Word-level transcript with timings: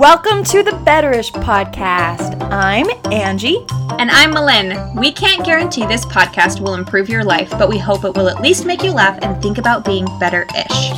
Welcome 0.00 0.44
to 0.44 0.62
the 0.62 0.70
Betterish 0.70 1.30
podcast. 1.30 2.40
I'm 2.50 2.86
Angie. 3.12 3.66
And 3.98 4.10
I'm 4.10 4.30
Malin. 4.30 4.96
We 4.96 5.12
can't 5.12 5.44
guarantee 5.44 5.84
this 5.84 6.06
podcast 6.06 6.58
will 6.58 6.72
improve 6.72 7.10
your 7.10 7.22
life, 7.22 7.50
but 7.50 7.68
we 7.68 7.76
hope 7.76 8.06
it 8.06 8.14
will 8.14 8.30
at 8.30 8.40
least 8.40 8.64
make 8.64 8.82
you 8.82 8.92
laugh 8.92 9.18
and 9.20 9.42
think 9.42 9.58
about 9.58 9.84
being 9.84 10.06
better 10.18 10.46
ish. 10.56 10.90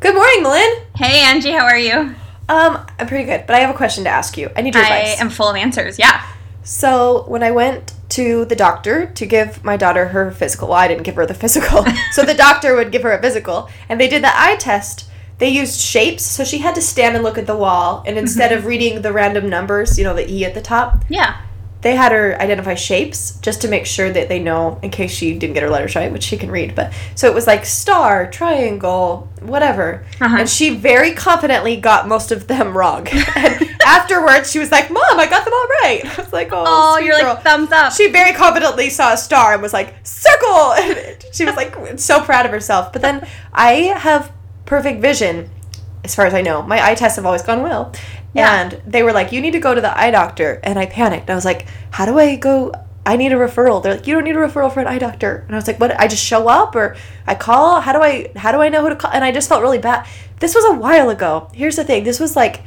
Good 0.00 0.14
morning, 0.14 0.42
Malin. 0.42 0.84
Hey, 0.94 1.24
Angie, 1.24 1.52
how 1.52 1.64
are 1.64 1.78
you? 1.78 2.14
Um, 2.50 2.86
I'm 2.98 3.06
pretty 3.06 3.24
good, 3.24 3.46
but 3.46 3.56
I 3.56 3.60
have 3.60 3.74
a 3.74 3.78
question 3.78 4.04
to 4.04 4.10
ask 4.10 4.36
you. 4.36 4.50
I 4.54 4.60
need 4.60 4.74
your 4.74 4.84
I 4.84 4.88
advice. 4.88 5.18
I 5.18 5.24
am 5.24 5.30
full 5.30 5.48
of 5.48 5.56
answers. 5.56 5.98
Yeah. 5.98 6.22
So, 6.62 7.24
when 7.28 7.42
I 7.42 7.50
went 7.50 7.94
to 8.10 8.44
the 8.44 8.56
doctor 8.56 9.06
to 9.06 9.24
give 9.24 9.64
my 9.64 9.78
daughter 9.78 10.08
her 10.08 10.32
physical, 10.32 10.68
well, 10.68 10.76
I 10.76 10.86
didn't 10.86 11.04
give 11.04 11.14
her 11.14 11.24
the 11.24 11.32
physical. 11.32 11.86
so, 12.12 12.24
the 12.24 12.34
doctor 12.34 12.76
would 12.76 12.92
give 12.92 13.04
her 13.04 13.12
a 13.12 13.22
physical, 13.22 13.70
and 13.88 13.98
they 13.98 14.06
did 14.06 14.22
the 14.22 14.38
eye 14.38 14.56
test. 14.56 15.08
They 15.42 15.48
used 15.48 15.80
shapes, 15.80 16.22
so 16.24 16.44
she 16.44 16.58
had 16.58 16.76
to 16.76 16.80
stand 16.80 17.16
and 17.16 17.24
look 17.24 17.36
at 17.36 17.48
the 17.48 17.56
wall, 17.56 18.04
and 18.06 18.16
instead 18.16 18.52
of 18.52 18.64
reading 18.64 19.02
the 19.02 19.12
random 19.12 19.48
numbers, 19.50 19.98
you 19.98 20.04
know, 20.04 20.14
the 20.14 20.30
E 20.32 20.44
at 20.44 20.54
the 20.54 20.60
top, 20.62 21.04
Yeah. 21.08 21.34
they 21.80 21.96
had 21.96 22.12
her 22.12 22.40
identify 22.40 22.74
shapes 22.76 23.32
just 23.42 23.60
to 23.62 23.66
make 23.68 23.84
sure 23.84 24.08
that 24.12 24.28
they 24.28 24.38
know 24.38 24.78
in 24.82 24.90
case 24.90 25.10
she 25.10 25.36
didn't 25.36 25.54
get 25.54 25.64
her 25.64 25.68
letters 25.68 25.96
right, 25.96 26.12
which 26.12 26.22
she 26.22 26.36
can 26.36 26.48
read. 26.48 26.76
But 26.76 26.92
so 27.16 27.26
it 27.26 27.34
was 27.34 27.48
like 27.48 27.64
star, 27.66 28.30
triangle, 28.30 29.28
whatever. 29.40 30.04
Uh-huh. 30.20 30.36
And 30.38 30.48
she 30.48 30.70
very 30.76 31.10
confidently 31.12 31.74
got 31.76 32.06
most 32.06 32.30
of 32.30 32.46
them 32.46 32.76
wrong. 32.78 33.08
and 33.36 33.68
afterwards, 33.84 34.52
she 34.52 34.60
was 34.60 34.70
like, 34.70 34.92
"Mom, 34.92 35.18
I 35.18 35.26
got 35.28 35.44
them 35.44 35.54
all 35.54 35.68
right." 35.82 36.02
I 36.18 36.22
was 36.22 36.32
like, 36.32 36.50
"Oh, 36.52 36.64
Oh, 36.64 36.98
you're 36.98 37.18
girl." 37.18 37.34
like 37.34 37.42
thumbs 37.42 37.72
up. 37.72 37.92
she 37.92 38.12
very 38.12 38.32
confidently 38.32 38.90
saw 38.90 39.12
a 39.14 39.16
star 39.16 39.54
and 39.54 39.60
was 39.62 39.72
like, 39.72 39.94
"Circle!" 40.04 40.72
And 40.82 41.24
she 41.32 41.44
was 41.44 41.56
like 41.56 41.74
so 41.98 42.20
proud 42.22 42.46
of 42.46 42.52
herself. 42.52 42.92
But 42.92 43.02
then 43.02 43.26
I 43.52 43.72
have 44.08 44.30
perfect 44.64 45.00
vision, 45.00 45.50
as 46.04 46.14
far 46.14 46.26
as 46.26 46.34
I 46.34 46.42
know. 46.42 46.62
My 46.62 46.84
eye 46.84 46.94
tests 46.94 47.16
have 47.16 47.26
always 47.26 47.42
gone 47.42 47.62
well. 47.62 47.92
Yeah. 48.34 48.62
And 48.62 48.82
they 48.86 49.02
were 49.02 49.12
like, 49.12 49.32
"You 49.32 49.40
need 49.40 49.52
to 49.52 49.60
go 49.60 49.74
to 49.74 49.80
the 49.80 49.96
eye 49.98 50.10
doctor," 50.10 50.60
and 50.62 50.78
I 50.78 50.86
panicked. 50.86 51.28
I 51.30 51.34
was 51.34 51.44
like, 51.44 51.66
"How 51.90 52.06
do 52.06 52.18
I 52.18 52.36
go?" 52.36 52.72
I 53.04 53.16
need 53.16 53.32
a 53.32 53.36
referral. 53.36 53.82
They're 53.82 53.96
like, 53.96 54.06
you 54.06 54.14
don't 54.14 54.22
need 54.22 54.36
a 54.36 54.38
referral 54.38 54.72
for 54.72 54.80
an 54.80 54.86
eye 54.86 54.98
doctor. 54.98 55.42
And 55.46 55.56
I 55.56 55.58
was 55.58 55.66
like, 55.66 55.80
what? 55.80 55.98
I 55.98 56.06
just 56.06 56.24
show 56.24 56.48
up 56.48 56.76
or 56.76 56.96
I 57.26 57.34
call? 57.34 57.80
How 57.80 57.92
do 57.92 58.00
I 58.00 58.30
how 58.36 58.52
do 58.52 58.60
I 58.60 58.68
know 58.68 58.80
who 58.82 58.90
to 58.90 58.96
call? 58.96 59.10
And 59.10 59.24
I 59.24 59.32
just 59.32 59.48
felt 59.48 59.60
really 59.60 59.78
bad. 59.78 60.06
This 60.38 60.54
was 60.54 60.64
a 60.64 60.74
while 60.74 61.10
ago. 61.10 61.50
Here's 61.52 61.76
the 61.76 61.84
thing. 61.84 62.04
This 62.04 62.20
was 62.20 62.36
like 62.36 62.62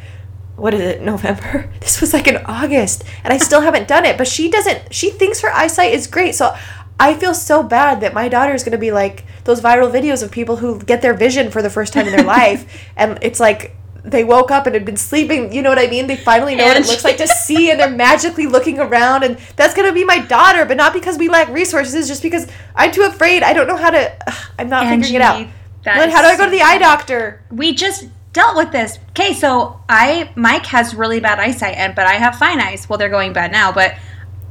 what 0.57 0.73
is 0.73 0.81
it? 0.81 1.01
November. 1.13 1.69
This 1.79 2.01
was 2.01 2.13
like 2.13 2.27
in 2.27 2.37
August 2.45 3.05
and 3.23 3.33
I 3.33 3.37
still 3.37 3.61
haven't 3.61 3.87
done 3.87 4.03
it, 4.03 4.17
but 4.17 4.27
she 4.27 4.49
doesn't 4.49 4.93
she 4.93 5.09
thinks 5.09 5.39
her 5.39 5.51
eyesight 5.51 5.93
is 5.93 6.05
great. 6.05 6.35
So 6.35 6.53
I 6.99 7.13
feel 7.13 7.33
so 7.33 7.63
bad 7.63 8.01
that 8.01 8.13
my 8.13 8.27
daughter 8.27 8.53
is 8.53 8.63
going 8.63 8.73
to 8.73 8.77
be 8.77 8.91
like 8.91 9.25
those 9.45 9.61
viral 9.61 9.91
videos 9.91 10.21
of 10.21 10.31
people 10.31 10.57
who 10.57 10.79
get 10.79 11.01
their 11.01 11.13
vision 11.13 11.49
for 11.49 11.61
the 11.61 11.69
first 11.69 11.93
time 11.93 12.05
in 12.07 12.15
their 12.15 12.25
life 12.37 12.83
and 12.97 13.17
it's 13.21 13.39
like 13.39 13.75
they 14.05 14.23
woke 14.23 14.51
up 14.51 14.65
and 14.67 14.75
had 14.75 14.85
been 14.85 14.97
sleeping. 14.97 15.51
You 15.51 15.61
know 15.61 15.69
what 15.69 15.79
I 15.79 15.87
mean? 15.87 16.07
They 16.07 16.15
finally 16.15 16.55
know 16.55 16.65
what 16.65 16.77
it 16.77 16.87
looks 16.87 17.03
like 17.03 17.17
to 17.17 17.27
see, 17.45 17.71
and 17.71 17.79
they're 17.79 17.89
magically 17.89 18.45
looking 18.45 18.79
around. 18.79 19.23
And 19.23 19.37
that's 19.55 19.73
gonna 19.73 19.91
be 19.91 20.05
my 20.05 20.19
daughter, 20.19 20.65
but 20.65 20.77
not 20.77 20.93
because 20.93 21.17
we 21.17 21.27
lack 21.27 21.49
resources, 21.49 22.07
just 22.07 22.21
because 22.21 22.47
I'm 22.75 22.91
too 22.91 23.03
afraid. 23.03 23.43
I 23.43 23.53
don't 23.53 23.67
know 23.67 23.77
how 23.77 23.89
to. 23.89 24.15
I'm 24.59 24.69
not 24.69 24.87
figuring 24.87 25.15
it 25.15 25.21
out. 25.21 25.37
Angie, 25.37 25.51
Then 25.83 26.09
how 26.11 26.21
do 26.21 26.27
I 26.27 26.37
go 26.37 26.45
to 26.45 26.51
the 26.51 26.61
eye 26.61 26.77
doctor? 26.77 27.43
we 27.51 27.73
just 27.73 28.07
dealt 28.33 28.55
with 28.55 28.71
this. 28.71 28.99
Okay, 29.11 29.33
so 29.33 29.81
I 29.89 30.29
Mike 30.35 30.65
has 30.67 30.93
really 30.93 31.19
bad 31.19 31.39
eyesight, 31.39 31.75
and 31.75 31.95
but 31.95 32.05
I 32.05 32.13
have 32.13 32.35
fine 32.35 32.59
eyes. 32.61 32.87
Well, 32.87 32.99
they're 32.99 33.09
going 33.09 33.33
bad 33.33 33.51
now, 33.51 33.71
but 33.71 33.95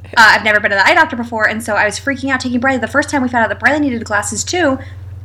uh, 0.06 0.10
I've 0.16 0.44
never 0.44 0.60
been 0.60 0.70
to 0.70 0.76
the 0.76 0.86
eye 0.86 0.94
doctor 0.94 1.16
before, 1.16 1.48
and 1.48 1.62
so 1.62 1.74
I 1.74 1.84
was 1.84 1.98
freaking 1.98 2.30
out 2.30 2.40
taking 2.40 2.60
Briley. 2.60 2.78
The 2.78 2.88
first 2.88 3.10
time 3.10 3.22
we 3.22 3.28
found 3.28 3.44
out 3.44 3.48
that 3.48 3.60
Briley 3.60 3.80
needed 3.80 4.04
glasses 4.04 4.44
too, 4.44 4.78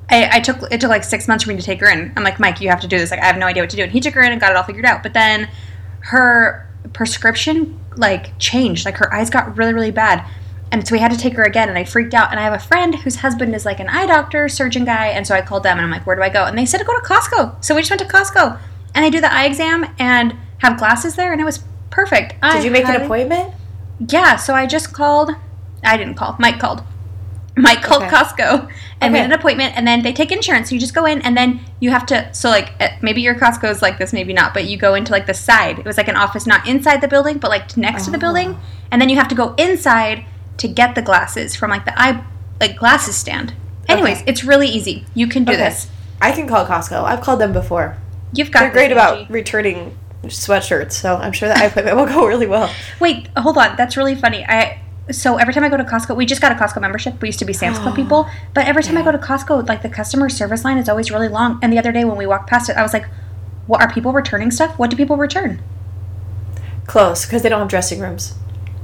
I, 0.10 0.38
I 0.38 0.40
took 0.40 0.58
it 0.72 0.82
took 0.82 0.90
like 0.90 1.04
six 1.04 1.28
months 1.28 1.44
for 1.44 1.52
me 1.52 1.58
to 1.58 1.64
take 1.64 1.80
her 1.82 1.90
in. 1.90 2.12
I'm 2.16 2.24
like, 2.24 2.40
Mike, 2.40 2.62
you 2.62 2.70
have 2.70 2.82
to 2.82 2.88
do 2.88 2.98
this. 2.98 3.12
Like, 3.12 3.22
I 3.22 3.26
have 3.26 3.38
no 3.38 3.46
idea 3.46 3.64
what 3.64 3.70
to 3.72 3.76
do, 3.76 3.84
and 3.84 3.92
he 3.92 4.00
took 4.00 4.14
her 4.14 4.22
in 4.22 4.32
and 4.32 4.42
got 4.42 4.52
it 4.52 4.58
all 4.58 4.64
figured 4.64 4.86
out. 4.86 5.04
But 5.04 5.14
then 5.14 5.50
her 6.02 6.68
prescription 6.94 7.80
like 7.98 8.38
changed. 8.40 8.86
Like 8.86 8.98
her 8.98 9.14
eyes 9.14 9.30
got 9.30 9.58
really 9.58 9.74
really 9.74 9.92
bad. 9.92 10.26
And 10.72 10.88
so 10.88 10.94
we 10.94 11.00
had 11.00 11.12
to 11.12 11.18
take 11.18 11.34
her 11.34 11.44
again, 11.44 11.68
and 11.68 11.78
I 11.78 11.84
freaked 11.84 12.14
out. 12.14 12.30
And 12.30 12.40
I 12.40 12.44
have 12.44 12.54
a 12.54 12.60
friend 12.60 12.94
whose 12.94 13.18
husband 13.18 13.56
is 13.56 13.66
like 13.66 13.80
an 13.80 13.90
eye 13.90 14.06
doctor, 14.06 14.48
surgeon 14.48 14.86
guy, 14.86 15.08
and 15.08 15.26
so 15.26 15.34
I 15.36 15.42
called 15.42 15.64
them 15.64 15.78
and 15.78 15.86
I'm 15.86 15.92
like, 15.92 16.06
"Where 16.06 16.16
do 16.16 16.22
I 16.22 16.30
go?" 16.30 16.46
And 16.46 16.58
they 16.58 16.66
said 16.66 16.78
to 16.78 16.84
go 16.84 16.98
to 16.98 17.06
Costco. 17.06 17.64
So 17.64 17.76
we 17.76 17.82
just 17.82 17.92
went 17.92 18.02
to 18.02 18.08
Costco, 18.08 18.60
and 18.94 19.04
they 19.04 19.10
do 19.10 19.20
the 19.20 19.34
eye 19.34 19.46
exam 19.46 19.86
and 20.00 20.36
have 20.60 20.78
glasses 20.78 21.16
there, 21.16 21.32
and 21.32 21.42
it 21.42 21.46
was 21.46 21.64
perfect. 21.90 22.40
Did 22.42 22.64
you 22.64 22.72
make 22.72 22.86
an 22.86 23.02
appointment? 23.02 23.54
Yeah. 24.00 24.36
So 24.38 24.54
I 24.54 24.66
just 24.66 24.94
called. 24.94 25.32
I 25.84 25.98
didn't 25.98 26.16
call. 26.16 26.36
Mike 26.40 26.60
called. 26.60 26.84
Mike 27.58 27.82
called 27.82 28.04
Okay. 28.04 28.16
Costco 28.16 28.70
and 29.02 29.12
made 29.12 29.26
an 29.26 29.34
appointment, 29.34 29.76
and 29.76 29.86
then 29.86 30.02
they 30.02 30.14
take 30.14 30.32
insurance. 30.32 30.70
So 30.70 30.76
you 30.76 30.80
just 30.80 30.94
go 30.94 31.06
in, 31.06 31.22
and 31.24 31.36
then 31.36 31.60
you 31.82 31.90
have 31.92 32.06
to. 32.06 32.34
So 32.34 32.50
like 32.50 32.72
eh, 32.80 32.98
maybe 33.02 33.22
your 33.22 33.36
Costco 33.36 33.70
is 33.70 33.82
like 33.82 33.98
this, 33.98 34.14
maybe 34.14 34.32
not, 34.34 34.54
but 34.54 34.66
you 34.66 34.78
go 34.78 34.94
into 34.94 35.12
like 35.12 35.26
the 35.26 35.34
side. 35.34 35.80
It 35.80 35.86
was 35.86 35.98
like 35.98 36.08
an 36.08 36.16
office, 36.16 36.46
not 36.48 36.68
inside 36.68 37.02
the 37.02 37.08
building, 37.08 37.38
but 37.38 37.50
like 37.50 37.76
next 37.76 38.06
to 38.06 38.12
the 38.12 38.18
Oh. 38.18 38.20
building, 38.22 38.58
and 38.92 39.02
then 39.02 39.10
you 39.10 39.18
have 39.18 39.28
to 39.30 39.36
go 39.36 39.56
inside 39.56 40.26
to 40.58 40.68
get 40.70 40.96
the 40.96 41.02
glasses 41.02 41.56
from 41.56 41.70
like 41.70 41.84
the 41.86 42.00
eye 42.00 42.24
like 42.62 42.78
glasses 42.78 43.16
stand. 43.16 43.54
Anyways, 43.90 44.22
Okay. 44.22 44.32
it's 44.32 44.44
really 44.44 44.68
easy. 44.68 45.06
You 45.14 45.28
can 45.28 45.44
do 45.44 45.54
Okay. 45.54 45.62
this. 45.64 45.88
I 46.22 46.32
can 46.32 46.48
call 46.48 46.66
Costco. 46.66 47.04
I've 47.04 47.22
called 47.22 47.40
them 47.42 47.52
before. 47.54 47.98
You've 48.34 48.52
got 48.52 48.60
They're 48.62 48.72
great 48.72 48.92
about 48.92 49.30
returning 49.30 49.98
sweatshirts, 50.24 50.92
so 50.94 51.16
I'm 51.16 51.32
sure 51.32 51.48
that 51.50 51.72
appointment 51.72 51.98
will 51.98 52.06
go 52.06 52.28
really 52.28 52.48
well. 52.48 52.72
Wait, 53.00 53.30
hold 53.38 53.58
on. 53.58 53.76
That's 53.76 53.96
really 53.98 54.16
funny. 54.16 54.46
I 54.46 54.82
so 55.12 55.38
every 55.38 55.54
time 55.54 55.64
I 55.64 55.70
go 55.70 55.78
to 55.78 55.84
Costco, 55.84 56.16
we 56.16 56.26
just 56.26 56.40
got 56.42 56.52
a 56.52 56.56
Costco 56.56 56.82
membership. 56.82 57.20
We 57.22 57.30
used 57.30 57.40
to 57.40 57.46
be 57.46 57.54
Sam's 57.54 57.80
Club 57.80 57.96
people, 57.96 58.30
but 58.54 58.68
every 58.68 58.84
time 58.84 58.98
I 58.98 59.02
go 59.02 59.12
to 59.12 59.18
Costco, 59.18 59.68
like 59.68 59.82
the 59.82 59.90
customer 59.90 60.30
service 60.30 60.64
line 60.64 60.78
is 60.78 60.88
always 60.88 61.10
really 61.10 61.30
long. 61.30 61.60
And 61.62 61.74
the 61.74 61.80
other 61.80 61.92
day 61.92 62.06
when 62.06 62.18
we 62.18 62.28
walked 62.28 62.50
past 62.50 62.70
it, 62.70 62.78
I 62.78 62.84
was 62.84 62.94
like, 62.94 63.06
"What 63.66 63.82
are 63.82 63.92
people 63.92 64.12
returning 64.14 64.52
stuff? 64.52 64.78
What 64.78 64.90
do 64.92 64.98
people 64.98 65.18
return?" 65.18 65.62
Clothes, 66.86 67.26
because 67.26 67.42
they 67.44 67.50
don't 67.50 67.60
have 67.60 67.70
dressing 67.70 68.00
rooms. 68.00 68.36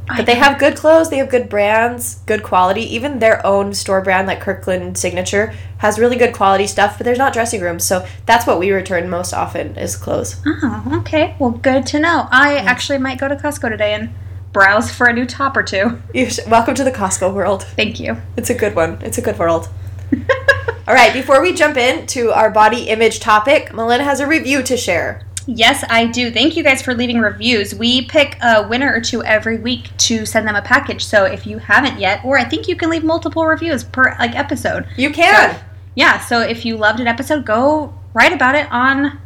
I 0.09 0.17
But 0.17 0.25
they 0.27 0.35
know. 0.35 0.41
have 0.41 0.59
good 0.59 0.75
clothes, 0.75 1.09
they 1.09 1.17
have 1.17 1.29
good 1.29 1.49
brands, 1.49 2.19
good 2.27 2.43
quality. 2.43 2.81
Even 2.95 3.17
their 3.19 3.43
own 3.45 3.73
store 3.73 4.01
brand, 4.01 4.27
like 4.27 4.39
Kirkland 4.39 4.97
Signature, 4.97 5.53
has 5.85 5.99
really 5.99 6.17
good 6.17 6.33
quality 6.33 6.65
stuff, 6.65 6.97
but 6.97 7.05
there's 7.05 7.19
not 7.19 7.31
dressing 7.31 7.61
rooms. 7.61 7.85
So 7.85 8.05
that's 8.25 8.47
what 8.47 8.57
we 8.57 8.71
return 8.71 9.07
most 9.07 9.33
often 9.33 9.77
is 9.77 9.95
clothes. 9.95 10.41
Oh, 10.45 10.99
okay. 11.01 11.35
Well, 11.37 11.51
good 11.51 11.85
to 11.87 11.99
know. 11.99 12.27
I 12.31 12.57
actually 12.57 12.97
might 12.97 13.19
go 13.19 13.27
to 13.27 13.35
Costco 13.35 13.69
today 13.69 13.93
and 13.93 14.09
browse 14.51 14.91
for 14.91 15.05
a 15.05 15.13
new 15.13 15.27
top 15.27 15.55
or 15.55 15.61
two. 15.61 16.01
You 16.13 16.29
should, 16.29 16.49
welcome 16.49 16.73
to 16.75 16.83
the 16.83 16.91
Costco 16.91 17.33
world. 17.33 17.63
Thank 17.63 17.99
you. 17.99 18.17
It's 18.35 18.49
a 18.49 18.55
good 18.55 18.75
one. 18.75 18.99
It's 19.03 19.19
a 19.19 19.21
good 19.21 19.37
world. 19.37 19.69
All 20.87 20.95
right, 20.95 21.13
before 21.13 21.41
we 21.41 21.53
jump 21.53 21.77
into 21.77 22.31
our 22.31 22.49
body 22.49 22.89
image 22.89 23.19
topic, 23.19 23.71
Melinda 23.73 24.03
has 24.03 24.19
a 24.19 24.27
review 24.27 24.63
to 24.63 24.77
share. 24.77 25.21
Yes, 25.45 25.83
I 25.87 26.07
do. 26.07 26.31
Thank 26.31 26.57
you 26.57 26.63
guys 26.63 26.81
for 26.81 26.95
leaving 26.95 27.19
reviews. 27.19 27.75
We 27.75 28.05
pick 28.05 28.37
a 28.41 28.67
winner 28.67 28.91
or 28.91 29.01
two 29.01 29.23
every 29.23 29.57
week 29.57 29.95
to 29.97 30.25
send 30.25 30.47
them 30.47 30.55
a 30.55 30.61
package. 30.63 31.05
So 31.05 31.25
if 31.25 31.45
you 31.45 31.59
haven't 31.59 31.99
yet, 31.99 32.25
or 32.25 32.39
I 32.39 32.43
think 32.43 32.67
you 32.67 32.75
can 32.75 32.89
leave 32.89 33.03
multiple 33.03 33.45
reviews 33.45 33.83
per 33.83 34.15
like 34.17 34.35
episode. 34.35 34.87
You 34.97 35.11
can. 35.11 35.53
So, 35.53 35.61
yeah, 35.95 36.19
so 36.19 36.41
if 36.41 36.65
you 36.65 36.77
loved 36.77 36.99
an 36.99 37.07
episode, 37.07 37.45
go 37.45 37.93
write 38.13 38.33
about 38.33 38.55
it 38.55 38.71
on 38.71 39.19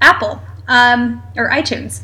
Apple 0.00 0.42
um, 0.68 1.22
or 1.36 1.50
iTunes. 1.50 2.02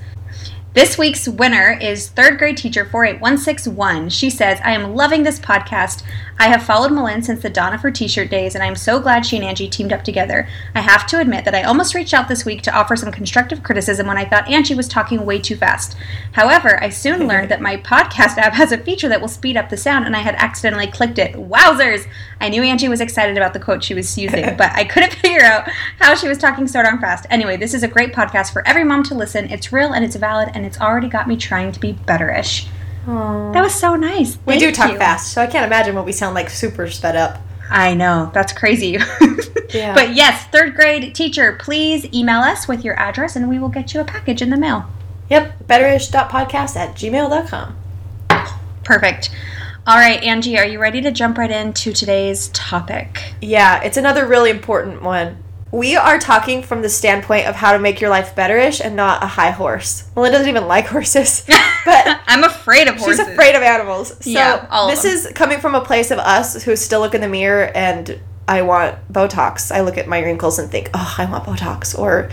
This 0.74 0.96
week's 0.96 1.26
winner 1.26 1.78
is 1.80 2.08
third 2.10 2.38
grade 2.38 2.56
teacher 2.56 2.84
48161. 2.84 4.10
She 4.10 4.30
says, 4.30 4.60
I 4.62 4.72
am 4.72 4.94
loving 4.94 5.22
this 5.24 5.40
podcast. 5.40 6.04
I 6.40 6.46
have 6.48 6.62
followed 6.62 6.92
Malin 6.92 7.22
since 7.22 7.42
the 7.42 7.50
dawn 7.50 7.74
of 7.74 7.80
her 7.80 7.90
t 7.90 8.06
shirt 8.06 8.30
days, 8.30 8.54
and 8.54 8.62
I 8.62 8.68
am 8.68 8.76
so 8.76 9.00
glad 9.00 9.26
she 9.26 9.36
and 9.36 9.44
Angie 9.44 9.68
teamed 9.68 9.92
up 9.92 10.04
together. 10.04 10.48
I 10.72 10.80
have 10.80 11.04
to 11.08 11.18
admit 11.18 11.44
that 11.44 11.54
I 11.54 11.64
almost 11.64 11.94
reached 11.94 12.14
out 12.14 12.28
this 12.28 12.44
week 12.44 12.62
to 12.62 12.74
offer 12.74 12.94
some 12.94 13.10
constructive 13.10 13.64
criticism 13.64 14.06
when 14.06 14.16
I 14.16 14.24
thought 14.24 14.48
Angie 14.48 14.76
was 14.76 14.86
talking 14.86 15.26
way 15.26 15.40
too 15.40 15.56
fast. 15.56 15.96
However, 16.32 16.80
I 16.82 16.90
soon 16.90 17.26
learned 17.26 17.50
that 17.50 17.60
my 17.60 17.76
podcast 17.78 18.38
app 18.38 18.52
has 18.52 18.70
a 18.70 18.78
feature 18.78 19.08
that 19.08 19.20
will 19.20 19.26
speed 19.26 19.56
up 19.56 19.68
the 19.68 19.76
sound, 19.76 20.06
and 20.06 20.14
I 20.14 20.20
had 20.20 20.36
accidentally 20.36 20.86
clicked 20.86 21.18
it. 21.18 21.34
Wowzers! 21.34 22.06
I 22.40 22.48
knew 22.48 22.62
Angie 22.62 22.88
was 22.88 23.00
excited 23.00 23.36
about 23.36 23.52
the 23.52 23.60
quote 23.60 23.82
she 23.82 23.94
was 23.94 24.16
using, 24.16 24.44
but 24.56 24.70
I 24.72 24.84
couldn't 24.84 25.14
figure 25.14 25.44
out 25.44 25.68
how 25.98 26.14
she 26.14 26.28
was 26.28 26.38
talking 26.38 26.68
so 26.68 26.82
darn 26.84 27.00
fast. 27.00 27.26
Anyway, 27.30 27.56
this 27.56 27.74
is 27.74 27.82
a 27.82 27.88
great 27.88 28.12
podcast 28.12 28.52
for 28.52 28.66
every 28.66 28.84
mom 28.84 29.02
to 29.04 29.14
listen. 29.14 29.50
It's 29.50 29.72
real 29.72 29.92
and 29.92 30.04
it's 30.04 30.16
valid, 30.16 30.50
and 30.54 30.64
it's 30.64 30.80
already 30.80 31.08
got 31.08 31.26
me 31.26 31.36
trying 31.36 31.72
to 31.72 31.80
be 31.80 31.92
better-ish. 31.92 32.68
That 33.08 33.62
was 33.62 33.74
so 33.74 33.96
nice. 33.96 34.38
We 34.44 34.58
do 34.58 34.70
talk 34.70 34.92
you. 34.92 34.98
fast, 34.98 35.32
so 35.32 35.40
I 35.42 35.46
can't 35.46 35.66
imagine 35.66 35.94
what 35.94 36.04
we 36.04 36.12
sound 36.12 36.34
like 36.34 36.50
super 36.50 36.88
sped 36.88 37.16
up. 37.16 37.40
I 37.70 37.94
know. 37.94 38.30
That's 38.34 38.52
crazy. 38.52 38.98
Yeah. 39.70 39.94
But 39.94 40.14
yes, 40.14 40.46
third 40.46 40.74
grade 40.74 41.14
teacher, 41.14 41.52
please 41.60 42.06
email 42.14 42.40
us 42.40 42.66
with 42.66 42.84
your 42.84 42.98
address 42.98 43.36
and 43.36 43.48
we 43.48 43.58
will 43.58 43.68
get 43.68 43.92
you 43.92 44.00
a 44.00 44.04
package 44.04 44.40
in 44.40 44.48
the 44.48 44.56
mail. 44.56 44.86
Yep, 45.28 45.66
betterish.podcast 45.66 46.74
at 46.76 46.94
gmail.com. 46.96 47.76
Perfect. 48.84 49.30
All 49.86 49.96
right, 49.96 50.22
Angie, 50.22 50.58
are 50.58 50.66
you 50.66 50.78
ready 50.78 51.02
to 51.02 51.10
jump 51.10 51.36
right 51.36 51.50
into 51.50 51.92
today's 51.92 52.48
topic? 52.48 53.34
Yeah, 53.42 53.82
it's 53.82 53.98
another 53.98 54.26
really 54.26 54.50
important 54.50 55.02
one. 55.02 55.42
We 55.70 55.96
are 55.96 56.18
talking 56.18 56.62
from 56.62 56.80
the 56.80 56.88
standpoint 56.88 57.46
of 57.46 57.54
how 57.54 57.72
to 57.72 57.78
make 57.78 58.00
your 58.00 58.08
life 58.08 58.34
betterish 58.34 58.80
and 58.82 58.96
not 58.96 59.22
a 59.22 59.26
high 59.26 59.50
horse. 59.50 60.04
Melinda 60.16 60.38
doesn't 60.38 60.48
even 60.48 60.66
like 60.66 60.86
horses, 60.86 61.44
but 61.84 62.20
I'm 62.26 62.42
afraid 62.44 62.88
of 62.88 62.96
horses. 62.96 63.18
she's 63.18 63.28
afraid 63.28 63.54
of 63.54 63.62
animals. 63.62 64.08
So 64.24 64.30
Yeah, 64.30 64.66
all 64.70 64.88
of 64.88 64.94
this 64.94 65.04
is 65.04 65.32
coming 65.34 65.60
from 65.60 65.74
a 65.74 65.82
place 65.82 66.10
of 66.10 66.18
us 66.18 66.62
who 66.64 66.74
still 66.74 67.00
look 67.00 67.14
in 67.14 67.20
the 67.20 67.28
mirror 67.28 67.70
and 67.74 68.18
I 68.48 68.62
want 68.62 68.96
Botox. 69.12 69.70
I 69.70 69.82
look 69.82 69.98
at 69.98 70.08
my 70.08 70.20
wrinkles 70.20 70.58
and 70.58 70.70
think, 70.70 70.88
oh, 70.94 71.14
I 71.18 71.26
want 71.26 71.44
Botox. 71.44 71.98
Or 71.98 72.30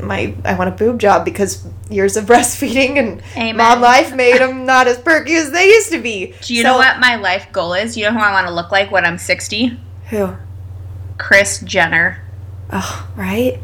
my 0.00 0.34
I 0.44 0.54
want 0.54 0.68
a 0.68 0.72
boob 0.72 0.98
job 0.98 1.24
because 1.24 1.64
years 1.88 2.16
of 2.16 2.24
breastfeeding 2.26 2.96
and 2.96 3.22
Amen. 3.36 3.56
mom 3.58 3.80
life 3.80 4.12
made 4.12 4.40
them 4.40 4.66
not 4.66 4.88
as 4.88 4.98
perky 4.98 5.34
as 5.36 5.52
they 5.52 5.66
used 5.66 5.92
to 5.92 6.00
be. 6.02 6.34
Do 6.40 6.52
you 6.52 6.62
So- 6.62 6.70
know 6.72 6.78
what 6.78 6.98
my 6.98 7.14
life 7.14 7.46
goal 7.52 7.74
is? 7.74 7.96
You 7.96 8.06
know 8.06 8.12
who 8.12 8.18
I 8.18 8.32
want 8.32 8.48
to 8.48 8.52
look 8.52 8.72
like 8.72 8.90
when 8.90 9.04
I'm 9.04 9.18
60? 9.18 9.78
Who? 10.10 10.34
Kris 11.18 11.60
Jenner. 11.60 12.18
Oh, 12.72 13.08
right. 13.16 13.58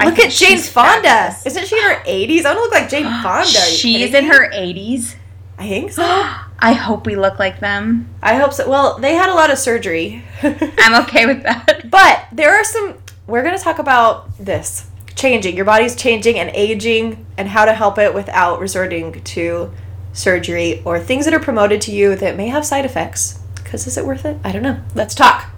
I 0.00 0.06
Look 0.06 0.18
at 0.18 0.30
Jane 0.32 0.58
Fonda. 0.58 1.02
fabulous. 1.08 1.46
Isn't 1.46 1.66
she 1.66 1.76
in 1.76 1.82
her 1.84 2.02
80s? 2.04 2.44
I 2.44 2.54
want 2.54 2.56
to 2.56 2.60
look 2.62 2.72
like 2.72 2.88
Jane 2.88 3.04
Fonda. 3.22 3.46
She's 3.46 4.12
in 4.14 4.24
her 4.24 4.50
80s. 4.50 5.14
I 5.58 5.68
think 5.68 5.92
so. 5.92 6.02
I 6.58 6.72
hope 6.72 7.06
we 7.06 7.14
look 7.16 7.38
like 7.38 7.60
them. 7.60 8.08
I 8.22 8.34
hope 8.36 8.52
so. 8.52 8.68
Well, 8.68 8.98
they 8.98 9.14
had 9.14 9.28
a 9.28 9.34
lot 9.34 9.50
of 9.50 9.58
surgery. 9.58 10.24
I'm 10.42 11.04
okay 11.04 11.26
with 11.26 11.42
that. 11.42 11.90
But 11.90 12.26
there 12.32 12.54
are 12.54 12.64
some. 12.64 12.94
We're 13.26 13.42
going 13.42 13.56
to 13.56 13.62
talk 13.62 13.78
about 13.78 14.36
this 14.38 14.86
changing. 15.14 15.56
Your 15.56 15.64
body's 15.64 15.94
changing 15.94 16.38
and 16.38 16.50
aging, 16.54 17.24
and 17.36 17.48
how 17.48 17.64
to 17.66 17.72
help 17.74 17.98
it 17.98 18.14
without 18.14 18.60
resorting 18.60 19.22
to 19.22 19.72
surgery 20.12 20.82
or 20.84 20.98
things 20.98 21.24
that 21.24 21.34
are 21.34 21.40
promoted 21.40 21.80
to 21.82 21.92
you 21.92 22.14
that 22.16 22.36
may 22.36 22.48
have 22.48 22.64
side 22.64 22.84
effects. 22.84 23.38
Because 23.56 23.86
is 23.86 23.96
it 23.98 24.06
worth 24.06 24.24
it? 24.24 24.38
I 24.44 24.52
don't 24.52 24.62
know. 24.62 24.80
Let's 24.94 25.14
talk. 25.14 25.50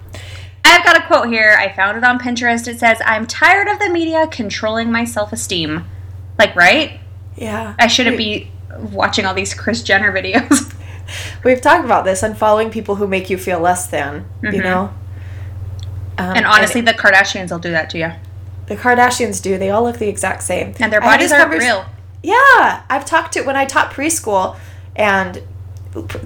I've 0.67 0.83
got 0.83 0.97
a 0.97 1.05
quote 1.07 1.27
here. 1.29 1.55
I 1.59 1.71
found 1.73 1.97
it 1.97 2.03
on 2.03 2.19
Pinterest. 2.19 2.67
It 2.67 2.79
says, 2.79 2.99
I'm 3.05 3.25
tired 3.27 3.67
of 3.67 3.79
the 3.79 3.89
media 3.89 4.27
controlling 4.27 4.91
my 4.91 5.03
self 5.05 5.31
esteem. 5.33 5.85
Like, 6.37 6.55
right? 6.55 6.99
Yeah. 7.35 7.75
I 7.79 7.87
shouldn't 7.87 8.17
be 8.17 8.51
watching 8.91 9.25
all 9.25 9.33
these 9.33 9.53
Kris 9.53 9.81
Jenner 9.83 10.11
videos. 10.11 10.73
We've 11.43 11.61
talked 11.61 11.85
about 11.85 12.03
this 12.05 12.21
and 12.23 12.37
following 12.37 12.69
people 12.69 12.95
who 12.95 13.07
make 13.07 13.29
you 13.29 13.37
feel 13.37 13.59
less 13.59 13.87
than, 13.87 14.25
you 14.43 14.49
Mhm. 14.51 14.63
know? 14.63 14.93
Um, 16.17 16.35
and 16.37 16.45
honestly, 16.45 16.81
the 16.81 16.93
Kardashians 16.93 17.51
will 17.51 17.59
do 17.59 17.71
that 17.71 17.89
to 17.91 17.97
you. 17.99 18.11
the 18.67 18.75
Kardashians 18.75 19.41
do. 19.41 19.57
They 19.57 19.69
all 19.69 19.83
look 19.83 19.97
the 19.97 20.09
exact 20.09 20.43
same. 20.43 20.73
And 20.81 20.91
their 20.91 20.99
bodies 20.99 21.31
aren't 21.31 21.43
convers- 21.51 21.63
real. 21.63 21.85
Yeah, 22.21 22.81
I've 22.89 23.05
talked 23.05 23.31
to 23.33 23.41
when 23.43 23.55
I 23.55 23.63
taught 23.63 23.91
preschool, 23.93 24.57
and 24.93 25.41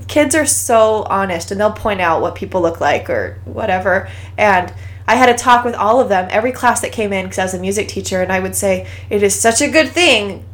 kids 0.07 0.35
are 0.35 0.45
so 0.45 1.03
honest, 1.03 1.51
and 1.51 1.59
they'll 1.59 1.71
point 1.71 2.01
out 2.01 2.21
what 2.21 2.35
people 2.35 2.62
look 2.62 2.81
like 2.81 3.09
or 3.09 3.39
whatever. 3.45 4.09
And 4.38 4.73
I 5.07 5.15
had 5.15 5.29
a 5.29 5.33
talk 5.33 5.65
with 5.65 5.75
all 5.75 6.00
of 6.00 6.09
them, 6.09 6.27
every 6.31 6.51
class 6.51 6.81
that 6.81 6.91
came 6.91 7.13
in, 7.13 7.25
because 7.25 7.39
I 7.39 7.44
was 7.44 7.53
a 7.53 7.59
music 7.59 7.88
teacher, 7.88 8.21
and 8.21 8.31
I 8.31 8.39
would 8.39 8.56
say 8.56 8.88
it 9.09 9.23
is 9.23 9.39
such 9.39 9.62
a 9.62 9.69
good 9.69 9.89
thing 9.89 10.45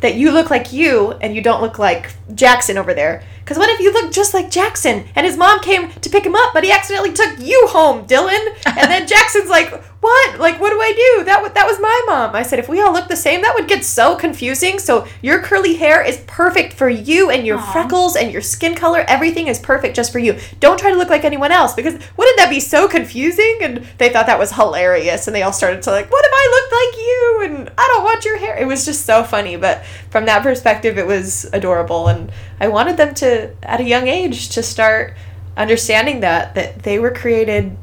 that 0.00 0.14
you 0.14 0.30
look 0.30 0.50
like 0.50 0.72
you 0.72 1.12
and 1.20 1.34
you 1.34 1.42
don't 1.42 1.60
look 1.60 1.78
like 1.78 2.12
Jackson 2.34 2.78
over 2.78 2.94
there. 2.94 3.24
Because 3.40 3.58
what 3.58 3.70
if 3.70 3.80
you 3.80 3.92
look 3.92 4.12
just 4.12 4.34
like 4.34 4.50
Jackson 4.50 5.06
and 5.16 5.26
his 5.26 5.36
mom 5.36 5.60
came 5.60 5.90
to 5.90 6.10
pick 6.10 6.24
him 6.24 6.34
up, 6.34 6.52
but 6.52 6.64
he 6.64 6.70
accidentally 6.70 7.12
took 7.12 7.38
you 7.40 7.66
home, 7.68 8.06
Dylan? 8.06 8.54
And 8.66 8.90
then 8.90 9.06
Jackson's 9.08 9.48
like, 9.48 9.72
"What? 10.08 10.40
Like, 10.40 10.58
what 10.60 10.70
do 10.70 10.80
I 10.80 10.92
do? 10.92 11.24
That 11.24 11.42
wa- 11.42 11.54
that 11.58 11.66
was 11.66 11.78
my 11.80 11.98
mom." 12.06 12.34
I 12.34 12.42
said, 12.42 12.58
"If 12.58 12.68
we 12.68 12.80
all 12.80 12.92
look 12.92 13.08
the 13.08 13.24
same, 13.26 13.42
that 13.42 13.54
would 13.54 13.68
get 13.68 13.84
so 13.84 14.16
confusing. 14.16 14.78
So 14.78 15.06
your 15.20 15.38
curly 15.40 15.74
hair 15.74 16.00
is 16.10 16.16
perfect 16.26 16.72
for 16.72 16.88
you, 16.88 17.30
and 17.30 17.46
your 17.46 17.58
Aw. 17.58 17.72
freckles 17.72 18.16
and 18.16 18.32
your 18.32 18.40
skin 18.40 18.74
color, 18.74 19.04
everything 19.06 19.48
is 19.48 19.58
perfect 19.58 19.96
just 19.96 20.10
for 20.12 20.18
you. 20.18 20.32
Don't 20.60 20.78
try 20.78 20.90
to 20.90 20.96
look 20.96 21.10
like 21.10 21.24
anyone 21.24 21.52
else 21.52 21.74
because 21.74 21.94
wouldn't 22.16 22.38
that 22.38 22.48
be 22.50 22.60
so 22.60 22.88
confusing?" 22.88 23.58
And 23.60 23.86
they 23.98 24.08
thought 24.08 24.26
that 24.26 24.38
was 24.38 24.52
hilarious, 24.52 25.26
and 25.26 25.36
they 25.36 25.42
all 25.42 25.52
started 25.52 25.82
to 25.82 25.90
like, 25.90 26.10
"What 26.10 26.24
if 26.24 26.32
I 26.34 26.44
looked 26.54 26.72
like 26.80 26.94
you?" 27.06 27.20
And 27.44 27.70
I 27.76 27.86
don't 27.92 28.04
want 28.04 28.24
your 28.24 28.38
hair. 28.38 28.56
It 28.56 28.66
was 28.66 28.86
just 28.86 29.04
so 29.04 29.22
funny, 29.24 29.56
but 29.56 29.84
from 30.10 30.24
that 30.26 30.42
perspective, 30.42 30.96
it 30.96 31.06
was 31.06 31.46
adorable, 31.52 32.08
and 32.08 32.32
I 32.60 32.68
wanted 32.68 32.96
them 32.96 33.14
to, 33.16 33.50
at 33.62 33.80
a 33.80 33.84
young 33.84 34.08
age, 34.08 34.48
to 34.50 34.62
start 34.62 35.14
understanding 35.56 36.20
that 36.20 36.54
that 36.54 36.82
they 36.84 36.98
were 36.98 37.10
created 37.10 37.76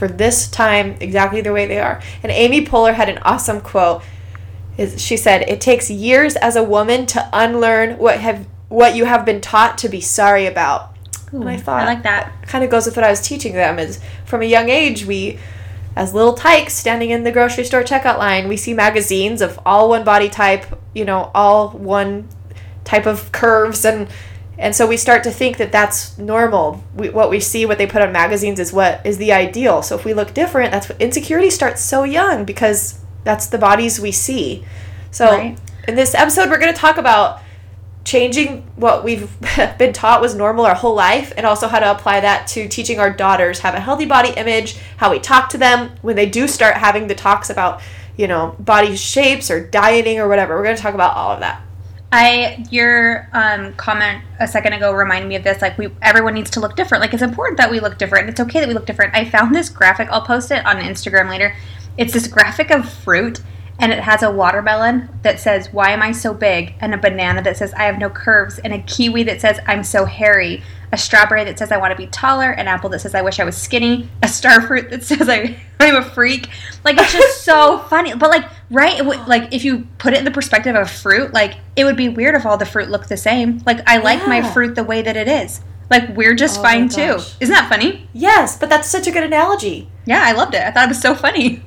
for 0.00 0.08
this 0.08 0.48
time 0.48 0.96
exactly 0.98 1.42
the 1.42 1.52
way 1.52 1.66
they 1.66 1.78
are. 1.78 2.00
And 2.22 2.32
Amy 2.32 2.64
Poehler 2.64 2.94
had 2.94 3.10
an 3.10 3.18
awesome 3.18 3.60
quote. 3.60 4.02
Is 4.78 4.98
she 4.98 5.18
said, 5.18 5.42
"It 5.46 5.60
takes 5.60 5.90
years 5.90 6.36
as 6.36 6.56
a 6.56 6.64
woman 6.64 7.04
to 7.06 7.28
unlearn 7.34 7.98
what 7.98 8.18
have 8.20 8.46
what 8.70 8.96
you 8.96 9.04
have 9.04 9.26
been 9.26 9.42
taught 9.42 9.76
to 9.78 9.90
be 9.90 10.00
sorry 10.00 10.46
about." 10.46 10.96
and 11.32 11.46
I 11.46 11.58
thought 11.58 11.82
I 11.82 11.84
like 11.84 12.02
that. 12.04 12.32
kind 12.46 12.64
of 12.64 12.70
goes 12.70 12.86
with 12.86 12.96
what 12.96 13.04
I 13.04 13.10
was 13.10 13.20
teaching 13.20 13.52
them 13.52 13.78
is 13.78 14.00
from 14.24 14.40
a 14.40 14.46
young 14.46 14.70
age 14.70 15.04
we 15.04 15.38
as 15.94 16.14
little 16.14 16.32
tykes 16.32 16.72
standing 16.74 17.10
in 17.10 17.22
the 17.22 17.30
grocery 17.30 17.62
store 17.62 17.84
checkout 17.84 18.18
line 18.18 18.48
we 18.48 18.56
see 18.56 18.74
magazines 18.74 19.40
of 19.40 19.60
all 19.64 19.88
one 19.90 20.02
body 20.02 20.28
type 20.28 20.66
you 20.92 21.04
know 21.04 21.30
all 21.32 21.68
one 21.68 22.26
type 22.84 23.06
of 23.06 23.30
curves 23.30 23.84
and 23.84 24.08
and 24.60 24.76
so 24.76 24.86
we 24.86 24.98
start 24.98 25.24
to 25.24 25.30
think 25.30 25.56
that 25.56 25.72
that's 25.72 26.18
normal. 26.18 26.84
We, 26.94 27.08
what 27.08 27.30
we 27.30 27.40
see 27.40 27.64
what 27.64 27.78
they 27.78 27.86
put 27.86 28.02
on 28.02 28.12
magazines 28.12 28.60
is 28.60 28.74
what 28.74 29.04
is 29.06 29.16
the 29.16 29.32
ideal. 29.32 29.80
So 29.82 29.96
if 29.96 30.04
we 30.04 30.12
look 30.12 30.34
different 30.34 30.70
that's 30.70 30.88
what 30.88 31.00
insecurity 31.00 31.48
starts 31.48 31.80
so 31.80 32.04
young 32.04 32.44
because 32.44 33.00
that's 33.24 33.46
the 33.46 33.56
bodies 33.58 33.98
we 33.98 34.12
see. 34.12 34.64
So 35.10 35.30
Right. 35.30 35.58
in 35.88 35.94
this 35.94 36.14
episode 36.14 36.50
we're 36.50 36.58
going 36.58 36.72
to 36.72 36.78
talk 36.78 36.98
about 36.98 37.40
changing 38.04 38.62
what 38.76 39.02
we've 39.02 39.30
been 39.78 39.94
taught 39.94 40.20
was 40.20 40.34
normal 40.34 40.66
our 40.66 40.74
whole 40.74 40.94
life 40.94 41.32
and 41.38 41.46
also 41.46 41.66
how 41.66 41.78
to 41.78 41.90
apply 41.90 42.20
that 42.20 42.46
to 42.48 42.68
teaching 42.68 42.98
our 43.00 43.10
daughters 43.10 43.60
have 43.60 43.74
a 43.74 43.80
healthy 43.80 44.06
body 44.06 44.30
image 44.36 44.78
how 44.96 45.10
we 45.10 45.18
talk 45.18 45.48
to 45.50 45.58
them 45.58 45.90
when 46.02 46.16
they 46.16 46.26
do 46.26 46.46
start 46.46 46.76
having 46.76 47.06
the 47.06 47.14
talks 47.14 47.48
about 47.48 47.80
you 48.16 48.26
know 48.26 48.54
body 48.58 48.94
shapes 48.94 49.50
or 49.50 49.66
dieting 49.66 50.18
or 50.18 50.28
whatever. 50.28 50.54
We're 50.56 50.64
going 50.64 50.76
to 50.76 50.82
talk 50.82 50.94
about 50.94 51.16
all 51.16 51.32
of 51.32 51.40
that 51.40 51.62
I 52.12 52.64
your 52.70 53.28
um, 53.32 53.72
comment 53.74 54.24
a 54.40 54.48
second 54.48 54.72
ago 54.72 54.92
reminded 54.92 55.28
me 55.28 55.36
of 55.36 55.44
this. 55.44 55.62
Like 55.62 55.78
we, 55.78 55.88
everyone 56.02 56.34
needs 56.34 56.50
to 56.50 56.60
look 56.60 56.74
different. 56.74 57.02
Like 57.02 57.14
it's 57.14 57.22
important 57.22 57.58
that 57.58 57.70
we 57.70 57.78
look 57.78 57.98
different. 57.98 58.28
It's 58.28 58.40
okay 58.40 58.58
that 58.60 58.68
we 58.68 58.74
look 58.74 58.86
different. 58.86 59.14
I 59.14 59.24
found 59.24 59.54
this 59.54 59.68
graphic. 59.68 60.08
I'll 60.10 60.22
post 60.22 60.50
it 60.50 60.64
on 60.66 60.76
Instagram 60.76 61.28
later. 61.28 61.54
It's 61.96 62.12
this 62.12 62.26
graphic 62.26 62.70
of 62.70 62.88
fruit, 62.88 63.40
and 63.78 63.92
it 63.92 64.00
has 64.00 64.22
a 64.22 64.30
watermelon 64.30 65.08
that 65.22 65.38
says 65.38 65.72
"Why 65.72 65.90
am 65.90 66.02
I 66.02 66.10
so 66.10 66.34
big?" 66.34 66.74
and 66.80 66.94
a 66.94 66.98
banana 66.98 67.42
that 67.42 67.56
says 67.56 67.72
"I 67.74 67.84
have 67.84 67.98
no 67.98 68.10
curves," 68.10 68.58
and 68.58 68.72
a 68.72 68.82
kiwi 68.82 69.22
that 69.24 69.40
says 69.40 69.60
"I'm 69.66 69.84
so 69.84 70.04
hairy." 70.04 70.62
A 70.92 70.98
strawberry 70.98 71.44
that 71.44 71.56
says 71.56 71.70
I 71.70 71.76
want 71.76 71.92
to 71.92 71.96
be 71.96 72.08
taller, 72.08 72.50
an 72.50 72.66
apple 72.66 72.90
that 72.90 72.98
says 72.98 73.14
I 73.14 73.22
wish 73.22 73.38
I 73.38 73.44
was 73.44 73.56
skinny, 73.56 74.08
a 74.24 74.28
star 74.28 74.60
fruit 74.60 74.90
that 74.90 75.04
says 75.04 75.28
I, 75.28 75.56
I'm 75.78 75.94
a 75.94 76.02
freak. 76.02 76.48
Like 76.84 76.98
it's 76.98 77.12
just 77.12 77.44
so 77.44 77.78
funny. 77.78 78.12
But 78.14 78.30
like, 78.30 78.46
right? 78.70 79.04
Would, 79.04 79.26
like 79.26 79.52
if 79.52 79.64
you 79.64 79.86
put 79.98 80.14
it 80.14 80.18
in 80.20 80.24
the 80.24 80.30
perspective 80.30 80.74
of 80.76 80.90
fruit, 80.90 81.32
like 81.32 81.56
it 81.76 81.84
would 81.84 81.96
be 81.96 82.08
weird 82.08 82.34
if 82.34 82.46
all 82.46 82.56
the 82.56 82.66
fruit 82.66 82.88
looked 82.88 83.08
the 83.08 83.16
same. 83.16 83.60
Like 83.66 83.80
I 83.86 83.98
like 83.98 84.26
my 84.26 84.42
fruit 84.52 84.74
the 84.74 84.84
way 84.84 85.02
that 85.02 85.16
it 85.16 85.28
is. 85.28 85.60
Like 85.90 86.16
we're 86.16 86.34
just 86.34 86.60
Oh 86.60 86.62
fine 86.62 86.88
too. 86.88 87.18
Isn't 87.40 87.54
that 87.54 87.68
funny? 87.68 88.08
yes 88.12 88.56
but 88.58 88.68
that's 88.68 88.88
such 88.88 89.06
a 89.06 89.10
good 89.10 89.24
analogy 89.24 89.88
Yeah, 90.06 90.22
I 90.24 90.32
loved 90.32 90.54
it. 90.54 90.62
I 90.62 90.70
thought 90.70 90.84
it 90.84 90.88
was 90.88 91.00
so 91.00 91.14
funny. 91.14 91.62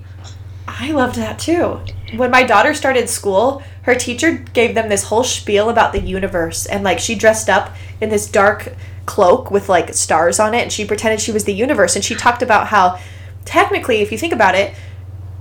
I 0.68 0.92
loved 0.92 1.16
that 1.18 1.40
too. 1.40 1.82
When 2.16 2.32
my 2.32 2.44
daughter 2.44 2.74
started 2.74 3.10
school, 3.10 3.62
her 3.84 3.96
teacher 3.96 4.32
gave 4.54 4.76
them 4.76 4.88
this 4.88 5.04
whole 5.06 5.24
spiel 5.26 5.70
about 5.70 5.92
the 5.92 6.00
universe 6.00 6.66
and 6.66 6.84
like 6.84 7.00
she 7.00 7.16
dressed 7.16 7.50
up 7.50 7.76
in 8.00 8.10
this 8.10 8.30
dark 8.30 8.74
cloak 9.06 9.52
with 9.52 9.68
like 9.68 9.94
stars 9.94 10.40
on 10.40 10.54
it 10.54 10.62
and 10.62 10.72
she 10.72 10.86
pretended 10.86 11.20
she 11.20 11.34
was 11.34 11.44
the 11.44 11.54
universe 11.54 11.96
and 11.98 12.06
she 12.06 12.16
talked 12.16 12.42
about 12.42 12.68
how 12.68 12.98
technically 13.44 14.00
if 14.02 14.10
you 14.12 14.18
think 14.18 14.32
about 14.32 14.56
it, 14.56 14.74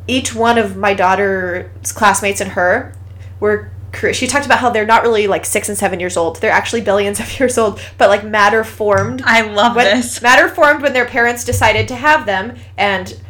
each 0.06 0.34
one 0.34 0.58
of 0.58 0.76
my 0.76 0.94
daughter's 0.94 1.92
classmates 1.92 2.40
and 2.40 2.52
her 2.52 2.94
were 3.40 3.70
she 4.12 4.26
talked 4.26 4.46
about 4.46 4.58
how 4.60 4.70
they're 4.70 4.86
not 4.86 5.02
really 5.02 5.26
like 5.26 5.44
6 5.44 5.68
and 5.68 5.76
7 5.76 6.00
years 6.00 6.16
old. 6.16 6.36
They're 6.36 6.50
actually 6.50 6.80
billions 6.80 7.20
of 7.20 7.38
years 7.38 7.58
old, 7.58 7.80
but 7.98 8.08
like 8.08 8.24
matter 8.24 8.64
formed 8.64 9.22
I 9.24 9.42
love 9.42 9.76
when 9.76 9.84
this. 9.84 10.22
matter 10.22 10.48
formed 10.48 10.82
when 10.82 10.94
their 10.94 11.04
parents 11.04 11.44
decided 11.44 11.88
to 11.88 11.96
have 11.96 12.24
them 12.24 12.56
and 12.78 13.20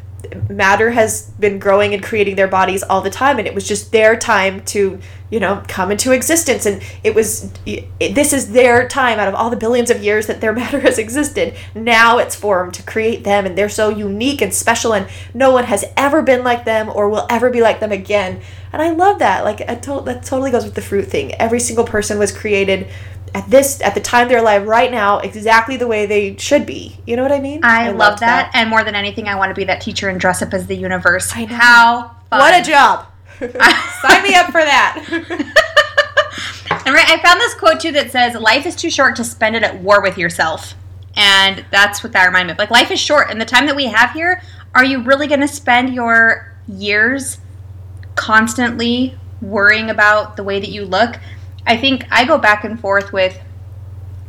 matter 0.49 0.91
has 0.91 1.31
been 1.39 1.59
growing 1.59 1.95
and 1.95 2.03
creating 2.03 2.37
their 2.37 2.49
bodies 2.49 2.83
all 2.83 3.01
the 3.01 3.11
time 3.11 3.39
and 3.39 3.47
it 3.47 3.55
was 3.55 3.67
just 3.67 3.93
their 3.93 4.17
time 4.17 4.65
to 4.65 4.99
you 5.31 5.41
know 5.41 5.63
come 5.67 5.91
into 5.91 6.13
existence 6.13 6.67
and 6.67 6.83
it 7.03 7.15
was 7.15 7.51
it, 7.65 8.15
this 8.15 8.33
is 8.33 8.53
their 8.53 8.87
time 8.87 9.19
out 9.19 9.29
of 9.29 9.35
all 9.35 9.51
the 9.51 9.57
billions 9.57 9.91
of 9.91 10.03
years 10.03 10.27
that 10.27 10.41
their 10.41 10.53
matter 10.63 10.81
has 10.81 10.99
existed. 10.99 11.55
Now 11.75 12.19
it's 12.19 12.37
formed 12.37 12.75
to 12.75 12.83
create 12.83 13.25
them 13.25 13.47
and 13.47 13.57
they're 13.57 13.69
so 13.69 13.89
unique 13.89 14.43
and 14.43 14.53
special 14.53 14.95
and 14.95 15.09
no 15.35 15.51
one 15.51 15.65
has 15.65 15.85
ever 15.97 16.23
been 16.23 16.45
like 16.45 16.65
them 16.65 16.91
or 16.95 17.09
will 17.09 17.27
ever 17.31 17.51
be 17.51 17.63
like 17.63 17.81
them 17.81 17.93
again. 17.93 18.41
And 18.73 18.81
i 18.81 18.91
love 18.91 19.19
that. 19.19 19.45
Like 19.45 19.61
I 19.69 19.75
to- 19.77 20.03
that 20.03 20.25
totally 20.25 20.51
goes 20.51 20.65
with 20.65 20.75
the 20.75 20.83
fruit 20.83 21.07
thing. 21.07 21.35
Every 21.35 21.61
single 21.61 21.85
person 21.85 22.19
was 22.19 22.31
created 22.37 22.89
at 23.35 23.49
this 23.49 23.81
at 23.81 23.95
the 23.95 24.01
time 24.01 24.29
they're 24.29 24.39
alive 24.39 24.67
right 24.67 24.91
now 24.91 25.19
exactly 25.19 25.77
the 25.77 25.87
way 25.87 26.05
they 26.05 26.37
should 26.37 26.67
be 26.67 26.99
you 27.07 27.17
know 27.17 27.23
what 27.23 27.33
i 27.33 27.41
mean 27.41 27.61
I, 27.63 27.89
love 27.89 27.99
loved 27.99 28.21
that. 28.21 28.51
and 28.55 28.69
more 28.69 28.85
than 28.85 28.95
anything, 28.95 29.29
I 29.29 29.37
want 29.37 29.51
to 29.51 29.55
be 29.55 29.65
that 29.65 29.81
teacher 29.81 30.09
and 30.09 30.21
dress 30.21 30.43
up 30.43 30.53
as 30.53 30.67
the 30.67 30.77
universe. 30.77 31.33
I 31.35 31.47
know. 31.47 31.57
How 31.57 32.17
fun. 32.29 32.41
what 32.41 32.61
a 32.61 32.63
job 32.63 33.07
sign 33.39 34.23
me 34.23 34.35
up 34.35 34.47
for 34.47 34.61
that 34.61 35.49
And 36.85 36.95
right, 36.95 37.09
I 37.09 37.23
found 37.23 37.41
this 37.41 37.55
quote 37.55 37.81
too 37.81 37.93
that 37.93 38.11
says, 38.11 38.35
"Life 38.35 38.67
is 38.67 38.75
too 38.75 38.91
short 38.91 39.15
to 39.17 39.25
spend 39.25 39.55
it 39.55 39.63
at 39.63 39.81
war 39.81 40.03
with 40.03 40.19
yourself," 40.19 40.75
and 41.17 41.65
that's 41.71 42.03
what 42.03 42.13
that 42.13 42.27
reminded 42.27 42.49
me 42.49 42.53
of. 42.53 42.59
Like, 42.59 42.71
life 42.71 42.91
is 42.91 42.99
short, 42.99 43.31
and 43.31 43.41
the 43.41 43.45
time 43.45 43.67
that 43.67 43.77
we 43.77 43.87
have 43.87 44.11
here, 44.13 44.43
are 44.75 44.85
you 44.85 45.03
really 45.03 45.27
going 45.27 45.41
to 45.41 45.49
spend 45.49 45.95
your 45.95 46.53
years 46.67 47.39
constantly 48.15 49.17
worrying 49.41 49.91
about 49.91 50.37
the 50.37 50.43
way 50.43 50.59
that 50.59 50.71
you 50.71 50.85
look? 50.85 51.17
I 51.67 51.77
think 51.77 52.07
I 52.11 52.25
go 52.25 52.39
back 52.39 52.65
and 52.65 52.79
forth 52.79 53.13
with 53.13 53.39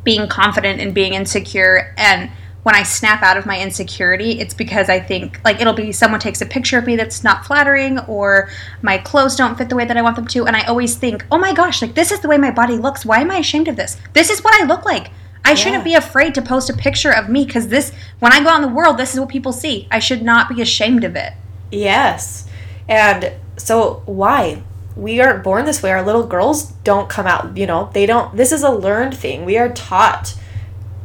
being 0.04 0.28
confident 0.28 0.82
and 0.82 0.94
being 0.94 1.14
insecure, 1.14 1.94
and 1.98 2.30
when 2.64 2.76
I 2.76 2.84
snap 2.84 3.22
out 3.22 3.38
of 3.38 3.46
my 3.46 3.60
insecurity, 3.62 4.40
it's 4.40 4.54
because 4.54 4.90
I 4.90 5.00
think 5.00 5.40
like 5.44 5.60
it'll 5.60 5.74
be 5.74 5.92
someone 5.92 6.20
takes 6.20 6.42
a 6.42 6.46
picture 6.46 6.78
of 6.78 6.86
me 6.86 6.96
that's 6.96 7.24
not 7.24 7.46
flattering 7.46 8.00
or 8.00 8.50
my 8.82 8.98
clothes 8.98 9.36
don't 9.36 9.58
fit 9.58 9.70
the 9.70 9.76
way 9.76 9.86
that 9.86 9.98
I 9.98 10.02
want 10.02 10.16
them 10.16 10.28
to 10.28 10.46
and 10.48 10.56
I 10.56 10.64
always 10.64 10.96
think, 10.96 11.26
"Oh 11.30 11.38
my 11.38 11.54
gosh, 11.54 11.82
like 11.82 11.94
this 11.94 12.12
is 12.12 12.22
the 12.22 12.30
way 12.30 12.38
my 12.38 12.52
body 12.52 12.78
looks. 12.78 13.06
Why 13.06 13.20
am 13.20 13.32
I 13.32 13.38
ashamed 13.38 13.68
of 13.68 13.76
this? 13.76 13.98
This 14.14 14.30
is 14.30 14.44
what 14.44 14.60
I 14.62 14.66
look 14.66 14.86
like." 14.86 15.12
I 15.46 15.56
shouldn't 15.56 15.84
be 15.84 15.94
afraid 15.94 16.34
to 16.36 16.42
post 16.42 16.70
a 16.70 16.74
picture 16.74 17.12
of 17.12 17.28
me 17.28 17.46
cuz 17.46 17.68
this 17.68 17.92
when 18.20 18.32
I 18.32 18.42
go 18.42 18.48
out 18.48 18.56
in 18.56 18.62
the 18.62 18.70
world, 18.70 18.98
this 18.98 19.14
is 19.14 19.20
what 19.20 19.28
people 19.28 19.52
see. 19.52 19.90
I 19.92 20.00
should 20.00 20.24
not 20.24 20.48
be 20.48 20.62
ashamed 20.62 21.04
of 21.04 21.18
it. 21.18 21.34
Yes. 21.70 22.46
And 22.88 23.34
so 23.58 24.04
why? 24.06 24.64
We 24.96 25.20
aren't 25.20 25.44
born 25.44 25.66
this 25.66 25.82
way. 25.82 25.92
Our 25.92 26.04
little 26.04 26.28
girls 26.28 26.72
don't 26.84 27.10
come 27.10 27.26
out, 27.26 27.58
you 27.58 27.66
know, 27.66 27.90
they 27.94 28.06
don't 28.06 28.36
this 28.36 28.52
is 28.52 28.64
a 28.64 28.72
learned 28.72 29.16
thing. 29.16 29.46
We 29.46 29.58
are 29.58 29.70
taught 29.70 30.36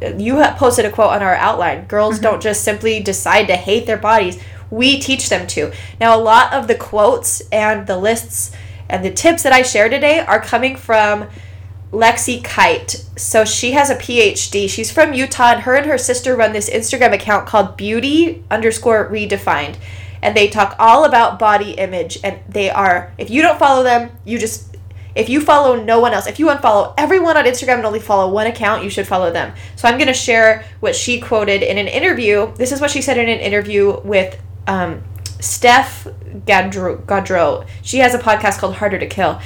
you 0.01 0.37
have 0.37 0.57
posted 0.57 0.85
a 0.85 0.91
quote 0.91 1.11
on 1.11 1.23
our 1.23 1.35
outline. 1.35 1.85
Girls 1.85 2.15
mm-hmm. 2.15 2.23
don't 2.23 2.41
just 2.41 2.63
simply 2.63 3.01
decide 3.01 3.47
to 3.47 3.55
hate 3.55 3.85
their 3.85 3.97
bodies. 3.97 4.41
We 4.71 4.99
teach 4.99 5.29
them 5.29 5.47
to. 5.47 5.71
Now, 5.99 6.15
a 6.15 6.21
lot 6.21 6.53
of 6.53 6.67
the 6.67 6.75
quotes 6.75 7.41
and 7.51 7.87
the 7.87 7.97
lists 7.97 8.51
and 8.87 9.03
the 9.03 9.11
tips 9.11 9.43
that 9.43 9.53
I 9.53 9.61
share 9.61 9.89
today 9.89 10.19
are 10.19 10.41
coming 10.41 10.75
from 10.75 11.27
Lexie 11.91 12.43
Kite. 12.43 12.91
So 13.17 13.45
she 13.45 13.71
has 13.71 13.89
a 13.89 13.95
PhD. 13.95 14.69
She's 14.69 14.91
from 14.91 15.13
Utah, 15.13 15.53
and 15.53 15.61
her 15.61 15.75
and 15.75 15.87
her 15.87 15.97
sister 15.97 16.35
run 16.35 16.53
this 16.53 16.69
Instagram 16.69 17.13
account 17.13 17.47
called 17.47 17.77
Beauty 17.77 18.43
underscore 18.49 19.09
Redefined. 19.09 19.75
And 20.21 20.35
they 20.35 20.47
talk 20.47 20.75
all 20.79 21.05
about 21.05 21.39
body 21.39 21.71
image. 21.71 22.19
And 22.23 22.39
they 22.47 22.69
are, 22.69 23.13
if 23.17 23.29
you 23.29 23.41
don't 23.41 23.59
follow 23.59 23.83
them, 23.83 24.11
you 24.25 24.37
just 24.37 24.69
if 25.15 25.27
you 25.27 25.41
follow 25.41 25.75
no 25.75 25.99
one 25.99 26.13
else, 26.13 26.27
if 26.27 26.39
you 26.39 26.47
unfollow 26.47 26.93
everyone 26.97 27.35
on 27.35 27.45
Instagram 27.45 27.77
and 27.77 27.85
only 27.85 27.99
follow 27.99 28.31
one 28.31 28.47
account, 28.47 28.83
you 28.83 28.89
should 28.89 29.07
follow 29.07 29.31
them. 29.31 29.53
So 29.75 29.87
I'm 29.87 29.97
going 29.97 30.07
to 30.07 30.13
share 30.13 30.63
what 30.79 30.95
she 30.95 31.19
quoted 31.19 31.63
in 31.63 31.77
an 31.77 31.87
interview. 31.87 32.53
This 32.55 32.71
is 32.71 32.79
what 32.79 32.91
she 32.91 33.01
said 33.01 33.17
in 33.17 33.27
an 33.27 33.39
interview 33.39 33.99
with 34.01 34.39
um, 34.67 35.03
Steph 35.39 36.05
Gaudreau. 36.45 37.67
She 37.81 37.97
has 37.97 38.13
a 38.13 38.19
podcast 38.19 38.59
called 38.59 38.75
Harder 38.75 38.99
to 38.99 39.07
Kill. 39.07 39.41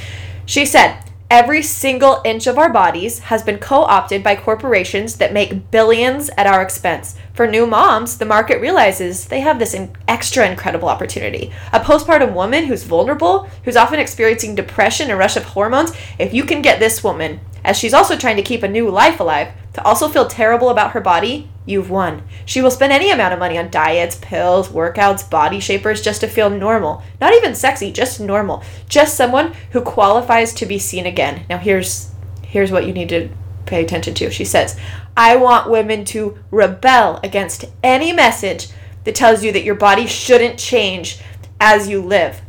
She 0.46 0.66
said, 0.66 1.00
Every 1.32 1.64
single 1.64 2.22
inch 2.24 2.46
of 2.46 2.60
our 2.60 2.72
bodies 2.72 3.18
has 3.20 3.42
been 3.42 3.58
co 3.58 3.82
opted 3.82 4.24
by 4.24 4.36
corporations 4.36 5.16
that 5.16 5.34
make 5.34 5.72
billions 5.72 6.30
at 6.38 6.46
our 6.46 6.62
expense. 6.62 7.18
For 7.34 7.48
new 7.48 7.66
moms, 7.66 8.20
the 8.20 8.26
market 8.26 8.62
realizes 8.62 9.26
they 9.26 9.40
have 9.40 9.58
this 9.58 9.76
extra 10.08 10.48
incredible 10.48 10.88
opportunity. 10.88 11.52
A 11.72 11.80
postpartum 11.80 12.34
woman 12.34 12.66
who's 12.66 12.84
vulnerable, 12.84 13.50
who's 13.64 13.76
often 13.76 14.00
experiencing 14.00 14.54
depression 14.54 15.10
and 15.10 15.18
rush 15.18 15.36
of 15.36 15.44
hormones, 15.44 15.94
if 16.20 16.32
you 16.32 16.44
can 16.44 16.62
get 16.62 16.80
this 16.80 17.04
woman, 17.04 17.40
as 17.64 17.76
she's 17.76 17.94
also 17.96 18.16
trying 18.16 18.36
to 18.36 18.44
keep 18.44 18.62
a 18.62 18.68
new 18.68 18.88
life 18.88 19.20
alive, 19.20 19.48
to 19.74 19.84
also 19.84 20.08
feel 20.08 20.28
terrible 20.28 20.70
about 20.70 20.92
her 20.92 21.02
body, 21.02 21.50
you've 21.66 21.90
won. 21.90 22.22
She 22.46 22.62
will 22.62 22.70
spend 22.70 22.94
any 22.94 23.10
amount 23.10 23.34
of 23.34 23.40
money 23.40 23.58
on 23.58 23.72
diets, 23.72 24.20
pills, 24.22 24.70
workouts, 24.70 25.28
body 25.28 25.60
shapers 25.60 26.04
just 26.04 26.22
to 26.22 26.28
feel 26.28 26.52
normal. 26.52 27.02
Not 27.20 27.34
even 27.34 27.56
sexy, 27.56 27.92
just 27.92 28.20
normal. 28.20 28.64
Just 28.88 29.18
someone 29.18 29.54
who 29.72 29.82
qualifies 29.82 30.54
to 30.54 30.68
be 30.68 30.78
seen 30.78 31.08
again. 31.08 31.48
Now 31.50 31.58
here's 31.58 32.12
here's 32.44 32.72
what 32.72 32.86
you 32.86 32.94
need 32.94 33.10
to 33.10 33.30
pay 33.66 33.84
attention 33.84 34.14
to. 34.16 34.32
She 34.32 34.46
says, 34.46 34.76
"I 35.16 35.36
want 35.36 35.70
women 35.70 36.06
to 36.06 36.38
rebel 36.52 37.20
against 37.24 37.66
any 37.84 38.12
message 38.12 38.68
that 39.04 39.16
tells 39.16 39.44
you 39.44 39.52
that 39.52 39.64
your 39.64 39.76
body 39.76 40.08
shouldn't 40.08 40.58
change 40.58 41.20
as 41.60 41.88
you 41.88 42.02
live." 42.02 42.42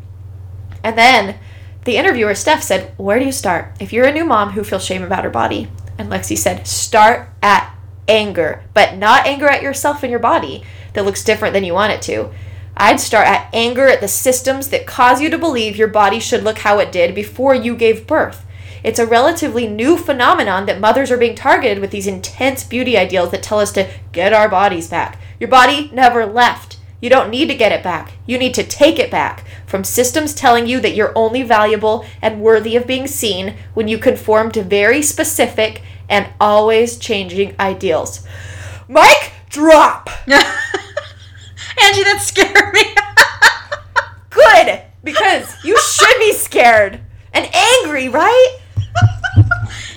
And 0.83 0.99
then 0.99 1.37
the 1.85 1.97
interviewer 1.97 2.35
Steph 2.35 2.62
said, 2.62 2.92
"Where 2.97 3.18
do 3.18 3.25
you 3.25 3.33
start? 3.33 3.73
If 3.80 3.92
you're 3.92 4.06
a 4.06 4.12
new 4.12 4.25
mom 4.25 4.50
who 4.50 4.64
feels 4.64 4.85
shame 4.85 5.02
about 5.02 5.25
her 5.25 5.30
body, 5.30 5.68
and 5.99 6.11
Lexie 6.11 6.38
said, 6.38 6.66
start 6.66 7.28
at 7.42 7.71
anger, 8.09 8.62
but 8.75 8.97
not 8.97 9.26
anger 9.26 9.47
at 9.47 9.62
yourself 9.62 10.02
and 10.02 10.11
your 10.11 10.21
body 10.21 10.62
that 10.92 11.04
looks 11.04 11.25
different 11.25 11.54
than 11.54 11.64
you 11.64 11.73
want 11.73 11.92
it 11.92 12.02
to. 12.02 12.30
I'd 12.76 13.00
start 13.00 13.28
at 13.28 13.49
anger 13.52 13.87
at 13.87 14.00
the 14.00 14.09
systems 14.09 14.68
that 14.68 14.87
cause 14.87 15.21
you 15.21 15.30
to 15.30 15.38
believe 15.38 15.76
your 15.76 15.88
body 15.88 16.18
should 16.18 16.42
look 16.42 16.59
how 16.59 16.80
it 16.80 16.90
did 16.90 17.14
before 17.14 17.54
you 17.54 17.76
gave 17.76 18.06
birth. 18.06 18.43
It's 18.85 18.99
a 18.99 19.07
relatively 19.07 19.67
new 19.67 19.97
phenomenon 19.97 20.67
that 20.67 20.79
mothers 20.79 21.11
are 21.11 21.17
being 21.17 21.35
targeted 21.35 21.79
with 21.79 21.91
these 21.91 22.07
intense 22.07 22.62
beauty 22.64 22.99
ideals 22.99 23.31
that 23.31 23.43
tell 23.43 23.59
us 23.59 23.73
to 23.73 23.91
get 24.12 24.35
our 24.35 24.47
bodies 24.47 24.88
back. 24.88 25.19
Your 25.41 25.49
body 25.49 25.91
never 25.93 26.26
left. 26.26 26.79
You 27.00 27.09
don't 27.09 27.31
need 27.31 27.49
to 27.49 27.55
get 27.55 27.73
it 27.73 27.83
back. 27.83 28.12
You 28.26 28.37
need 28.37 28.53
to 28.55 28.62
take 28.62 28.99
it 28.99 29.11
back 29.11 29.45
from 29.67 29.85
systems 29.85 30.35
telling 30.35 30.67
you 30.67 30.81
that 30.81 30.95
you're 30.95 31.17
only 31.17 31.43
valuable 31.43 32.05
and 32.21 32.43
worthy 32.43 32.76
of 32.76 32.87
being 32.87 33.07
seen 33.07 33.57
when 33.73 33.88
you 33.88 33.97
conform 33.97 34.53
to 34.53 34.62
very 34.62 35.00
specific 35.00 35.83
and 36.11 36.29
always 36.38 36.99
changing 36.99 37.57
ideals. 37.59 38.26
Mike, 38.87 39.33
drop! 39.49 40.11
Angie, 40.29 42.05
that 42.05 42.21
scared 42.21 42.75
me. 42.75 42.95
Good, 44.31 44.83
because 45.03 45.64
you 45.64 45.79
should 45.79 46.19
be 46.19 46.35
scared 46.35 47.00
and 47.33 47.49
angry, 47.55 48.09
right? 48.09 48.59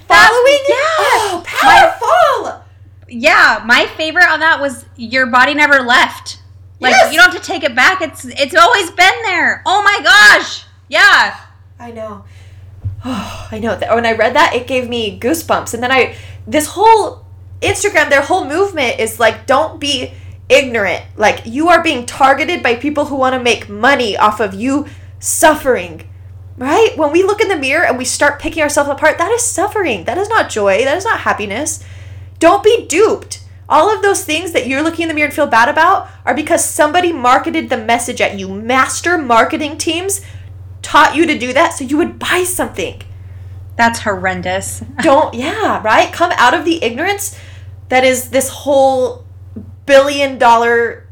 Following? 0.08 0.64
Yeah. 0.68 0.76
Oh, 1.00 1.44
powerful! 1.46 2.44
My, 2.44 2.62
yeah, 3.08 3.64
my 3.66 3.86
favorite 3.98 4.28
on 4.28 4.40
that 4.40 4.60
was 4.60 4.86
your 4.96 5.28
body 5.28 5.54
never 5.54 5.80
left. 5.80 6.42
Like 6.80 6.92
yes. 6.92 7.12
you 7.12 7.20
don't 7.20 7.32
have 7.32 7.42
to 7.42 7.46
take 7.46 7.64
it 7.64 7.76
back. 7.76 8.02
It's 8.02 8.26
it's 8.26 8.56
always 8.56 8.92
been 8.92 9.22
there. 9.24 9.64
Oh 9.66 9.82
my 9.84 10.00
gosh. 10.04 10.66
Yeah. 10.88 11.40
I 11.80 11.92
know. 11.92 12.26
Oh, 13.04 13.48
I 13.52 13.60
know. 13.60 13.76
That 13.76 13.96
when 13.96 14.06
I 14.06 14.14
read 14.14 14.36
that, 14.36 14.54
it 14.54 14.68
gave 14.68 14.88
me 14.88 15.20
goosebumps. 15.20 15.74
And 15.74 15.82
then 15.82 15.92
I 15.92 16.16
this 16.46 16.68
whole 16.68 17.26
Instagram, 17.62 18.10
their 18.10 18.22
whole 18.22 18.46
movement 18.46 19.00
is 19.00 19.20
like 19.20 19.48
don't 19.48 19.80
be 19.80 20.14
ignorant. 20.50 21.04
Like 21.16 21.46
you 21.46 21.70
are 21.70 21.82
being 21.82 22.06
targeted 22.06 22.62
by 22.62 22.76
people 22.76 23.06
who 23.06 23.16
want 23.16 23.34
to 23.34 23.42
make 23.42 23.70
money 23.70 24.16
off 24.16 24.40
of 24.40 24.54
you 24.54 24.86
suffering. 25.20 26.08
Right? 26.58 26.98
When 26.98 27.12
we 27.12 27.24
look 27.24 27.40
in 27.40 27.50
the 27.50 27.56
mirror 27.56 27.86
and 27.86 27.98
we 27.98 28.06
start 28.06 28.42
picking 28.42 28.64
ourselves 28.64 28.90
apart, 28.90 29.20
that 29.20 29.32
is 29.32 29.44
suffering. 29.44 30.06
That 30.06 30.18
is 30.18 30.28
not 30.28 30.50
joy. 30.50 30.84
That 30.84 30.98
is 30.98 31.06
not 31.06 31.20
happiness. 31.20 31.84
Don't 32.40 32.64
be 32.64 32.86
duped. 32.88 33.44
All 33.70 33.94
of 33.94 34.02
those 34.02 34.24
things 34.24 34.54
that 34.54 34.66
you're 34.66 34.82
looking 34.82 35.04
in 35.04 35.10
the 35.10 35.14
mirror 35.14 35.26
and 35.26 35.34
feel 35.34 35.48
bad 35.48 35.70
about 35.70 36.10
are 36.26 36.34
because 36.34 36.64
somebody 36.64 37.12
marketed 37.12 37.70
the 37.70 37.78
message 37.78 38.22
at 38.22 38.40
you. 38.40 38.48
Master 38.48 39.18
marketing 39.18 39.78
teams 39.78 40.22
taught 40.82 41.16
you 41.16 41.26
to 41.28 41.38
do 41.38 41.54
that 41.54 41.74
so 41.74 41.84
you 41.84 41.98
would 41.98 42.18
buy 42.18 42.44
something. 42.44 43.02
That's 43.76 44.00
horrendous. 44.00 44.80
Don't, 45.02 45.34
yeah, 45.36 45.82
right? 45.84 46.12
Come 46.14 46.32
out 46.38 46.54
of 46.54 46.66
the 46.66 46.84
ignorance 46.84 47.38
that 47.90 48.04
is 48.04 48.30
this 48.30 48.50
whole 48.50 49.26
billion 49.86 50.38
dollar 50.38 51.08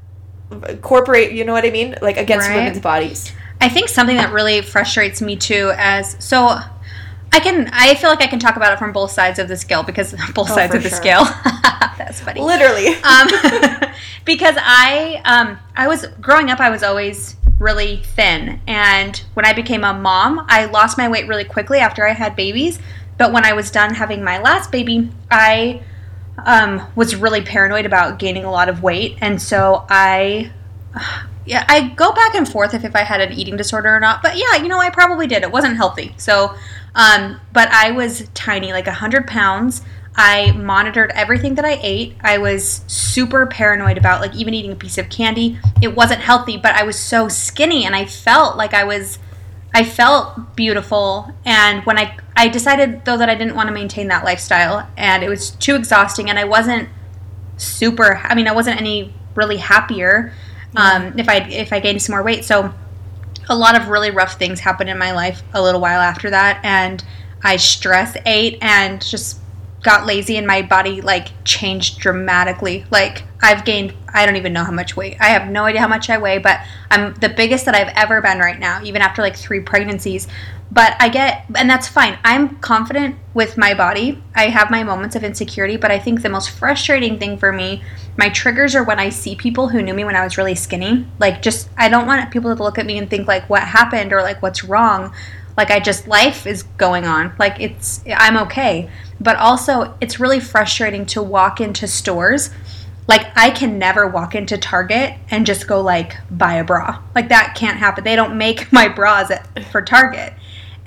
corporate, 0.82 1.34
you 1.34 1.44
know 1.44 1.54
what 1.54 1.66
I 1.66 1.72
mean? 1.72 1.96
Like 2.02 2.18
against 2.18 2.48
right. 2.48 2.56
women's 2.56 2.80
bodies. 2.80 3.32
I 3.66 3.70
think 3.70 3.90
something 3.90 4.18
that 4.18 4.32
really 4.32 4.62
frustrates 4.62 5.24
me 5.24 5.36
too 5.36 5.74
as 5.76 6.24
so 6.24 6.50
I 7.32 7.40
can 7.40 7.68
I 7.74 7.96
feel 7.96 8.12
like 8.12 8.22
I 8.22 8.28
can 8.28 8.38
talk 8.38 8.58
about 8.58 8.72
it 8.72 8.78
from 8.78 8.92
both 8.92 9.10
sides 9.10 9.40
of 9.40 9.48
the 9.48 9.58
scale 9.58 9.82
because 9.82 10.12
both 10.36 10.52
oh, 10.52 10.56
sides 10.56 10.76
of 10.76 10.84
the 10.84 10.90
sure. 10.90 10.98
scale. 11.00 11.24
That's 11.98 12.22
funny. 12.22 12.42
Literally. 12.42 12.90
um, 13.04 13.28
because 14.24 14.56
I 14.60 15.20
um, 15.26 15.58
I 15.76 15.88
was 15.88 16.06
growing 16.22 16.52
up 16.52 16.60
I 16.60 16.70
was 16.70 16.84
always 16.84 17.38
really 17.58 18.04
thin 18.04 18.62
and 18.68 19.18
when 19.34 19.48
I 19.48 19.54
became 19.54 19.84
a 19.84 19.96
mom 19.96 20.46
I 20.48 20.66
lost 20.66 20.96
my 21.00 21.10
weight 21.10 21.28
really 21.28 21.44
quickly 21.44 21.80
after 21.80 22.08
I 22.08 22.14
had 22.14 22.36
babies 22.36 22.78
but 23.18 23.34
when 23.34 23.46
I 23.46 23.54
was 23.54 23.72
done 23.72 23.96
having 23.96 24.24
my 24.24 24.38
last 24.38 24.72
baby 24.72 25.10
I 25.32 25.82
um, 26.38 26.86
was 26.96 27.16
really 27.16 27.42
paranoid 27.42 27.88
about 27.88 28.20
gaining 28.20 28.44
a 28.44 28.52
lot 28.52 28.70
of 28.70 28.84
weight 28.84 29.18
and 29.22 29.42
so 29.42 29.88
I 29.90 30.52
yeah 31.46 31.66
I 31.68 31.90
go 31.90 32.12
back 32.14 32.36
and 32.36 32.48
forth 32.48 32.74
if, 32.74 32.84
if 32.84 32.96
I 32.96 33.04
had 33.04 33.22
an 33.22 33.32
eating 33.34 33.58
disorder 33.58 33.96
or 33.96 34.00
not 34.00 34.22
but 34.22 34.38
yeah 34.38 34.56
you 34.62 34.68
know 34.68 34.80
I 34.80 34.90
probably 34.90 35.28
did 35.28 35.44
it 35.44 35.52
wasn't 35.52 35.78
healthy 35.78 36.14
so 36.18 36.56
um, 36.96 37.42
but 37.52 37.70
I 37.72 37.92
was 37.92 38.28
tiny, 38.34 38.72
like 38.72 38.88
100 38.88 39.28
pounds. 39.28 39.82
I 40.16 40.54
monitored 40.54 41.12
everything 41.14 41.56
that 41.56 41.66
I 41.66 41.78
ate. 41.84 42.16
I 42.22 42.38
was 42.38 42.86
super 42.88 43.46
paranoid 43.46 43.98
about 43.98 44.22
like 44.22 44.34
even 44.34 44.54
eating 44.54 44.72
a 44.72 44.76
piece 44.76 44.98
of 44.98 45.10
candy. 45.10 45.60
It 45.82 45.94
wasn't 45.94 46.22
healthy, 46.22 46.56
but 46.56 46.74
I 46.74 46.84
was 46.84 46.98
so 46.98 47.28
skinny 47.28 47.86
and 47.86 47.94
I 47.94 48.06
felt 48.06 48.56
like 48.56 48.74
I 48.74 48.86
was 48.86 49.20
I 49.74 49.84
felt 49.84 50.56
beautiful 50.56 51.34
and 51.44 51.86
when 51.86 52.00
I 52.00 52.18
I 52.38 52.48
decided 52.48 53.04
though 53.04 53.18
that 53.18 53.30
I 53.30 53.36
didn't 53.36 53.56
want 53.56 53.68
to 53.68 53.74
maintain 53.74 54.08
that 54.08 54.24
lifestyle 54.24 54.90
and 54.96 55.22
it 55.22 55.28
was 55.28 55.52
too 55.52 55.76
exhausting 55.76 56.30
and 56.30 56.40
I 56.40 56.46
wasn't 56.46 56.88
super 57.58 58.16
I 58.24 58.36
mean 58.36 58.48
I 58.48 58.54
wasn't 58.54 58.80
any 58.80 59.14
really 59.36 59.58
happier 59.58 60.32
um, 60.76 61.18
if 61.18 61.30
I 61.30 61.38
if 61.50 61.74
I 61.74 61.80
gained 61.80 62.02
some 62.02 62.14
more 62.14 62.24
weight. 62.24 62.46
So 62.46 62.74
a 63.50 63.56
lot 63.56 63.80
of 63.80 63.90
really 63.90 64.12
rough 64.12 64.38
things 64.40 64.60
happened 64.60 64.90
in 64.90 64.98
my 64.98 65.12
life 65.12 65.44
a 65.54 65.62
little 65.62 65.82
while 65.82 66.02
after 66.02 66.32
that 66.32 66.60
and 66.64 67.04
I 67.44 67.58
stress 67.58 68.18
ate 68.26 68.58
and 68.62 69.06
just 69.06 69.40
got 69.84 70.08
lazy 70.08 70.38
and 70.38 70.48
my 70.48 70.64
body 70.64 71.02
like 71.02 71.28
changed 71.44 72.00
dramatically. 72.00 72.86
Like 72.90 73.24
I've 73.42 73.64
gained 73.66 73.94
I 74.12 74.26
don't 74.26 74.36
even 74.36 74.52
know 74.52 74.64
how 74.64 74.72
much 74.72 74.98
weight. 74.98 75.18
I 75.20 75.28
have 75.28 75.50
no 75.52 75.66
idea 75.66 75.82
how 75.82 75.88
much 75.88 76.10
I 76.10 76.18
weigh, 76.18 76.40
but 76.40 76.60
I'm 76.90 77.14
the 77.16 77.30
biggest 77.30 77.66
that 77.66 77.76
I've 77.76 77.94
ever 77.96 78.22
been 78.22 78.40
right 78.40 78.60
now, 78.60 78.82
even 78.84 79.02
after 79.02 79.22
like 79.22 79.36
3 79.36 79.60
pregnancies. 79.60 80.28
But 80.72 80.96
I 81.00 81.10
get 81.10 81.46
and 81.56 81.70
that's 81.70 81.88
fine. 81.88 82.18
I'm 82.24 82.58
confident 82.58 83.18
with 83.34 83.58
my 83.58 83.74
body. 83.74 84.22
I 84.36 84.50
have 84.50 84.72
my 84.72 84.84
moments 84.84 85.16
of 85.16 85.24
insecurity, 85.24 85.78
but 85.78 85.92
I 85.92 86.00
think 86.00 86.22
the 86.22 86.30
most 86.30 86.50
frustrating 86.50 87.20
thing 87.20 87.38
for 87.38 87.52
me, 87.52 87.84
my 88.18 88.30
triggers 88.30 88.76
are 88.76 88.84
when 88.84 89.00
I 89.00 89.10
see 89.10 89.36
people 89.36 89.70
who 89.70 89.82
knew 89.82 89.94
me 89.94 90.04
when 90.04 90.16
I 90.16 90.24
was 90.24 90.38
really 90.38 90.56
skinny. 90.56 91.06
Like 91.20 91.42
just 91.42 91.70
I 91.78 91.88
don't 91.88 92.08
want 92.08 92.32
people 92.32 92.56
to 92.56 92.64
look 92.64 92.80
at 92.80 92.86
me 92.86 92.98
and 92.98 93.10
think 93.10 93.28
like 93.28 93.50
what 93.50 93.64
happened 93.64 94.12
or 94.12 94.22
like 94.22 94.42
what's 94.42 94.64
wrong. 94.64 95.14
Like 95.56 95.72
i 95.72 95.80
just 95.80 96.08
life 96.08 96.48
is 96.48 96.64
going 96.64 97.06
on. 97.06 97.34
Like 97.38 97.60
it's 97.60 98.04
i'm 98.08 98.38
okay. 98.38 98.90
But 99.22 99.38
also 99.38 99.96
it's 100.02 100.20
really 100.20 100.40
frustrating 100.40 101.06
to 101.08 101.22
walk 101.22 101.62
into 101.62 101.88
stores. 101.88 102.50
Like 103.08 103.28
i 103.38 103.52
can 103.52 103.78
never 103.78 104.08
walk 104.08 104.34
into 104.34 104.58
target 104.58 105.14
and 105.30 105.46
just 105.46 105.68
go 105.68 105.80
like 105.80 106.18
buy 106.32 106.56
a 106.56 106.64
bra. 106.64 107.04
Like 107.14 107.30
that 107.30 107.54
can't 107.56 107.78
happen. 107.78 108.04
They 108.04 108.16
don't 108.16 108.36
make 108.36 108.72
my 108.74 108.88
bras 108.88 109.30
at, 109.30 109.64
for 109.66 109.84
target 109.84 110.34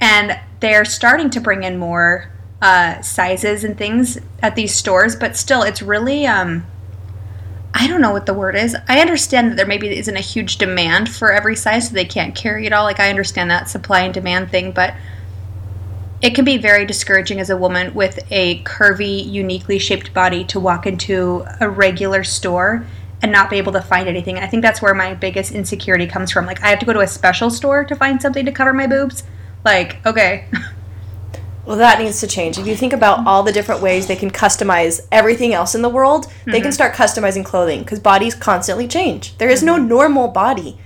and 0.00 0.38
they're 0.60 0.84
starting 0.84 1.30
to 1.30 1.40
bring 1.40 1.62
in 1.62 1.78
more 1.78 2.30
uh, 2.60 3.00
sizes 3.02 3.62
and 3.64 3.78
things 3.78 4.18
at 4.42 4.56
these 4.56 4.74
stores 4.74 5.14
but 5.14 5.36
still 5.36 5.62
it's 5.62 5.80
really 5.80 6.26
um 6.26 6.66
I 7.74 7.86
don't 7.86 8.00
know 8.00 8.10
what 8.10 8.26
the 8.26 8.34
word 8.34 8.56
is. 8.56 8.76
I 8.88 9.00
understand 9.00 9.50
that 9.50 9.56
there 9.56 9.66
maybe 9.66 9.96
isn't 9.96 10.16
a 10.16 10.20
huge 10.20 10.56
demand 10.56 11.08
for 11.08 11.30
every 11.30 11.54
size, 11.54 11.88
so 11.88 11.94
they 11.94 12.04
can't 12.04 12.34
carry 12.34 12.66
it 12.66 12.72
all. 12.72 12.84
Like, 12.84 12.98
I 12.98 13.10
understand 13.10 13.50
that 13.50 13.68
supply 13.68 14.00
and 14.00 14.12
demand 14.12 14.50
thing, 14.50 14.72
but 14.72 14.94
it 16.20 16.34
can 16.34 16.44
be 16.44 16.56
very 16.56 16.84
discouraging 16.84 17.38
as 17.38 17.50
a 17.50 17.56
woman 17.56 17.94
with 17.94 18.18
a 18.32 18.62
curvy, 18.64 19.24
uniquely 19.30 19.78
shaped 19.78 20.12
body 20.12 20.44
to 20.46 20.58
walk 20.58 20.86
into 20.86 21.44
a 21.60 21.68
regular 21.68 22.24
store 22.24 22.84
and 23.22 23.30
not 23.30 23.50
be 23.50 23.58
able 23.58 23.72
to 23.72 23.82
find 23.82 24.08
anything. 24.08 24.38
I 24.38 24.46
think 24.46 24.62
that's 24.62 24.82
where 24.82 24.94
my 24.94 25.14
biggest 25.14 25.52
insecurity 25.52 26.06
comes 26.06 26.32
from. 26.32 26.46
Like, 26.46 26.62
I 26.62 26.68
have 26.70 26.80
to 26.80 26.86
go 26.86 26.92
to 26.94 27.00
a 27.00 27.06
special 27.06 27.50
store 27.50 27.84
to 27.84 27.94
find 27.94 28.20
something 28.20 28.46
to 28.46 28.52
cover 28.52 28.72
my 28.72 28.86
boobs. 28.86 29.22
Like, 29.68 30.06
okay. 30.06 30.46
Well, 31.66 31.76
that 31.76 31.98
needs 31.98 32.20
to 32.20 32.26
change. 32.26 32.56
If 32.56 32.66
you 32.66 32.75
think 32.75 32.94
about 32.94 33.26
all 33.26 33.42
the 33.42 33.52
different 33.52 33.82
ways 33.82 34.06
they 34.06 34.16
can 34.16 34.30
customize 34.30 35.06
everything 35.12 35.52
else 35.52 35.75
in 35.75 35.82
the 35.82 35.90
world, 35.90 36.25
mm-hmm. 36.25 36.52
they 36.52 36.62
can 36.62 36.72
start 36.72 36.94
customizing 36.94 37.44
clothing 37.44 37.80
because 37.80 38.00
bodies 38.00 38.34
constantly 38.34 38.88
change. 38.88 39.37
There 39.37 39.50
is 39.50 39.58
mm-hmm. 39.58 39.66
no 39.66 39.76
normal 39.76 40.28
body. 40.28 40.78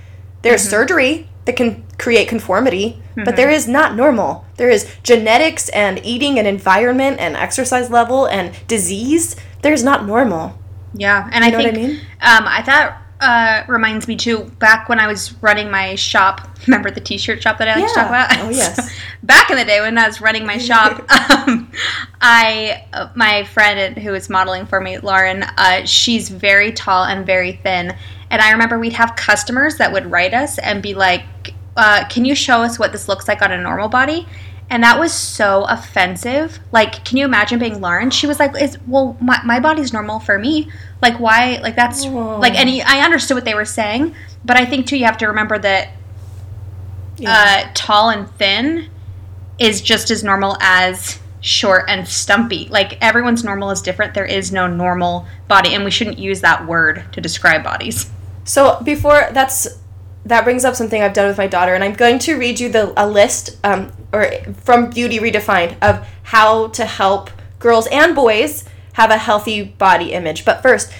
There's 0.42 0.62
mm-hmm. 0.62 0.70
surgery 0.70 1.28
that 1.44 1.54
can 1.54 1.84
create 1.98 2.26
conformity, 2.26 3.00
but 3.14 3.36
there 3.36 3.48
is 3.48 3.68
not 3.68 3.94
normal. 3.94 4.44
There 4.56 4.70
is 4.70 4.92
genetics 5.04 5.68
and 5.68 6.04
eating 6.04 6.36
and 6.40 6.48
environment 6.48 7.20
and 7.20 7.36
exercise 7.36 7.88
level 7.88 8.26
and 8.26 8.52
disease. 8.66 9.36
There's 9.62 9.84
not 9.84 10.04
normal. 10.04 10.58
Yeah, 10.94 11.30
and 11.32 11.44
you 11.44 11.52
I 11.52 11.62
think 11.62 11.74
I, 11.74 11.76
mean? 11.76 11.90
um, 12.20 12.44
I 12.48 12.62
thought 12.62 13.01
uh, 13.22 13.64
reminds 13.68 14.08
me 14.08 14.16
too. 14.16 14.44
Back 14.58 14.88
when 14.88 14.98
I 14.98 15.06
was 15.06 15.32
running 15.42 15.70
my 15.70 15.94
shop, 15.94 16.48
remember 16.66 16.90
the 16.90 17.00
T-shirt 17.00 17.40
shop 17.40 17.58
that 17.58 17.68
I 17.68 17.74
like 17.74 17.82
yeah. 17.82 17.88
to 17.88 17.94
talk 17.94 18.08
about? 18.08 18.38
Oh 18.38 18.50
yes. 18.50 18.92
back 19.22 19.48
in 19.50 19.56
the 19.56 19.64
day 19.64 19.80
when 19.80 19.96
I 19.96 20.06
was 20.06 20.20
running 20.20 20.44
my 20.44 20.58
shop, 20.58 20.98
um, 21.30 21.70
I 22.20 22.84
uh, 22.92 23.08
my 23.14 23.44
friend 23.44 23.96
who 23.96 24.10
was 24.10 24.28
modeling 24.28 24.66
for 24.66 24.80
me, 24.80 24.98
Lauren, 24.98 25.44
uh, 25.44 25.86
she's 25.86 26.28
very 26.28 26.72
tall 26.72 27.04
and 27.04 27.24
very 27.24 27.52
thin, 27.52 27.96
and 28.30 28.42
I 28.42 28.50
remember 28.50 28.78
we'd 28.78 28.92
have 28.94 29.14
customers 29.14 29.76
that 29.76 29.92
would 29.92 30.10
write 30.10 30.34
us 30.34 30.58
and 30.58 30.82
be 30.82 30.94
like, 30.94 31.24
uh, 31.76 32.04
"Can 32.08 32.24
you 32.24 32.34
show 32.34 32.62
us 32.62 32.78
what 32.78 32.90
this 32.90 33.08
looks 33.08 33.28
like 33.28 33.40
on 33.40 33.52
a 33.52 33.62
normal 33.62 33.88
body?" 33.88 34.26
And 34.72 34.82
that 34.84 34.98
was 34.98 35.12
so 35.12 35.64
offensive. 35.64 36.58
Like, 36.72 37.04
can 37.04 37.18
you 37.18 37.26
imagine 37.26 37.58
being 37.58 37.82
Lauren? 37.82 38.08
She 38.08 38.26
was 38.26 38.38
like, 38.38 38.58
"Is 38.58 38.78
well, 38.86 39.18
my, 39.20 39.38
my 39.44 39.60
body's 39.60 39.92
normal 39.92 40.18
for 40.18 40.38
me. 40.38 40.72
Like, 41.02 41.20
why? 41.20 41.60
Like, 41.62 41.76
that's 41.76 42.06
Whoa. 42.06 42.38
like." 42.38 42.54
And 42.54 42.70
he, 42.70 42.80
I 42.80 43.04
understood 43.04 43.34
what 43.34 43.44
they 43.44 43.52
were 43.54 43.66
saying, 43.66 44.14
but 44.46 44.56
I 44.56 44.64
think 44.64 44.86
too 44.86 44.96
you 44.96 45.04
have 45.04 45.18
to 45.18 45.26
remember 45.26 45.58
that 45.58 45.90
yeah. 47.18 47.66
uh, 47.66 47.70
tall 47.74 48.08
and 48.08 48.26
thin 48.36 48.88
is 49.58 49.82
just 49.82 50.10
as 50.10 50.24
normal 50.24 50.56
as 50.62 51.18
short 51.42 51.84
and 51.88 52.08
stumpy. 52.08 52.66
Like, 52.70 52.96
everyone's 53.02 53.44
normal 53.44 53.72
is 53.72 53.82
different. 53.82 54.14
There 54.14 54.24
is 54.24 54.52
no 54.52 54.66
normal 54.68 55.26
body, 55.48 55.74
and 55.74 55.84
we 55.84 55.90
shouldn't 55.90 56.18
use 56.18 56.40
that 56.40 56.66
word 56.66 57.04
to 57.12 57.20
describe 57.20 57.62
bodies. 57.62 58.10
So 58.44 58.80
before 58.82 59.28
that's 59.32 59.68
that 60.24 60.44
brings 60.44 60.64
up 60.64 60.74
something 60.74 61.02
I've 61.02 61.14
done 61.14 61.28
with 61.28 61.38
my 61.38 61.46
daughter, 61.46 61.74
and 61.74 61.82
I'm 61.82 61.94
going 61.94 62.18
to 62.20 62.36
read 62.36 62.60
you 62.60 62.68
the 62.68 62.92
a 62.96 63.06
list 63.06 63.58
um, 63.64 63.92
or 64.12 64.30
from 64.62 64.90
Beauty 64.90 65.18
Redefined 65.18 65.76
of 65.82 66.06
how 66.22 66.68
to 66.68 66.84
help 66.84 67.30
girls 67.58 67.86
and 67.88 68.14
boys 68.14 68.64
have 68.94 69.10
a 69.10 69.18
healthy 69.18 69.64
body 69.64 70.12
image. 70.12 70.44
But 70.44 70.62
first, 70.62 70.92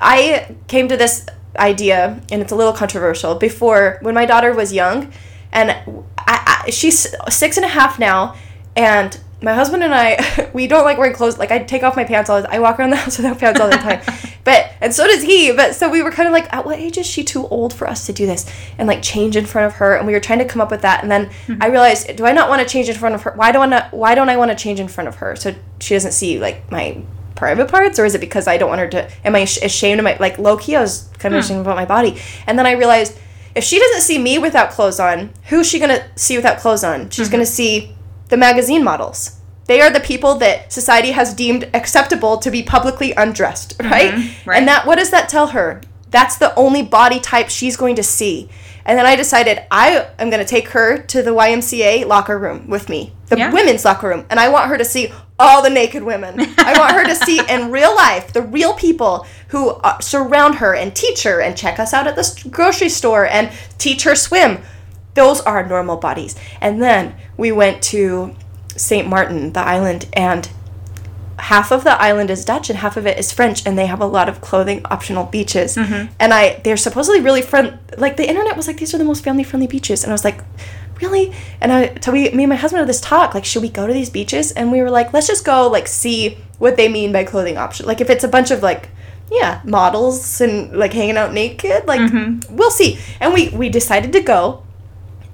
I 0.00 0.54
came 0.68 0.88
to 0.88 0.96
this 0.96 1.26
idea, 1.56 2.20
and 2.30 2.42
it's 2.42 2.52
a 2.52 2.56
little 2.56 2.72
controversial. 2.72 3.34
Before, 3.34 3.98
when 4.02 4.14
my 4.14 4.26
daughter 4.26 4.52
was 4.52 4.72
young, 4.72 5.12
and 5.52 5.70
I, 6.18 6.62
I, 6.66 6.70
she's 6.70 7.14
six 7.30 7.56
and 7.56 7.64
a 7.64 7.68
half 7.68 7.98
now, 7.98 8.36
and 8.74 9.18
my 9.42 9.52
husband 9.52 9.82
and 9.82 9.94
I, 9.94 10.50
we 10.54 10.66
don't 10.66 10.84
like 10.84 10.98
wearing 10.98 11.14
clothes. 11.14 11.38
Like 11.38 11.50
I 11.50 11.58
take 11.58 11.82
off 11.82 11.96
my 11.96 12.04
pants 12.04 12.30
all. 12.30 12.42
The, 12.42 12.50
I 12.50 12.58
walk 12.58 12.78
around 12.78 12.90
the 12.90 12.96
house 13.04 13.18
without 13.18 13.38
pants 13.38 13.60
all 13.60 13.68
the 13.68 13.76
time. 13.76 14.00
but 14.44 14.72
and 14.80 14.94
so 14.94 15.06
does 15.06 15.22
he. 15.22 15.52
But 15.52 15.74
so 15.74 15.90
we 15.90 16.02
were 16.02 16.10
kind 16.10 16.26
of 16.26 16.32
like, 16.32 16.52
at 16.52 16.64
what 16.64 16.78
age 16.78 16.96
is 16.96 17.06
she 17.06 17.22
too 17.22 17.46
old 17.48 17.74
for 17.74 17.86
us 17.86 18.06
to 18.06 18.12
do 18.12 18.26
this 18.26 18.50
and 18.78 18.88
like 18.88 19.02
change 19.02 19.36
in 19.36 19.46
front 19.46 19.66
of 19.66 19.78
her? 19.78 19.96
And 19.96 20.06
we 20.06 20.12
were 20.12 20.20
trying 20.20 20.38
to 20.38 20.44
come 20.44 20.60
up 20.60 20.70
with 20.70 20.82
that. 20.82 21.02
And 21.02 21.10
then 21.10 21.26
mm-hmm. 21.26 21.62
I 21.62 21.66
realized, 21.66 22.16
do 22.16 22.24
I 22.24 22.32
not 22.32 22.48
want 22.48 22.62
to 22.62 22.68
change 22.68 22.88
in 22.88 22.96
front 22.96 23.14
of 23.14 23.22
her? 23.22 23.32
Why 23.32 23.52
don't 23.52 23.72
I? 23.72 23.88
Why 23.90 24.14
don't 24.14 24.28
I 24.28 24.36
want 24.36 24.50
to 24.50 24.56
change 24.56 24.80
in 24.80 24.88
front 24.88 25.08
of 25.08 25.16
her 25.16 25.36
so 25.36 25.54
she 25.80 25.94
doesn't 25.94 26.12
see 26.12 26.38
like 26.38 26.70
my 26.70 27.02
private 27.34 27.68
parts, 27.70 27.98
or 27.98 28.06
is 28.06 28.14
it 28.14 28.20
because 28.20 28.48
I 28.48 28.56
don't 28.56 28.70
want 28.70 28.80
her 28.80 28.88
to? 28.88 29.10
Am 29.26 29.34
I 29.34 29.40
ashamed 29.40 30.00
of 30.00 30.04
my 30.04 30.16
like 30.18 30.38
low 30.38 30.56
key? 30.56 30.76
I 30.76 30.80
was 30.80 31.08
kind 31.18 31.34
of 31.34 31.42
hmm. 31.42 31.44
ashamed 31.44 31.60
about 31.60 31.76
my 31.76 31.84
body. 31.84 32.20
And 32.46 32.58
then 32.58 32.66
I 32.66 32.72
realized. 32.72 33.18
If 33.54 33.64
she 33.64 33.78
doesn't 33.78 34.02
see 34.02 34.18
me 34.18 34.36
without 34.36 34.68
clothes 34.68 35.00
on, 35.00 35.30
who's 35.44 35.66
she 35.66 35.78
gonna 35.78 36.06
see 36.14 36.36
without 36.36 36.58
clothes 36.58 36.84
on? 36.84 37.08
She's 37.08 37.28
mm-hmm. 37.28 37.36
gonna 37.36 37.46
see 37.46 37.96
the 38.28 38.36
magazine 38.36 38.82
models 38.82 39.40
they 39.66 39.80
are 39.80 39.90
the 39.90 40.00
people 40.00 40.36
that 40.36 40.72
society 40.72 41.10
has 41.10 41.34
deemed 41.34 41.68
acceptable 41.74 42.38
to 42.38 42.50
be 42.50 42.62
publicly 42.62 43.12
undressed, 43.12 43.78
mm-hmm. 43.78 43.90
right? 43.90 44.14
Mm-hmm, 44.14 44.50
right? 44.50 44.58
And 44.58 44.68
that 44.68 44.86
what 44.86 44.96
does 44.96 45.10
that 45.10 45.28
tell 45.28 45.48
her? 45.48 45.80
That's 46.10 46.36
the 46.38 46.54
only 46.54 46.82
body 46.82 47.20
type 47.20 47.48
she's 47.48 47.76
going 47.76 47.96
to 47.96 48.02
see. 48.02 48.48
And 48.84 48.96
then 48.96 49.06
I 49.06 49.16
decided 49.16 49.64
I 49.72 50.08
am 50.20 50.30
going 50.30 50.42
to 50.42 50.48
take 50.48 50.68
her 50.68 50.96
to 50.96 51.22
the 51.22 51.32
YMCA 51.32 52.06
locker 52.06 52.38
room 52.38 52.68
with 52.68 52.88
me, 52.88 53.12
the 53.26 53.36
yeah. 53.36 53.52
women's 53.52 53.84
locker 53.84 54.08
room, 54.08 54.24
and 54.30 54.38
I 54.38 54.48
want 54.48 54.68
her 54.68 54.78
to 54.78 54.84
see 54.84 55.12
all 55.40 55.60
the 55.60 55.68
naked 55.68 56.04
women. 56.04 56.36
I 56.58 56.78
want 56.78 56.92
her 56.92 57.04
to 57.04 57.16
see 57.16 57.40
in 57.48 57.72
real 57.72 57.94
life 57.94 58.32
the 58.32 58.42
real 58.42 58.74
people 58.74 59.26
who 59.48 59.70
uh, 59.70 59.98
surround 59.98 60.56
her 60.56 60.76
and 60.76 60.94
teach 60.94 61.24
her 61.24 61.40
and 61.40 61.56
check 61.56 61.80
us 61.80 61.92
out 61.92 62.06
at 62.06 62.14
the 62.14 62.48
grocery 62.48 62.88
store 62.88 63.26
and 63.26 63.50
teach 63.78 64.04
her 64.04 64.14
swim. 64.14 64.62
Those 65.16 65.40
are 65.40 65.66
normal 65.66 65.96
bodies. 65.96 66.36
And 66.60 66.80
then 66.80 67.16
we 67.36 67.50
went 67.50 67.82
to 67.84 68.36
St. 68.76 69.08
Martin, 69.08 69.52
the 69.52 69.60
island, 69.60 70.08
and 70.12 70.48
half 71.38 71.70
of 71.70 71.84
the 71.84 72.00
island 72.00 72.30
is 72.30 72.44
Dutch 72.44 72.70
and 72.70 72.78
half 72.78 72.96
of 72.96 73.06
it 73.06 73.18
is 73.18 73.32
French, 73.32 73.66
and 73.66 73.76
they 73.76 73.86
have 73.86 74.00
a 74.00 74.06
lot 74.06 74.28
of 74.28 74.40
clothing 74.40 74.82
optional 74.86 75.24
beaches. 75.24 75.76
Mm-hmm. 75.76 76.12
And 76.20 76.32
I, 76.32 76.60
they're 76.64 76.76
supposedly 76.76 77.20
really 77.20 77.42
friend. 77.42 77.78
Like 77.98 78.16
the 78.16 78.28
internet 78.28 78.56
was 78.56 78.66
like, 78.66 78.78
these 78.78 78.94
are 78.94 78.98
the 78.98 79.04
most 79.04 79.24
family 79.24 79.44
friendly 79.44 79.66
beaches, 79.66 80.04
and 80.04 80.12
I 80.12 80.14
was 80.14 80.24
like, 80.24 80.40
really? 81.00 81.34
And 81.60 81.72
I, 81.72 81.94
so 82.00 82.12
we, 82.12 82.30
me 82.30 82.44
and 82.44 82.50
my 82.50 82.56
husband 82.56 82.78
had 82.80 82.88
this 82.88 83.00
talk, 83.00 83.34
like, 83.34 83.44
should 83.44 83.62
we 83.62 83.68
go 83.68 83.86
to 83.86 83.92
these 83.92 84.10
beaches? 84.10 84.52
And 84.52 84.72
we 84.72 84.80
were 84.80 84.90
like, 84.90 85.12
let's 85.12 85.26
just 85.26 85.44
go, 85.44 85.68
like, 85.68 85.88
see 85.88 86.38
what 86.58 86.76
they 86.76 86.88
mean 86.88 87.12
by 87.12 87.24
clothing 87.24 87.58
option. 87.58 87.86
Like, 87.86 88.00
if 88.00 88.08
it's 88.08 88.24
a 88.24 88.28
bunch 88.28 88.50
of 88.50 88.62
like, 88.62 88.88
yeah, 89.30 89.60
models 89.64 90.40
and 90.40 90.72
like 90.76 90.92
hanging 90.92 91.16
out 91.16 91.32
naked, 91.32 91.86
like, 91.86 92.00
mm-hmm. 92.00 92.56
we'll 92.56 92.70
see. 92.70 92.98
And 93.20 93.34
we 93.34 93.48
we 93.50 93.68
decided 93.68 94.12
to 94.12 94.20
go, 94.20 94.62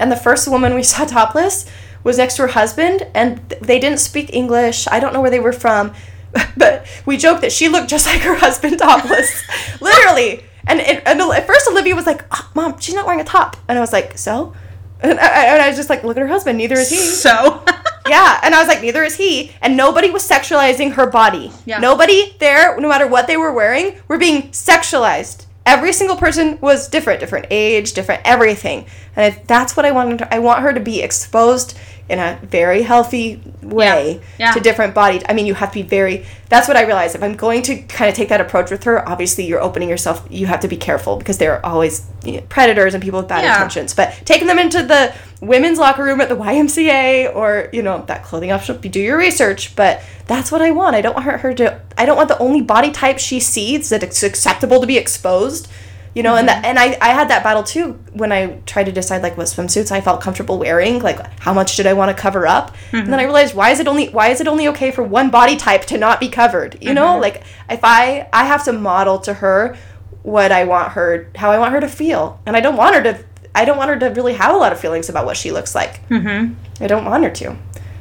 and 0.02 0.10
the 0.10 0.16
first 0.16 0.48
woman 0.48 0.74
we 0.74 0.82
saw 0.92 1.04
topless 1.06 1.64
was 2.04 2.18
next 2.18 2.36
to 2.36 2.42
her 2.42 2.48
husband, 2.48 3.06
and 3.14 3.38
they 3.62 3.78
didn't 3.78 4.00
speak 4.00 4.34
English. 4.34 4.88
I 4.88 4.98
don't 4.98 5.14
know 5.14 5.20
where 5.20 5.30
they 5.30 5.40
were 5.40 5.52
from, 5.52 5.94
but 6.56 6.86
we 7.06 7.16
joked 7.16 7.42
that 7.42 7.52
she 7.52 7.68
looked 7.68 7.88
just 7.88 8.06
like 8.12 8.20
her 8.20 8.34
husband 8.34 8.78
topless, 8.78 9.42
literally. 9.80 10.44
And, 10.66 10.80
it, 10.80 11.02
and 11.06 11.20
at 11.20 11.46
first 11.46 11.68
Olivia 11.70 11.94
was 11.94 12.06
like, 12.06 12.24
oh, 12.30 12.50
"Mom, 12.54 12.78
she's 12.78 12.94
not 12.94 13.06
wearing 13.06 13.20
a 13.20 13.24
top," 13.24 13.56
and 13.68 13.78
I 13.78 13.80
was 13.80 13.92
like, 13.92 14.18
"So." 14.18 14.52
And 15.00 15.18
I, 15.18 15.46
and 15.46 15.60
I 15.62 15.66
was 15.68 15.76
just 15.76 15.90
like, 15.90 16.04
"Look 16.04 16.16
at 16.16 16.20
her 16.20 16.28
husband. 16.28 16.58
Neither 16.58 16.76
is 16.76 16.90
he." 16.90 16.96
So. 16.96 17.64
yeah, 18.08 18.38
and 18.44 18.54
I 18.54 18.60
was 18.60 18.68
like, 18.68 18.80
"Neither 18.80 19.02
is 19.02 19.16
he." 19.16 19.52
And 19.60 19.76
nobody 19.76 20.10
was 20.10 20.28
sexualizing 20.28 20.92
her 20.92 21.06
body. 21.06 21.50
Yeah. 21.66 21.78
Nobody 21.78 22.36
there, 22.38 22.78
no 22.80 22.88
matter 22.88 23.08
what 23.08 23.26
they 23.26 23.36
were 23.36 23.52
wearing, 23.52 24.00
were 24.06 24.18
being 24.18 24.50
sexualized. 24.50 25.46
Every 25.64 25.92
single 25.92 26.16
person 26.16 26.58
was 26.60 26.88
different, 26.88 27.20
different 27.20 27.46
age, 27.50 27.92
different 27.92 28.22
everything. 28.24 28.86
And 29.14 29.38
that's 29.46 29.76
what 29.76 29.86
I 29.86 29.92
want 29.92 30.20
her 30.20 30.34
I 30.34 30.38
want 30.38 30.62
her 30.62 30.72
to 30.72 30.80
be 30.80 31.00
exposed 31.02 31.76
in 32.08 32.18
a 32.18 32.38
very 32.42 32.82
healthy 32.82 33.40
way 33.62 34.20
Yeah. 34.38 34.46
Yeah. 34.46 34.52
to 34.52 34.60
different 34.60 34.92
bodies. 34.94 35.22
I 35.28 35.32
mean, 35.34 35.46
you 35.46 35.54
have 35.54 35.70
to 35.70 35.74
be 35.74 35.82
very. 35.82 36.26
That's 36.48 36.68
what 36.68 36.76
I 36.76 36.82
realized. 36.82 37.14
If 37.14 37.22
I'm 37.22 37.34
going 37.36 37.62
to 37.62 37.76
kind 37.82 38.10
of 38.10 38.14
take 38.16 38.28
that 38.28 38.40
approach 38.40 38.70
with 38.70 38.84
her, 38.84 39.08
obviously 39.08 39.44
you're 39.46 39.60
opening 39.62 39.88
yourself. 39.88 40.26
You 40.28 40.46
have 40.46 40.60
to 40.60 40.68
be 40.68 40.76
careful 40.76 41.16
because 41.16 41.38
there 41.38 41.54
are 41.54 41.64
always 41.64 42.04
you 42.24 42.32
know, 42.34 42.40
predators 42.48 42.92
and 42.94 43.02
people 43.02 43.20
with 43.20 43.28
bad 43.28 43.44
Yeah. 43.44 43.54
intentions. 43.54 43.94
But 43.94 44.14
taking 44.24 44.46
them 44.48 44.58
into 44.58 44.82
the 44.82 45.14
women's 45.40 45.78
locker 45.78 46.04
room 46.04 46.20
at 46.20 46.28
the 46.28 46.36
YMCA 46.36 47.34
or 47.34 47.68
you 47.72 47.82
know 47.82 48.04
that 48.06 48.24
clothing 48.24 48.52
option, 48.52 48.78
do 48.80 49.00
your 49.00 49.16
research. 49.16 49.74
But 49.76 50.02
that's 50.26 50.52
what 50.52 50.60
I 50.60 50.70
want. 50.72 50.96
I 50.96 51.00
don't 51.00 51.14
want 51.14 51.24
her, 51.26 51.38
her 51.38 51.54
to. 51.54 51.80
I 51.96 52.04
don't 52.04 52.16
want 52.16 52.28
the 52.28 52.38
only 52.38 52.60
body 52.62 52.90
type 52.90 53.18
she 53.18 53.40
sees 53.40 53.88
that 53.90 54.02
it's 54.02 54.22
acceptable 54.22 54.80
to 54.80 54.86
be 54.86 54.98
exposed. 54.98 55.68
You 56.14 56.22
know, 56.22 56.36
and 56.36 56.46
that, 56.46 56.62
and 56.66 56.78
I, 56.78 56.98
I 57.00 57.08
had 57.14 57.28
that 57.30 57.42
battle 57.42 57.62
too 57.62 57.92
when 58.12 58.32
I 58.32 58.60
tried 58.66 58.84
to 58.84 58.92
decide 58.92 59.22
like 59.22 59.38
what 59.38 59.46
swimsuits 59.46 59.90
I 59.90 60.02
felt 60.02 60.20
comfortable 60.20 60.58
wearing, 60.58 61.00
like 61.00 61.18
how 61.40 61.54
much 61.54 61.74
did 61.76 61.86
I 61.86 61.94
want 61.94 62.14
to 62.14 62.20
cover 62.22 62.46
up, 62.46 62.74
and 62.92 63.10
then 63.10 63.18
I 63.18 63.22
realized 63.24 63.54
why 63.54 63.70
is 63.70 63.80
it 63.80 63.88
only 63.88 64.08
why 64.10 64.28
is 64.28 64.38
it 64.40 64.46
only 64.46 64.68
okay 64.68 64.90
for 64.90 65.02
one 65.02 65.30
body 65.30 65.56
type 65.56 65.86
to 65.86 65.96
not 65.96 66.20
be 66.20 66.28
covered? 66.28 66.76
You 66.82 66.92
know, 66.92 67.18
like 67.18 67.42
if 67.70 67.80
I 67.82 68.28
I 68.32 68.44
have 68.44 68.62
to 68.64 68.72
model 68.74 69.20
to 69.20 69.32
her 69.34 69.74
what 70.22 70.52
I 70.52 70.64
want 70.64 70.92
her 70.92 71.30
how 71.34 71.50
I 71.50 71.58
want 71.58 71.72
her 71.72 71.80
to 71.80 71.88
feel, 71.88 72.40
and 72.44 72.54
I 72.56 72.60
don't 72.60 72.76
want 72.76 72.94
her 72.94 73.02
to 73.04 73.24
I 73.54 73.64
don't 73.64 73.78
want 73.78 73.88
her 73.88 73.98
to 74.00 74.06
really 74.10 74.34
have 74.34 74.54
a 74.54 74.58
lot 74.58 74.72
of 74.72 74.78
feelings 74.80 75.08
about 75.08 75.24
what 75.24 75.38
she 75.38 75.50
looks 75.50 75.74
like. 75.74 76.06
Mm-hmm. 76.10 76.54
I 76.84 76.86
don't 76.88 77.06
want 77.06 77.24
her 77.24 77.30
to, 77.30 77.56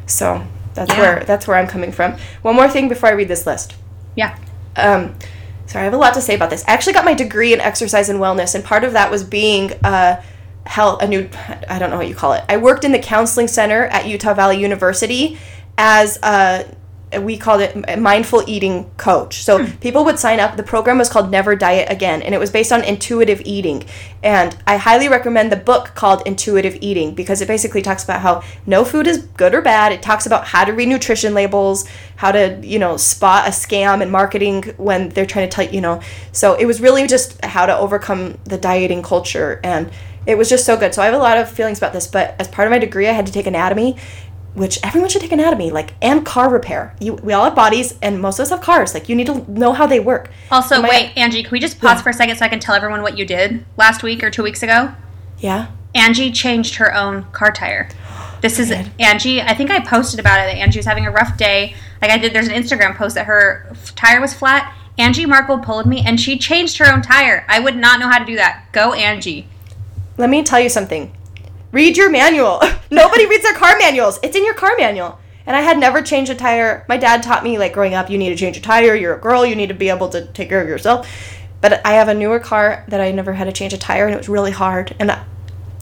so 0.05 0.45
that's 0.73 0.91
Yeah. 0.91 0.99
where 0.99 1.23
that's 1.23 1.47
where 1.47 1.55
I'm 1.55 1.67
coming 1.67 1.93
from. 1.93 2.17
One 2.41 2.55
more 2.57 2.67
thing 2.67 2.89
before 2.89 3.07
I 3.07 3.13
read 3.13 3.29
this 3.29 3.45
list 3.45 3.75
Yeah. 4.15 4.35
um, 4.75 5.15
sorry, 5.71 5.83
I 5.83 5.85
have 5.85 5.93
a 5.93 5.97
lot 5.97 6.13
to 6.15 6.21
say 6.21 6.35
about 6.35 6.49
this. 6.49 6.65
I 6.67 6.73
actually 6.73 6.93
got 6.93 7.05
my 7.05 7.13
degree 7.13 7.53
in 7.53 7.61
exercise 7.61 8.09
and 8.09 8.19
wellness, 8.19 8.55
and 8.55 8.63
part 8.63 8.83
of 8.83 8.93
that 8.93 9.09
was 9.09 9.23
being 9.23 9.71
uh, 9.83 10.21
a 10.65 10.69
health, 10.69 11.01
a 11.01 11.07
new, 11.07 11.29
I 11.69 11.79
don't 11.79 11.89
know 11.89 11.97
what 11.97 12.09
you 12.09 12.15
call 12.15 12.33
it. 12.33 12.43
I 12.49 12.57
worked 12.57 12.83
in 12.83 12.91
the 12.91 12.99
counseling 12.99 13.47
center 13.47 13.85
at 13.85 14.05
Utah 14.05 14.33
Valley 14.33 14.59
University 14.59 15.37
as 15.77 16.19
a 16.23 16.65
we 17.19 17.37
called 17.37 17.61
it 17.61 17.75
a 17.87 17.97
mindful 17.97 18.43
eating 18.47 18.89
coach. 18.97 19.43
So 19.43 19.63
hmm. 19.63 19.71
people 19.77 20.05
would 20.05 20.19
sign 20.19 20.39
up. 20.39 20.55
The 20.55 20.63
program 20.63 20.97
was 20.97 21.09
called 21.09 21.29
Never 21.31 21.55
Diet 21.55 21.91
Again, 21.91 22.21
and 22.21 22.33
it 22.33 22.37
was 22.37 22.49
based 22.49 22.71
on 22.71 22.83
intuitive 22.83 23.41
eating. 23.45 23.83
And 24.23 24.55
I 24.65 24.77
highly 24.77 25.09
recommend 25.09 25.51
the 25.51 25.57
book 25.57 25.91
called 25.95 26.21
Intuitive 26.25 26.77
Eating 26.81 27.13
because 27.13 27.41
it 27.41 27.47
basically 27.47 27.81
talks 27.81 28.03
about 28.03 28.21
how 28.21 28.43
no 28.65 28.85
food 28.85 29.07
is 29.07 29.19
good 29.19 29.53
or 29.53 29.61
bad. 29.61 29.91
It 29.91 30.01
talks 30.01 30.25
about 30.25 30.45
how 30.45 30.63
to 30.63 30.71
read 30.71 30.87
nutrition 30.87 31.33
labels, 31.33 31.87
how 32.15 32.31
to, 32.31 32.59
you 32.63 32.79
know, 32.79 32.97
spot 32.97 33.47
a 33.47 33.51
scam 33.51 34.01
in 34.01 34.09
marketing 34.09 34.63
when 34.77 35.09
they're 35.09 35.25
trying 35.25 35.49
to 35.49 35.53
tell 35.53 35.65
you 35.65 35.81
know. 35.81 36.01
So 36.31 36.53
it 36.53 36.65
was 36.65 36.79
really 36.79 37.07
just 37.07 37.43
how 37.43 37.65
to 37.65 37.75
overcome 37.75 38.37
the 38.45 38.57
dieting 38.57 39.03
culture 39.03 39.59
and 39.63 39.91
it 40.27 40.37
was 40.37 40.49
just 40.49 40.65
so 40.65 40.77
good. 40.77 40.93
So 40.93 41.01
I 41.01 41.05
have 41.05 41.15
a 41.15 41.17
lot 41.17 41.37
of 41.37 41.49
feelings 41.49 41.79
about 41.79 41.93
this, 41.93 42.05
but 42.05 42.35
as 42.39 42.47
part 42.47 42.67
of 42.67 42.71
my 42.71 42.77
degree 42.77 43.07
I 43.07 43.11
had 43.11 43.25
to 43.25 43.31
take 43.31 43.47
anatomy 43.47 43.97
which 44.53 44.79
everyone 44.83 45.09
should 45.09 45.21
take 45.21 45.31
anatomy, 45.31 45.71
like 45.71 45.93
and 46.01 46.25
car 46.25 46.49
repair. 46.49 46.95
You, 46.99 47.13
we 47.15 47.33
all 47.33 47.45
have 47.45 47.55
bodies, 47.55 47.95
and 48.01 48.21
most 48.21 48.37
of 48.39 48.43
us 48.43 48.49
have 48.49 48.61
cars. 48.61 48.93
Like 48.93 49.07
you 49.09 49.15
need 49.15 49.27
to 49.27 49.49
know 49.51 49.73
how 49.73 49.87
they 49.87 49.99
work. 49.99 50.29
Also, 50.51 50.75
Am 50.75 50.85
I- 50.85 50.89
wait, 50.89 51.13
Angie, 51.17 51.41
can 51.43 51.51
we 51.51 51.59
just 51.59 51.79
pause 51.79 51.97
Yeah. 51.99 52.01
for 52.03 52.09
a 52.09 52.13
second 52.13 52.35
so 52.37 52.45
I 52.45 52.49
can 52.49 52.59
tell 52.59 52.75
everyone 52.75 53.01
what 53.01 53.17
you 53.17 53.25
did 53.25 53.63
last 53.77 54.03
week 54.03 54.23
or 54.23 54.29
two 54.29 54.43
weeks 54.43 54.61
ago? 54.63 54.91
Yeah. 55.39 55.67
Angie 55.95 56.31
changed 56.31 56.75
her 56.75 56.93
own 56.95 57.23
car 57.31 57.51
tire. 57.51 57.89
This 58.41 58.57
is? 58.59 58.71
Angie. 58.99 59.41
I 59.41 59.53
think 59.53 59.69
I 59.69 59.79
posted 59.81 60.19
about 60.19 60.39
it 60.39 60.51
that 60.51 60.57
Angie 60.59 60.79
was 60.79 60.85
having 60.85 61.05
a 61.05 61.11
rough 61.11 61.37
day. 61.37 61.75
Like 62.01 62.11
I 62.11 62.17
did, 62.17 62.33
there's 62.33 62.47
an 62.47 62.53
Instagram 62.55 62.95
post 62.95 63.15
that 63.15 63.27
her 63.27 63.71
tire 63.95 64.19
was 64.19 64.33
flat. 64.33 64.73
Angie 64.97 65.25
Marco 65.25 65.57
Polo'd 65.57 65.85
me 65.85 66.03
and 66.05 66.19
she 66.19 66.37
changed 66.37 66.77
her 66.77 66.91
own 66.91 67.01
tire. 67.01 67.45
I 67.47 67.59
would 67.59 67.75
not 67.75 67.99
know 67.99 68.09
how 68.09 68.17
to 68.19 68.25
do 68.25 68.35
that. 68.35 68.65
Go, 68.71 68.93
Angie. 68.93 69.47
Let 70.17 70.29
me 70.29 70.43
tell 70.43 70.59
you 70.59 70.69
something. 70.69 71.15
Read 71.71 71.97
your 71.97 72.09
manual. 72.09 72.61
Nobody 72.91 73.25
reads 73.25 73.43
their 73.43 73.53
car 73.55 73.77
manuals. 73.77 74.19
It's 74.23 74.35
in 74.35 74.43
your 74.45 74.53
car 74.53 74.71
manual. 74.77 75.19
And 75.45 75.55
I 75.55 75.61
had 75.61 75.79
never 75.79 76.01
changed 76.01 76.31
a 76.31 76.35
tire. 76.35 76.85
My 76.87 76.97
dad 76.97 77.23
taught 77.23 77.43
me, 77.43 77.57
like, 77.57 77.73
growing 77.73 77.93
up, 77.93 78.09
you 78.09 78.17
need 78.17 78.29
to 78.29 78.35
change 78.35 78.57
a 78.57 78.61
tire. 78.61 78.93
You're 78.95 79.15
a 79.15 79.19
girl. 79.19 79.45
You 79.45 79.55
need 79.55 79.67
to 79.69 79.73
be 79.73 79.89
able 79.89 80.09
to 80.09 80.27
take 80.27 80.49
care 80.49 80.61
of 80.61 80.67
yourself. 80.67 81.09
But 81.61 81.85
I 81.85 81.93
have 81.93 82.07
a 82.07 82.13
newer 82.13 82.39
car 82.39 82.85
that 82.89 83.01
I 83.01 83.11
never 83.11 83.33
had 83.33 83.45
to 83.45 83.51
change 83.51 83.73
a 83.73 83.77
tire, 83.77 84.05
and 84.05 84.13
it 84.13 84.17
was 84.17 84.29
really 84.29 84.51
hard. 84.51 84.95
And 84.99 85.11
I, 85.11 85.23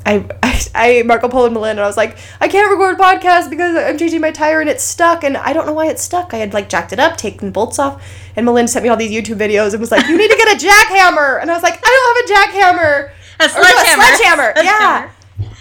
I, 0.06 0.30
I, 0.76 1.04
Marco 1.04 1.28
Polo 1.28 1.46
and 1.46 1.54
Melinda, 1.54 1.82
I 1.82 1.88
was 1.88 1.98
like, 1.98 2.18
I 2.40 2.48
can't 2.48 2.70
record 2.72 2.98
podcast 2.98 3.50
because 3.50 3.76
I'm 3.76 3.98
changing 3.98 4.22
my 4.22 4.32
tire 4.32 4.62
and 4.62 4.70
it's 4.70 4.84
stuck. 4.84 5.24
And 5.26 5.36
I 5.36 5.52
don't 5.54 5.66
know 5.66 5.74
why 5.74 5.88
it's 5.88 6.02
stuck. 6.02 6.34
I 6.34 6.38
had, 6.38 6.54
like, 6.54 6.70
jacked 6.70 6.94
it 6.94 7.00
up, 7.00 7.18
taken 7.18 7.52
bolts 7.52 7.80
off. 7.80 8.02
And 8.38 8.46
Melinda 8.46 8.70
sent 8.72 8.84
me 8.84 8.90
all 8.90 8.98
these 8.98 9.12
YouTube 9.12 9.38
videos 9.40 9.72
and 9.72 9.82
was 9.82 9.92
like, 9.92 10.08
you 10.08 10.18
need 10.18 10.32
to 10.32 10.38
get 10.38 10.56
a 10.56 10.66
jackhammer. 10.66 11.42
And 11.42 11.52
I 11.52 11.54
was 11.54 11.64
like, 11.64 11.80
I 11.84 12.26
don't 12.28 12.30
have 12.32 12.48
a 12.48 12.80
jackhammer. 12.80 13.12
A 13.42 13.44
Or 13.44 13.62
no, 13.62 13.70
sledgehammer. 13.70 14.04
sledgehammer. 14.04 14.54
Yeah. 14.58 14.64
Sledgehammer. 14.64 15.12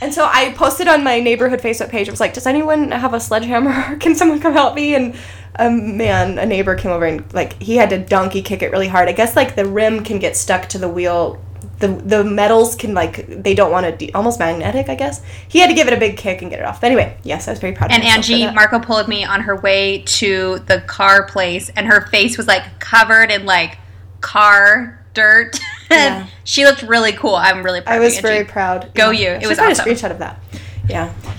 And 0.01 0.15
so 0.15 0.25
I 0.25 0.53
posted 0.53 0.89
on 0.89 1.03
my 1.03 1.21
neighborhood 1.21 1.61
Facebook 1.61 1.91
page. 1.91 2.09
I 2.09 2.11
was 2.11 2.21
like, 2.21 2.35
"Does 2.35 2.47
anyone 2.47 2.91
have 2.91 3.15
a 3.15 3.21
sledgehammer? 3.21 3.97
Can 4.01 4.15
someone 4.15 4.41
come 4.41 4.53
help 4.53 4.75
me?" 4.75 4.95
And 4.95 5.17
a 5.57 5.71
man, 5.71 6.39
a 6.39 6.47
neighbor, 6.47 6.75
came 6.75 6.93
over 6.93 7.05
and 7.05 7.33
like 7.35 7.61
he 7.61 7.77
had 7.77 7.91
to 7.91 7.99
donkey 7.99 8.43
kick 8.43 8.63
it 8.63 8.71
really 8.71 8.89
hard. 8.89 9.09
I 9.09 9.13
guess 9.13 9.35
like 9.35 9.57
the 9.57 9.67
rim 9.67 10.05
can 10.05 10.19
get 10.19 10.37
stuck 10.37 10.69
to 10.71 10.79
the 10.79 10.89
wheel. 10.89 11.43
The 11.81 11.89
the 11.89 12.25
metals 12.25 12.75
can 12.75 12.95
like 12.95 13.27
they 13.27 13.55
don't 13.55 13.71
want 13.71 13.87
to 13.87 14.07
de- 14.07 14.13
almost 14.13 14.39
magnetic. 14.39 14.89
I 14.89 14.95
guess 14.95 15.23
he 15.49 15.59
had 15.59 15.69
to 15.69 15.75
give 15.75 15.87
it 15.89 15.93
a 15.93 15.97
big 15.97 16.17
kick 16.17 16.43
and 16.43 16.51
get 16.51 16.61
it 16.61 16.65
off. 16.65 16.81
But 16.81 16.89
anyway, 16.89 17.17
yes, 17.25 17.49
I 17.49 17.53
was 17.53 17.61
very 17.61 17.73
proud. 17.73 17.91
And 17.91 18.03
of 18.03 18.07
myself 18.07 18.27
for 18.27 18.33
Angie. 18.33 18.55
Marco 18.55 18.79
Polo'd 18.81 19.09
me 19.09 19.25
on 19.25 19.41
her 19.43 19.57
way 19.57 20.03
to 20.07 20.61
the 20.67 20.81
car 20.83 21.27
place, 21.27 21.71
and 21.71 21.87
her 21.87 22.07
face 22.07 22.37
was 22.37 22.47
like 22.47 22.79
covered 22.79 23.31
in 23.31 23.47
like 23.47 23.79
car 24.21 25.05
dirt. 25.15 25.59
Yeah. 25.91 26.19
and 26.23 26.29
she 26.45 26.65
looked 26.65 26.83
really 26.83 27.13
cool. 27.13 27.35
I'm 27.35 27.63
really 27.63 27.81
proud. 27.81 27.95
I 27.97 28.01
was 28.01 28.19
very 28.21 28.45
proud. 28.45 28.93
Go 28.95 29.11
Yeah. 29.11 29.21
you. 29.21 29.29
I 29.29 29.35
It 29.37 29.41
should 29.43 29.49
was 29.51 29.59
awesome. 29.59 29.87
a 29.89 29.89
screenshot 29.95 30.11
of 30.11 30.19
that. 30.19 30.41
Yeah. 30.89 31.09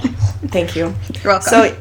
Thank 0.47 0.75
you. 0.75 0.95
You're 1.23 1.33
welcome. 1.33 1.41
So, 1.49 1.77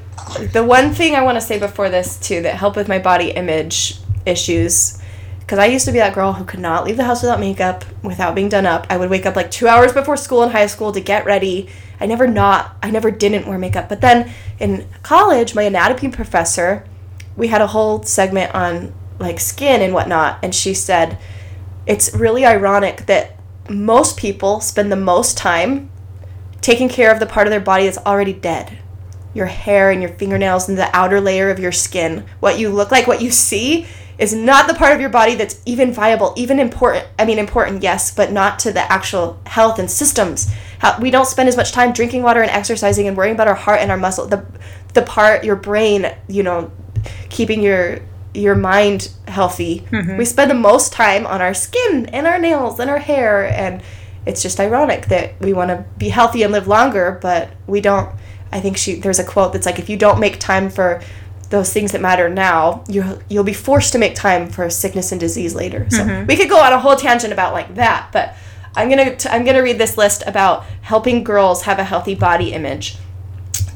the 0.52 0.64
one 0.64 0.92
thing 0.92 1.14
I 1.14 1.22
want 1.22 1.37
to 1.37 1.40
say 1.40 1.59
before 1.59 1.88
this 1.88 2.18
too 2.18 2.42
that 2.42 2.54
helped 2.57 2.76
with 2.76 2.88
my 2.88 2.98
body 2.98 3.31
image 3.31 3.98
issues, 4.26 5.00
because 5.40 5.59
I 5.59 5.66
used 5.66 5.87
to 5.87 5.92
be 5.92 5.98
that 5.98 6.14
girl 6.14 6.35
who 6.35 6.44
could 6.44 6.61
not 6.61 6.85
leave 6.85 6.96
the 6.98 7.04
house 7.04 7.22
without 7.22 7.40
makeup, 7.40 7.85
without 8.02 8.35
being 8.35 8.48
done 8.50 8.66
up. 8.66 8.87
I 8.90 8.98
would 8.98 9.09
wake 9.09 9.24
up 9.24 9.37
like 9.37 9.50
two 9.50 9.66
hours 9.68 9.92
before 9.92 10.16
school 10.18 10.42
in 10.42 10.50
high 10.50 10.66
school 10.66 10.92
to 10.92 11.00
get 11.00 11.24
ready. 11.24 11.68
I 12.00 12.07
never 12.07 12.26
not, 12.26 12.76
I 12.83 12.90
never 12.90 13.11
didn't 13.11 13.46
wear 13.46 13.57
makeup. 13.59 13.88
But 13.88 14.02
then 14.02 14.31
in 14.59 14.87
college, 15.02 15.54
my 15.54 15.62
anatomy 15.62 16.11
professor, 16.12 16.85
we 17.37 17.48
had 17.48 17.62
a 17.62 17.68
whole 17.68 18.02
segment 18.02 18.54
on 18.54 18.92
like 19.18 19.40
skin 19.40 19.81
and 19.81 19.94
whatnot, 19.94 20.38
and 20.42 20.54
she 20.54 20.74
said 20.74 21.18
it's 21.88 22.14
really 22.14 22.44
ironic 22.44 23.07
that 23.07 23.35
most 23.68 24.18
people 24.18 24.61
spend 24.61 24.92
the 24.92 24.96
most 24.96 25.37
time 25.38 25.90
taking 26.61 26.88
care 26.88 27.11
of 27.11 27.18
the 27.18 27.27
part 27.27 27.46
of 27.46 27.51
their 27.51 27.61
body 27.61 27.87
that's 27.87 27.98
already 27.98 28.35
dead. 28.35 28.79
Your 29.35 29.46
hair 29.46 29.90
and 29.90 30.03
your 30.03 30.12
fingernails 30.12 30.68
and 30.68 30.77
the 30.77 30.94
outer 30.94 31.20
layer 31.20 31.51
of 31.51 31.59
your 31.59 31.72
skin. 31.72 32.27
What 32.40 32.59
you 32.59 32.68
look 32.68 32.90
like, 32.90 33.07
what 33.07 33.22
you 33.22 33.31
see, 33.31 33.87
is 34.18 34.35
not 34.35 34.68
the 34.68 34.74
part 34.74 34.92
of 34.92 35.01
your 35.01 35.09
body 35.09 35.35
that's 35.35 35.62
even 35.64 35.92
viable, 35.92 36.35
even 36.37 36.59
important. 36.59 37.07
I 37.18 37.24
mean, 37.24 37.38
important, 37.38 37.83
yes, 37.83 38.11
but 38.14 38.33
not 38.33 38.59
to 38.61 38.72
the 38.72 38.90
actual 38.92 39.40
health 39.46 39.79
and 39.79 39.90
systems. 39.90 40.53
How, 40.81 40.98
we 41.01 41.11
don't 41.11 41.27
spend 41.27 41.48
as 41.48 41.57
much 41.57 41.72
time 41.72 41.92
drinking 41.92 42.22
water 42.22 42.42
and 42.42 42.51
exercising 42.51 43.09
and 43.09 43.16
worrying 43.16 43.35
about 43.35 43.48
our 43.48 43.55
heart 43.55 43.81
and 43.81 43.90
our 43.90 43.96
muscle. 43.96 44.27
The, 44.27 44.44
the 44.92 45.03
part, 45.03 45.44
your 45.44 45.57
brain, 45.57 46.12
you 46.29 46.42
know, 46.42 46.70
keeping 47.31 47.62
your 47.62 48.01
your 48.38 48.55
mind 48.55 49.11
healthy. 49.27 49.81
Mm-hmm. 49.90 50.16
We 50.16 50.24
spend 50.24 50.51
the 50.51 50.55
most 50.55 50.92
time 50.92 51.27
on 51.27 51.40
our 51.42 51.55
skin 51.55 52.07
and 52.07 52.27
our 52.27 52.38
nails 52.38 52.79
and 52.79 52.88
our 52.88 52.98
hair 52.98 53.46
and 53.46 53.83
it's 54.27 54.42
just 54.42 54.61
ironic 54.61 55.07
that 55.07 55.40
we 55.40 55.53
want 55.55 55.70
to 55.70 55.85
be 55.96 56.11
healthy 56.11 56.42
and 56.42 56.53
live 56.53 56.68
longer, 56.68 57.18
but 57.22 57.51
we 57.66 57.81
don't. 57.81 58.14
I 58.53 58.61
think 58.61 58.77
she 58.77 58.96
there's 58.96 59.18
a 59.18 59.24
quote 59.24 59.53
that's 59.53 59.66
like 59.66 59.79
if 59.79 59.88
you 59.88 59.96
don't 59.96 60.20
make 60.20 60.38
time 60.38 60.70
for 60.70 61.03
those 61.51 61.72
things 61.72 61.92
that 61.92 62.01
matter 62.03 62.29
now, 62.29 62.85
you 62.88 63.20
you'll 63.31 63.44
be 63.44 63.55
forced 63.55 63.92
to 63.92 63.98
make 63.98 64.14
time 64.14 64.48
for 64.51 64.68
sickness 64.68 65.12
and 65.12 65.20
disease 65.20 65.55
later. 65.55 65.87
So 65.90 66.05
mm-hmm. 66.05 66.27
we 66.27 66.37
could 66.37 66.51
go 66.51 66.61
on 66.61 66.72
a 66.72 66.79
whole 66.79 66.96
tangent 66.96 67.33
about 67.33 67.55
like 67.55 67.74
that, 67.77 68.11
but 68.12 68.35
I'm 68.77 68.88
gonna 68.90 69.16
t- 69.16 69.29
I'm 69.29 69.44
gonna 69.44 69.62
read 69.62 69.79
this 69.79 69.96
list 69.96 70.22
about 70.27 70.64
helping 70.83 71.24
girls 71.24 71.62
have 71.62 71.79
a 71.79 71.85
healthy 71.85 72.14
body 72.14 72.53
image. 72.53 72.96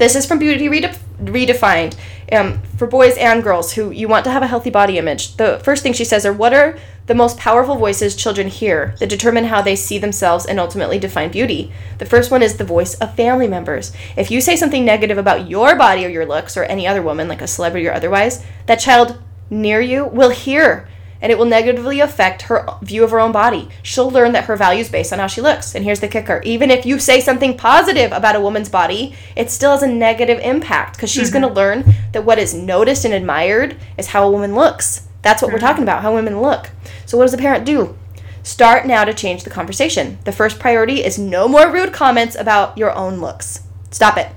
This 0.02 0.16
is 0.16 0.26
from 0.26 0.40
Beauty 0.40 0.66
Redef- 0.66 0.98
Redefined 1.22 1.96
um, 2.32 2.60
for 2.76 2.88
boys 2.88 3.16
and 3.16 3.40
girls 3.40 3.74
who 3.74 3.92
you 3.92 4.08
want 4.08 4.24
to 4.24 4.32
have 4.32 4.42
a 4.42 4.48
healthy 4.48 4.68
body 4.68 4.98
image. 4.98 5.36
The 5.36 5.60
first 5.62 5.84
thing 5.84 5.92
she 5.92 6.04
says 6.04 6.26
are 6.26 6.32
what 6.32 6.52
are 6.52 6.76
the 7.06 7.14
most 7.14 7.38
powerful 7.38 7.76
voices 7.76 8.16
children 8.16 8.48
hear 8.48 8.96
that 8.98 9.08
determine 9.08 9.44
how 9.44 9.62
they 9.62 9.76
see 9.76 9.98
themselves 9.98 10.44
and 10.44 10.58
ultimately 10.58 10.98
define 10.98 11.30
beauty. 11.30 11.70
The 11.98 12.04
first 12.04 12.32
one 12.32 12.42
is 12.42 12.56
the 12.56 12.64
voice 12.64 12.94
of 12.96 13.14
family 13.14 13.46
members. 13.46 13.92
If 14.16 14.28
you 14.28 14.40
say 14.40 14.56
something 14.56 14.84
negative 14.84 15.18
about 15.18 15.48
your 15.48 15.76
body 15.76 16.04
or 16.04 16.08
your 16.08 16.26
looks 16.26 16.56
or 16.56 16.64
any 16.64 16.84
other 16.84 17.00
woman, 17.00 17.28
like 17.28 17.40
a 17.40 17.46
celebrity 17.46 17.86
or 17.86 17.92
otherwise, 17.92 18.44
that 18.66 18.80
child 18.80 19.22
near 19.50 19.80
you 19.80 20.06
will 20.06 20.30
hear 20.30 20.88
and 21.22 21.30
it 21.30 21.38
will 21.38 21.46
negatively 21.46 22.00
affect 22.00 22.42
her 22.42 22.66
view 22.82 23.04
of 23.04 23.12
her 23.12 23.20
own 23.20 23.32
body. 23.32 23.68
She'll 23.82 24.10
learn 24.10 24.32
that 24.32 24.44
her 24.44 24.56
value 24.56 24.80
is 24.80 24.90
based 24.90 25.12
on 25.12 25.20
how 25.20 25.28
she 25.28 25.40
looks. 25.40 25.74
And 25.74 25.84
here's 25.84 26.00
the 26.00 26.08
kicker 26.08 26.42
even 26.44 26.70
if 26.70 26.84
you 26.84 26.98
say 26.98 27.20
something 27.20 27.56
positive 27.56 28.12
about 28.12 28.36
a 28.36 28.40
woman's 28.40 28.68
body, 28.68 29.14
it 29.36 29.50
still 29.50 29.70
has 29.70 29.82
a 29.82 29.86
negative 29.86 30.40
impact 30.40 30.96
because 30.96 31.10
she's 31.10 31.30
going 31.30 31.42
to 31.42 31.48
mm-hmm. 31.48 31.56
learn 31.56 31.94
that 32.12 32.24
what 32.24 32.38
is 32.38 32.52
noticed 32.52 33.04
and 33.04 33.14
admired 33.14 33.76
is 33.96 34.08
how 34.08 34.26
a 34.26 34.30
woman 34.30 34.54
looks. 34.54 35.08
That's 35.22 35.40
what 35.40 35.52
we're 35.52 35.58
mm-hmm. 35.58 35.66
talking 35.66 35.82
about, 35.84 36.02
how 36.02 36.12
women 36.12 36.42
look. 36.42 36.70
So, 37.06 37.16
what 37.16 37.24
does 37.24 37.34
a 37.34 37.38
parent 37.38 37.64
do? 37.64 37.96
Start 38.42 38.86
now 38.86 39.04
to 39.04 39.14
change 39.14 39.44
the 39.44 39.50
conversation. 39.50 40.18
The 40.24 40.32
first 40.32 40.58
priority 40.58 41.04
is 41.04 41.16
no 41.16 41.46
more 41.46 41.70
rude 41.70 41.92
comments 41.92 42.34
about 42.34 42.76
your 42.76 42.92
own 42.92 43.20
looks. 43.20 43.60
Stop 43.92 44.16
it. 44.16 44.32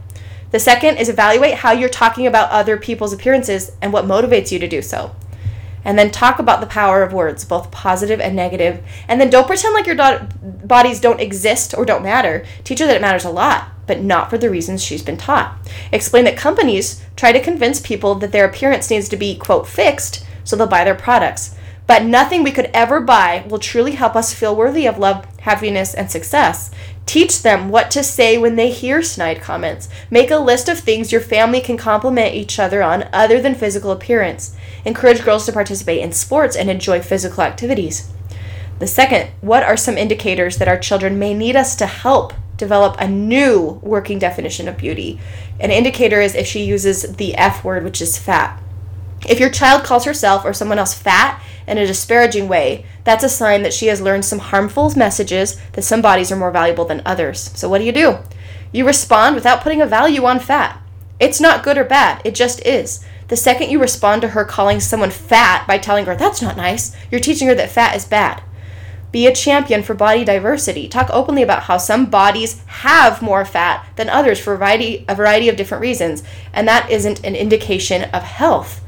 The 0.52 0.60
second 0.60 0.98
is 0.98 1.10
evaluate 1.10 1.56
how 1.56 1.72
you're 1.72 1.90
talking 1.90 2.28
about 2.28 2.52
other 2.52 2.78
people's 2.78 3.14
appearances 3.14 3.72
and 3.82 3.92
what 3.92 4.06
motivates 4.06 4.52
you 4.52 4.60
to 4.60 4.68
do 4.68 4.84
so. 4.84 5.16
And 5.86 5.98
then 5.98 6.12
talk 6.12 6.40
about 6.40 6.60
the 6.60 6.68
power 6.68 7.04
of 7.04 7.14
words, 7.14 7.46
both 7.46 7.72
positive 7.72 8.20
and 8.20 8.36
negative. 8.36 8.84
And 9.08 9.22
then 9.22 9.30
don't 9.30 9.48
pretend 9.48 9.74
like 9.74 9.86
your 9.86 9.96
do- 9.96 10.28
bodies 10.66 11.00
don't 11.00 11.22
exist 11.22 11.74
or 11.78 11.86
don't 11.86 12.04
matter. 12.04 12.46
Teach 12.66 12.80
her 12.80 12.88
that 12.88 12.98
it 12.98 13.02
matters 13.02 13.24
a 13.24 13.30
lot, 13.30 13.70
but 13.88 14.02
not 14.02 14.30
for 14.30 14.38
the 14.38 14.50
reasons 14.50 14.84
she's 14.84 15.04
been 15.04 15.16
taught. 15.18 15.58
Explain 15.94 16.26
that 16.26 16.36
companies 16.36 17.02
try 17.16 17.32
to 17.32 17.42
convince 17.42 17.80
people 17.80 18.16
that 18.16 18.34
their 18.34 18.46
appearance 18.46 18.90
needs 18.90 19.08
to 19.08 19.16
be, 19.16 19.38
quote, 19.38 19.68
fixed 19.68 20.26
so 20.44 20.56
they'll 20.56 20.68
buy 20.68 20.84
their 20.84 20.96
products. 20.96 21.56
But 21.88 22.04
nothing 22.04 22.44
we 22.44 22.52
could 22.52 22.72
ever 22.74 23.00
buy 23.00 23.46
will 23.48 23.60
truly 23.60 23.92
help 23.92 24.16
us 24.16 24.34
feel 24.34 24.56
worthy 24.56 24.88
of 24.88 24.98
love, 24.98 25.26
happiness, 25.42 25.94
and 25.94 26.10
success. 26.10 26.72
Teach 27.06 27.44
them 27.44 27.70
what 27.70 27.92
to 27.92 28.04
say 28.04 28.38
when 28.38 28.56
they 28.56 28.72
hear 28.72 29.04
snide 29.04 29.40
comments. 29.40 29.88
Make 30.10 30.32
a 30.32 30.38
list 30.38 30.68
of 30.68 30.80
things 30.80 31.12
your 31.12 31.22
family 31.22 31.62
can 31.62 31.78
compliment 31.78 32.34
each 32.34 32.58
other 32.58 32.82
on 32.82 33.08
other 33.14 33.40
than 33.40 33.54
physical 33.54 33.92
appearance. 33.92 34.56
Encourage 34.84 35.24
girls 35.24 35.46
to 35.46 35.54
participate 35.54 36.02
in 36.02 36.12
sports 36.12 36.56
and 36.56 36.70
enjoy 36.70 37.02
physical 37.02 37.44
activities. 37.44 38.12
The 38.80 38.88
second, 38.88 39.30
what 39.42 39.64
are 39.64 39.78
some 39.78 39.98
indicators 39.98 40.58
that 40.58 40.68
our 40.68 40.80
children 40.80 41.20
may 41.20 41.34
need 41.36 41.56
us 41.56 41.76
to 41.78 41.86
help 41.86 42.34
develop 42.58 42.96
a 43.00 43.08
new 43.08 43.80
working 43.84 44.18
definition 44.18 44.68
of 44.68 44.78
beauty? 44.78 45.20
An 45.60 45.70
indicator 45.70 46.20
is 46.20 46.34
if 46.34 46.48
she 46.48 46.66
uses 46.66 47.04
the 47.18 47.36
F 47.36 47.64
word, 47.64 47.84
which 47.84 48.02
is 48.02 48.18
fat. 48.18 48.60
If 49.28 49.40
your 49.40 49.50
child 49.50 49.84
calls 49.84 50.06
herself 50.06 50.46
or 50.46 50.54
someone 50.54 50.80
else 50.80 50.94
fat, 50.94 51.42
in 51.68 51.78
a 51.78 51.88
disparaging 51.88 52.48
way, 52.48 52.86
that's 53.04 53.24
a 53.24 53.30
sign 53.30 53.64
that 53.64 53.74
she 53.74 53.88
has 53.88 54.02
learned 54.02 54.26
some 54.26 54.40
harmful 54.40 54.92
messages 54.96 55.60
that 55.74 55.82
some 55.82 56.02
bodies 56.02 56.32
are 56.32 56.36
more 56.36 56.52
valuable 56.52 56.86
than 56.86 57.02
others. 57.06 57.52
So, 57.56 57.68
what 57.68 57.80
do 57.80 57.86
you 57.86 57.92
do? 57.92 58.20
You 58.72 58.86
respond 58.86 59.36
without 59.36 59.62
putting 59.62 59.82
a 59.82 59.88
value 59.88 60.26
on 60.26 60.40
fat. 60.40 60.82
It's 61.20 61.42
not 61.42 61.64
good 61.64 61.78
or 61.78 61.84
bad, 61.84 62.22
it 62.26 62.36
just 62.36 62.64
is. 62.66 63.04
The 63.28 63.38
second 63.38 63.72
you 63.72 63.80
respond 63.80 64.22
to 64.22 64.30
her 64.30 64.46
calling 64.46 64.80
someone 64.80 65.10
fat 65.10 65.66
by 65.66 65.78
telling 65.78 66.06
her 66.06 66.16
that's 66.16 66.42
not 66.42 66.58
nice, 66.58 66.96
you're 67.10 67.22
teaching 67.22 67.48
her 67.48 67.56
that 67.56 67.72
fat 67.72 67.96
is 67.96 68.06
bad. 68.06 68.44
Be 69.12 69.26
a 69.26 69.34
champion 69.34 69.82
for 69.82 69.94
body 69.94 70.26
diversity. 70.26 70.90
Talk 70.90 71.10
openly 71.10 71.42
about 71.42 71.64
how 71.64 71.78
some 71.78 72.08
bodies 72.08 72.62
have 72.68 73.22
more 73.22 73.46
fat 73.46 73.88
than 73.96 74.10
others 74.10 74.40
for 74.40 74.54
a 74.54 74.58
variety, 74.58 75.06
a 75.08 75.16
variety 75.16 75.48
of 75.48 75.56
different 75.56 75.82
reasons, 75.82 76.22
and 76.54 76.68
that 76.68 76.92
isn't 76.92 77.24
an 77.24 77.36
indication 77.36 78.04
of 78.12 78.24
health. 78.24 78.85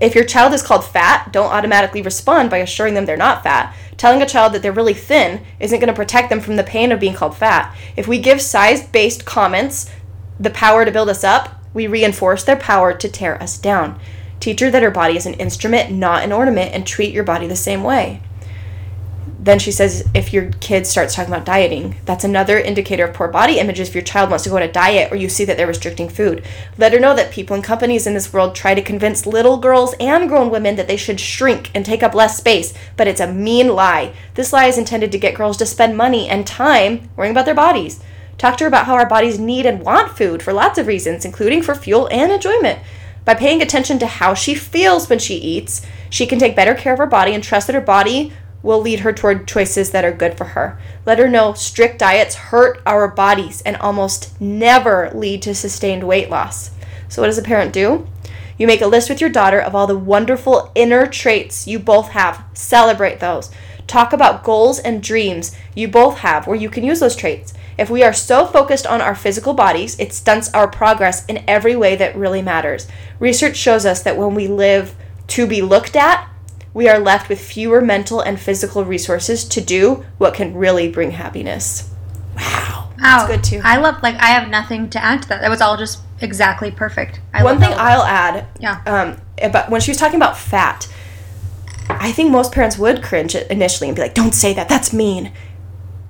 If 0.00 0.14
your 0.14 0.24
child 0.24 0.54
is 0.54 0.62
called 0.62 0.84
fat, 0.84 1.30
don't 1.30 1.52
automatically 1.52 2.00
respond 2.00 2.50
by 2.50 2.58
assuring 2.58 2.94
them 2.94 3.04
they're 3.04 3.16
not 3.16 3.42
fat. 3.42 3.74
Telling 3.98 4.22
a 4.22 4.26
child 4.26 4.54
that 4.54 4.62
they're 4.62 4.72
really 4.72 4.94
thin 4.94 5.44
isn't 5.58 5.78
going 5.78 5.88
to 5.88 5.94
protect 5.94 6.30
them 6.30 6.40
from 6.40 6.56
the 6.56 6.64
pain 6.64 6.90
of 6.90 7.00
being 7.00 7.14
called 7.14 7.36
fat. 7.36 7.76
If 7.96 8.08
we 8.08 8.18
give 8.18 8.40
size 8.40 8.86
based 8.86 9.26
comments 9.26 9.90
the 10.38 10.50
power 10.50 10.86
to 10.86 10.90
build 10.90 11.10
us 11.10 11.22
up, 11.22 11.62
we 11.74 11.86
reinforce 11.86 12.44
their 12.44 12.56
power 12.56 12.94
to 12.94 13.08
tear 13.08 13.40
us 13.42 13.58
down. 13.58 14.00
Teach 14.40 14.60
her 14.60 14.70
that 14.70 14.82
her 14.82 14.90
body 14.90 15.16
is 15.16 15.26
an 15.26 15.34
instrument, 15.34 15.92
not 15.92 16.24
an 16.24 16.32
ornament, 16.32 16.74
and 16.74 16.86
treat 16.86 17.12
your 17.12 17.24
body 17.24 17.46
the 17.46 17.54
same 17.54 17.84
way 17.84 18.22
then 19.42 19.58
she 19.58 19.72
says 19.72 20.06
if 20.12 20.34
your 20.34 20.50
kid 20.60 20.86
starts 20.86 21.14
talking 21.14 21.32
about 21.32 21.46
dieting, 21.46 21.96
that's 22.04 22.24
another 22.24 22.58
indicator 22.58 23.06
of 23.06 23.14
poor 23.14 23.26
body 23.26 23.58
images 23.58 23.88
if 23.88 23.94
your 23.94 24.04
child 24.04 24.28
wants 24.28 24.44
to 24.44 24.50
go 24.50 24.56
on 24.56 24.62
a 24.62 24.70
diet 24.70 25.10
or 25.10 25.16
you 25.16 25.30
see 25.30 25.46
that 25.46 25.56
they're 25.56 25.66
restricting 25.66 26.10
food. 26.10 26.44
Let 26.76 26.92
her 26.92 27.00
know 27.00 27.16
that 27.16 27.32
people 27.32 27.54
and 27.54 27.64
companies 27.64 28.06
in 28.06 28.12
this 28.12 28.34
world 28.34 28.54
try 28.54 28.74
to 28.74 28.82
convince 28.82 29.24
little 29.24 29.56
girls 29.56 29.94
and 29.98 30.28
grown 30.28 30.50
women 30.50 30.76
that 30.76 30.88
they 30.88 30.98
should 30.98 31.18
shrink 31.18 31.70
and 31.74 31.86
take 31.86 32.02
up 32.02 32.14
less 32.14 32.36
space, 32.36 32.74
but 32.98 33.08
it's 33.08 33.20
a 33.20 33.32
mean 33.32 33.68
lie. 33.68 34.12
This 34.34 34.52
lie 34.52 34.66
is 34.66 34.76
intended 34.76 35.10
to 35.12 35.18
get 35.18 35.34
girls 35.34 35.56
to 35.56 35.66
spend 35.66 35.96
money 35.96 36.28
and 36.28 36.46
time 36.46 37.08
worrying 37.16 37.32
about 37.32 37.46
their 37.46 37.54
bodies. 37.54 38.02
Talk 38.36 38.58
to 38.58 38.64
her 38.64 38.68
about 38.68 38.84
how 38.84 38.94
our 38.94 39.08
bodies 39.08 39.38
need 39.38 39.64
and 39.64 39.82
want 39.82 40.18
food 40.18 40.42
for 40.42 40.52
lots 40.52 40.78
of 40.78 40.86
reasons, 40.86 41.24
including 41.24 41.62
for 41.62 41.74
fuel 41.74 42.08
and 42.12 42.30
enjoyment. 42.30 42.78
By 43.24 43.34
paying 43.34 43.62
attention 43.62 43.98
to 44.00 44.06
how 44.06 44.34
she 44.34 44.54
feels 44.54 45.08
when 45.08 45.18
she 45.18 45.36
eats, 45.36 45.80
she 46.10 46.26
can 46.26 46.38
take 46.38 46.56
better 46.56 46.74
care 46.74 46.92
of 46.92 46.98
her 46.98 47.06
body 47.06 47.32
and 47.32 47.42
trust 47.42 47.66
that 47.66 47.74
her 47.74 47.80
body 47.80 48.32
will 48.62 48.80
lead 48.80 49.00
her 49.00 49.12
toward 49.12 49.48
choices 49.48 49.90
that 49.90 50.04
are 50.04 50.12
good 50.12 50.36
for 50.36 50.44
her. 50.44 50.78
Let 51.06 51.18
her 51.18 51.28
know 51.28 51.54
strict 51.54 51.98
diets 51.98 52.34
hurt 52.34 52.80
our 52.86 53.08
bodies 53.08 53.62
and 53.62 53.76
almost 53.76 54.38
never 54.40 55.10
lead 55.14 55.42
to 55.42 55.54
sustained 55.54 56.04
weight 56.04 56.30
loss. 56.30 56.70
So, 57.08 57.22
what 57.22 57.26
does 57.26 57.38
a 57.38 57.42
parent 57.42 57.72
do? 57.72 58.06
You 58.58 58.66
make 58.66 58.82
a 58.82 58.86
list 58.86 59.08
with 59.08 59.20
your 59.20 59.30
daughter 59.30 59.58
of 59.58 59.74
all 59.74 59.86
the 59.86 59.96
wonderful 59.96 60.70
inner 60.74 61.06
traits 61.06 61.66
you 61.66 61.78
both 61.78 62.10
have. 62.10 62.44
Celebrate 62.52 63.18
those. 63.18 63.50
Talk 63.86 64.12
about 64.12 64.44
goals 64.44 64.78
and 64.78 65.02
dreams 65.02 65.56
you 65.74 65.88
both 65.88 66.18
have 66.18 66.46
where 66.46 66.56
you 66.56 66.68
can 66.68 66.84
use 66.84 67.00
those 67.00 67.16
traits. 67.16 67.54
If 67.78 67.88
we 67.88 68.02
are 68.02 68.12
so 68.12 68.46
focused 68.46 68.86
on 68.86 69.00
our 69.00 69.14
physical 69.14 69.54
bodies, 69.54 69.98
it 69.98 70.12
stunts 70.12 70.52
our 70.52 70.68
progress 70.68 71.24
in 71.24 71.42
every 71.48 71.74
way 71.74 71.96
that 71.96 72.14
really 72.14 72.42
matters. 72.42 72.86
Research 73.18 73.56
shows 73.56 73.86
us 73.86 74.02
that 74.02 74.18
when 74.18 74.34
we 74.34 74.46
live 74.46 74.94
to 75.28 75.46
be 75.46 75.62
looked 75.62 75.96
at, 75.96 76.29
we 76.72 76.88
are 76.88 76.98
left 76.98 77.28
with 77.28 77.40
fewer 77.40 77.80
mental 77.80 78.20
and 78.20 78.40
physical 78.40 78.84
resources 78.84 79.44
to 79.44 79.60
do 79.60 80.04
what 80.18 80.34
can 80.34 80.54
really 80.54 80.90
bring 80.90 81.12
happiness. 81.12 81.90
Wow. 82.36 82.92
That's 82.98 83.26
good 83.28 83.44
too. 83.44 83.60
I 83.64 83.78
love 83.78 84.02
like 84.02 84.16
I 84.16 84.26
have 84.26 84.48
nothing 84.48 84.90
to 84.90 85.02
add 85.02 85.22
to 85.22 85.28
that. 85.28 85.40
That 85.40 85.50
was 85.50 85.60
all 85.60 85.76
just 85.76 86.00
exactly 86.20 86.70
perfect. 86.70 87.20
I 87.32 87.42
One 87.42 87.58
thing 87.58 87.72
I'll 87.72 88.02
add, 88.02 88.46
yeah, 88.60 88.82
um, 88.86 89.20
about 89.40 89.70
when 89.70 89.80
she 89.80 89.90
was 89.90 89.96
talking 89.96 90.16
about 90.16 90.36
fat, 90.36 90.86
I 91.88 92.12
think 92.12 92.30
most 92.30 92.52
parents 92.52 92.76
would 92.76 93.02
cringe 93.02 93.34
initially 93.34 93.88
and 93.88 93.96
be 93.96 94.02
like, 94.02 94.14
"Don't 94.14 94.34
say 94.34 94.52
that. 94.52 94.68
That's 94.68 94.92
mean." 94.92 95.32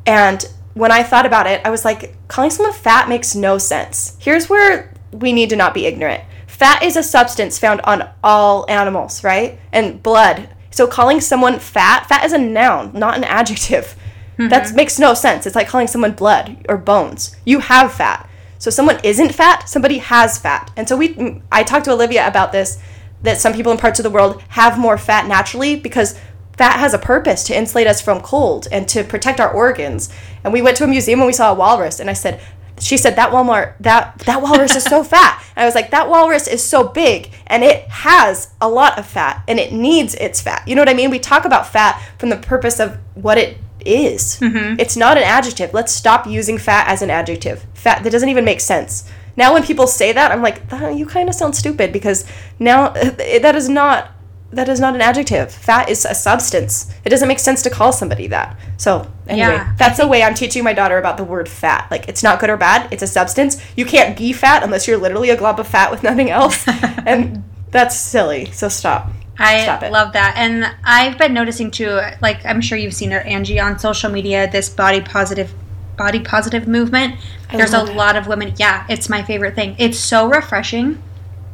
And 0.05 0.45
when 0.75 0.91
I 0.91 1.03
thought 1.03 1.27
about 1.27 1.47
it, 1.47 1.61
I 1.65 1.71
was 1.71 1.85
like, 1.85 2.17
calling 2.29 2.51
someone 2.51 2.73
fat 2.73 3.09
makes 3.09 3.35
no 3.35 3.59
sense. 3.59 4.17
Here's 4.19 4.49
where 4.49 4.93
we 5.13 5.33
need 5.33 5.51
to 5.51 5.57
not 5.57 5.75
be 5.75 5.87
ignorant. 5.87 6.23
Fat 6.61 6.83
is 6.83 6.95
a 6.95 7.03
substance 7.03 7.59
found 7.59 7.81
on 7.85 8.11
all 8.23 8.67
animals, 8.69 9.25
right? 9.25 9.59
And 9.73 10.03
blood. 10.03 10.51
So 10.71 10.87
calling 10.87 11.23
someone 11.23 11.59
fat, 11.59 12.07
fat 12.07 12.23
is 12.23 12.35
a 12.35 12.39
noun, 12.39 12.93
not 12.93 13.17
an 13.17 13.25
adjective. 13.25 13.97
Mm-hmm. 14.33 14.49
That 14.49 14.75
makes 14.75 14.99
no 14.99 15.15
sense. 15.15 15.47
It's 15.47 15.57
like 15.57 15.69
calling 15.69 15.87
someone 15.87 16.13
blood 16.13 16.67
or 16.69 16.77
bones. 16.77 17.35
You 17.47 17.61
have 17.61 17.95
fat. 17.95 18.29
So 18.59 18.71
someone 18.71 19.01
isn't 19.03 19.35
fat, 19.35 19.71
somebody 19.71 19.99
has 19.99 20.37
fat. 20.37 20.71
And 20.77 20.87
so 20.87 20.99
we 20.99 21.41
I 21.51 21.63
talked 21.63 21.87
to 21.87 21.93
Olivia 21.93 22.29
about 22.29 22.53
this 22.53 22.79
that 23.23 23.39
some 23.39 23.55
people 23.55 23.73
in 23.73 23.79
parts 23.79 23.99
of 23.99 24.03
the 24.03 24.11
world 24.11 24.43
have 24.49 24.79
more 24.79 24.99
fat 24.99 25.27
naturally 25.27 25.77
because 25.77 26.19
fat 26.59 26.79
has 26.79 26.93
a 26.93 26.99
purpose 26.99 27.43
to 27.45 27.57
insulate 27.57 27.87
us 27.87 28.03
from 28.03 28.21
cold 28.21 28.69
and 28.71 28.87
to 28.91 29.03
protect 29.03 29.41
our 29.41 29.51
organs. 29.51 30.11
And 30.45 30.53
we 30.53 30.61
went 30.61 30.77
to 30.77 30.85
a 30.85 30.89
museum 30.89 31.21
and 31.21 31.27
we 31.27 31.33
saw 31.33 31.53
a 31.53 31.55
walrus 31.55 32.01
and 32.01 32.11
I 32.11 32.15
said, 32.15 32.39
she 32.81 32.97
said 32.97 33.17
that 33.17 33.31
Walmart 33.31 33.75
that 33.81 34.19
that 34.21 34.43
walrus 34.43 34.75
is 34.77 34.85
so 34.85 35.05
fat. 35.15 35.43
And 35.57 35.63
I 35.63 35.67
was 35.67 35.75
like, 35.75 35.91
that 35.91 36.09
walrus 36.09 36.47
is 36.49 36.67
so 36.67 36.89
big 36.89 37.31
and 37.47 37.63
it 37.63 37.89
has 37.89 38.53
a 38.61 38.69
lot 38.69 38.99
of 38.99 39.07
fat 39.07 39.43
and 39.47 39.59
it 39.59 39.73
needs 39.73 40.15
its 40.15 40.41
fat. 40.41 40.67
You 40.67 40.75
know 40.75 40.83
what 40.83 40.89
I 40.89 40.95
mean? 40.95 41.11
We 41.11 41.19
talk 41.19 41.45
about 41.45 41.67
fat 41.67 42.01
from 42.19 42.31
the 42.31 42.37
purpose 42.37 42.81
of 42.81 42.99
what 43.15 43.39
it 43.39 43.59
is. 43.85 44.39
Mm-hmm. 44.41 44.79
It's 44.79 44.97
not 44.97 45.17
an 45.17 45.25
adjective. 45.25 45.73
Let's 45.73 45.93
stop 45.93 46.27
using 46.27 46.59
fat 46.59 46.89
as 46.89 47.03
an 47.03 47.11
adjective. 47.11 47.67
Fat 47.75 48.03
that 48.03 48.11
doesn't 48.11 48.29
even 48.29 48.45
make 48.45 48.61
sense. 48.61 49.11
Now 49.37 49.53
when 49.53 49.63
people 49.63 49.87
say 49.87 50.13
that, 50.13 50.33
I'm 50.33 50.43
like, 50.43 50.63
you 50.97 51.07
kind 51.07 51.29
of 51.29 51.35
sound 51.35 51.57
stupid 51.57 51.93
because 51.93 52.25
now 52.59 52.89
that 52.91 53.55
is 53.55 53.69
not 53.69 54.13
that 54.53 54.69
is 54.69 54.81
not 54.81 54.95
an 54.95 55.01
adjective. 55.01 55.53
Fat 55.53 55.89
is 55.89 56.05
a 56.05 56.15
substance. 56.15 56.93
It 57.05 57.11
doesn't 57.11 57.29
make 57.29 57.39
sense 57.39 57.63
to 57.63 57.71
call 57.71 57.93
somebody 57.93 58.27
that. 58.29 58.59
So 58.79 59.11
anyway, 59.31 59.49
yeah, 59.49 59.75
that's 59.77 59.99
the 59.99 60.07
way 60.07 60.23
I'm 60.23 60.35
teaching 60.35 60.65
my 60.65 60.73
daughter 60.73 60.99
about 60.99 61.17
the 61.17 61.25
word 61.25 61.49
fat. 61.49 61.89
Like 61.91 62.09
it's 62.09 62.23
not 62.23 62.41
good 62.41 62.51
or 62.51 62.57
bad. 62.57 62.93
It's 62.93 63.03
a 63.03 63.07
substance. 63.07 63.63
You 63.77 63.85
can't 63.85 64.17
be 64.17 64.33
fat 64.33 64.63
unless 64.63 64.87
you're 64.87 64.99
literally 64.99 65.31
a 65.31 65.37
glob 65.37 65.61
of 65.61 65.69
fat 65.69 65.91
with 65.91 66.03
nothing 66.03 66.31
else, 66.31 66.67
and 67.07 67.43
that's 67.71 67.97
silly. 67.97 68.51
So 68.53 68.69
stop. 68.69 69.11
I 69.39 69.63
stop 69.63 69.83
it. 69.83 69.93
love 69.93 70.13
that, 70.13 70.35
and 70.37 70.71
I've 70.85 71.17
been 71.17 71.33
noticing 71.33 71.71
too. 71.71 72.01
Like 72.21 72.45
I'm 72.45 72.61
sure 72.61 72.77
you've 72.77 72.95
seen 72.95 73.13
it, 73.13 73.25
Angie, 73.27 73.59
on 73.59 73.79
social 73.79 74.11
media. 74.11 74.51
This 74.51 74.69
body 74.69 75.01
positive 75.01 75.53
body 75.97 76.21
positive 76.21 76.67
movement. 76.67 77.17
I 77.51 77.57
There's 77.57 77.75
a 77.75 77.85
it. 77.85 77.95
lot 77.95 78.17
of 78.17 78.27
women. 78.27 78.55
Yeah, 78.57 78.87
it's 78.89 79.09
my 79.09 79.23
favorite 79.23 79.55
thing. 79.55 79.77
It's 79.79 79.99
so 79.99 80.29
refreshing 80.29 81.03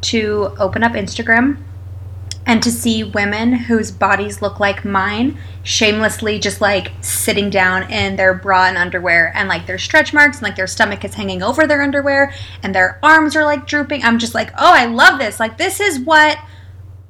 to 0.03 0.55
open 0.59 0.83
up 0.83 0.93
Instagram 0.93 1.59
and 2.47 2.63
to 2.63 2.71
see 2.71 3.03
women 3.03 3.53
whose 3.53 3.91
bodies 3.91 4.41
look 4.41 4.61
like 4.61 4.85
mine 4.85 5.37
shamelessly 5.65 6.39
just 6.39 6.61
like 6.61 6.93
sitting 7.01 7.51
down 7.51 7.91
in 7.91 8.15
their 8.17 8.33
bra 8.33 8.67
and 8.67 8.79
underwear 8.79 9.33
and 9.35 9.49
like 9.49 9.67
their 9.67 9.79
stretch 9.79 10.15
marks 10.15 10.39
and 10.39 10.45
like 10.45 10.57
their 10.57 10.67
stomach 10.67 11.05
is 11.05 11.15
hanging 11.15 11.43
over 11.43 11.67
their 11.67 11.83
underwear 11.83 12.33
and 12.63 12.75
their 12.75 12.99
arms 13.03 13.35
are 13.35 13.45
like 13.45 13.67
drooping 13.67 14.03
i'm 14.05 14.19
just 14.19 14.35
like 14.35 14.51
oh 14.53 14.73
i 14.73 14.87
love 14.87 15.19
this 15.19 15.41
like 15.41 15.59
this 15.59 15.81
is 15.81 15.99
what 15.99 16.39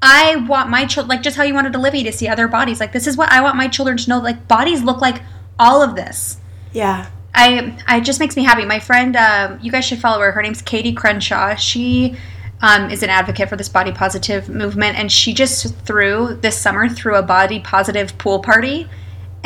i 0.01 0.37
want 0.49 0.71
my 0.71 0.87
children 0.87 1.09
like 1.09 1.23
just 1.23 1.37
how 1.37 1.43
you 1.43 1.55
wanted 1.55 1.77
olivia 1.77 2.03
to 2.03 2.13
see 2.13 2.27
other 2.27 2.49
bodies 2.49 2.81
like 2.81 2.93
this 2.93 3.07
is 3.07 3.17
what 3.17 3.31
i 3.31 3.41
want 3.41 3.57
my 3.57 3.69
children 3.69 3.97
to 3.97 4.09
know 4.09 4.19
like 4.19 4.49
bodies 4.49 4.83
look 4.83 5.01
like 5.01 5.23
all 5.59 5.83
of 5.83 5.95
this 5.95 6.39
yeah 6.73 7.09
I, 7.39 7.77
I 7.87 8.01
just 8.01 8.19
makes 8.19 8.35
me 8.35 8.45
happy. 8.45 8.65
My 8.65 8.81
friend, 8.81 9.15
um, 9.15 9.59
you 9.61 9.71
guys 9.71 9.85
should 9.85 9.99
follow 9.99 10.21
her. 10.21 10.33
Her 10.33 10.41
name's 10.41 10.63
Katie 10.63 10.95
Crenshaw. 10.95 11.55
She 11.57 12.17
um, 12.63 12.91
is 12.91 13.03
an 13.03 13.11
advocate 13.11 13.49
for 13.49 13.57
this 13.57 13.69
body 13.69 13.93
positive 13.93 14.49
movement, 14.49 14.99
and 14.99 15.13
she 15.13 15.35
just 15.35 15.75
threw 15.81 16.39
this 16.41 16.59
summer 16.59 16.89
threw 16.89 17.17
a 17.17 17.23
body 17.23 17.61
positive 17.61 18.17
pool 18.19 18.41
party 18.41 18.89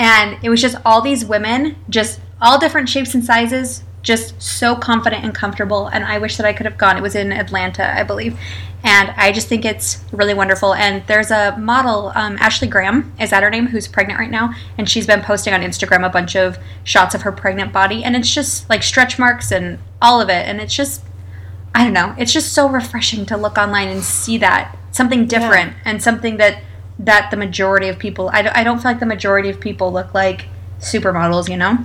and 0.01 0.39
it 0.43 0.49
was 0.49 0.63
just 0.63 0.77
all 0.83 1.03
these 1.03 1.27
women, 1.27 1.77
just 1.91 2.21
all 2.41 2.59
different 2.59 2.89
shapes 2.89 3.15
and 3.15 3.23
sizes, 3.23 3.85
just 4.03 4.41
so 4.41 4.75
confident 4.75 5.25
and 5.25 5.35
comfortable. 5.35 5.89
And 5.89 6.05
I 6.07 6.17
wish 6.17 6.39
that 6.39 6.47
I 6.47 6.55
could 6.55 6.65
have 6.65 6.79
gone. 6.79 6.97
It 6.97 7.03
was 7.03 7.15
in 7.15 7.33
Atlanta, 7.33 7.95
I 7.95 8.03
believe. 8.03 8.39
And 8.83 9.11
I 9.11 9.31
just 9.31 9.47
think 9.47 9.67
it's 9.67 10.03
really 10.11 10.33
wonderful. 10.33 10.73
And 10.73 11.07
there's 11.07 11.31
a 11.31 11.55
model, 11.59 12.13
um, 12.15 12.39
Ashley 12.41 12.67
Graham, 12.67 13.13
is 13.21 13.29
that 13.29 13.43
her 13.43 13.51
name, 13.51 13.67
who's 13.67 13.87
pregnant 13.87 14.19
right 14.19 14.31
now. 14.31 14.55
And 14.79 14.89
she's 14.89 15.07
been 15.07 15.21
posting 15.21 15.53
on 15.53 15.61
Instagram 15.61 16.07
a 16.07 16.09
bunch 16.09 16.35
of 16.35 16.57
shots 16.83 17.15
of 17.15 17.21
her 17.21 17.33
pregnant 17.33 17.71
body. 17.71 18.03
And 18.03 18.17
it's 18.17 18.33
just 18.33 18.71
like 18.71 18.83
stretch 18.83 19.19
marks 19.19 19.53
and 19.53 19.79
all 20.01 20.19
of 20.19 20.31
it. 20.31 20.47
And 20.47 20.63
it's 20.63 20.75
just, 20.75 21.03
I 21.75 21.85
don't 21.85 21.93
know, 21.93 22.15
it's 22.19 22.33
just 22.33 22.53
so 22.53 22.69
refreshing 22.69 23.27
to 23.27 23.37
look 23.37 23.57
online 23.57 23.89
and 23.89 24.03
see 24.03 24.39
that 24.39 24.77
something 24.93 25.27
different 25.27 25.75
and 25.85 26.03
something 26.03 26.37
that 26.39 26.63
that 26.99 27.31
the 27.31 27.37
majority 27.37 27.89
of 27.89 27.99
people 27.99 28.29
I, 28.33 28.43
don't- 28.43 28.57
I 28.57 28.63
don't 28.65 28.79
feel 28.79 28.91
like 28.91 29.01
the 29.01 29.07
majority 29.07 29.49
of 29.49 29.59
people 29.61 29.91
look 29.93 30.13
like 30.13 30.47
supermodels 30.81 31.49
you 31.49 31.57
know 31.57 31.79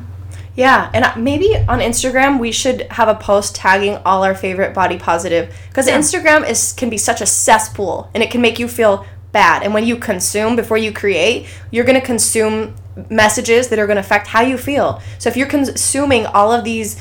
Yeah, 0.55 0.89
and 0.93 1.23
maybe 1.23 1.55
on 1.67 1.79
Instagram 1.79 2.39
we 2.39 2.51
should 2.51 2.81
have 2.91 3.07
a 3.07 3.15
post 3.15 3.55
tagging 3.55 3.97
all 4.05 4.23
our 4.23 4.33
favorite 4.35 4.73
body 4.73 4.97
positive 4.97 5.53
because 5.69 5.87
Yeah. 5.87 5.97
Instagram 5.99 6.49
is 6.49 6.73
can 6.73 6.89
be 6.89 6.97
such 6.97 7.21
a 7.21 7.25
cesspool 7.25 8.09
and 8.13 8.23
it 8.23 8.31
can 8.31 8.41
make 8.41 8.57
you 8.59 8.67
feel 8.67 9.05
bad. 9.31 9.63
And 9.63 9.73
when 9.73 9.85
you 9.85 9.97
consume 9.97 10.55
before 10.55 10.77
you 10.77 10.93
create, 10.93 11.45
you're 11.71 11.83
going 11.83 11.99
to 11.99 12.05
consume 12.05 12.73
messages 13.09 13.67
that 13.67 13.79
are 13.79 13.85
going 13.85 13.97
to 13.97 14.05
affect 14.07 14.27
how 14.27 14.41
you 14.41 14.57
feel. 14.57 15.01
So 15.19 15.27
if 15.29 15.35
you're 15.35 15.47
consuming 15.47 16.25
all 16.25 16.53
of 16.53 16.63
these 16.63 16.95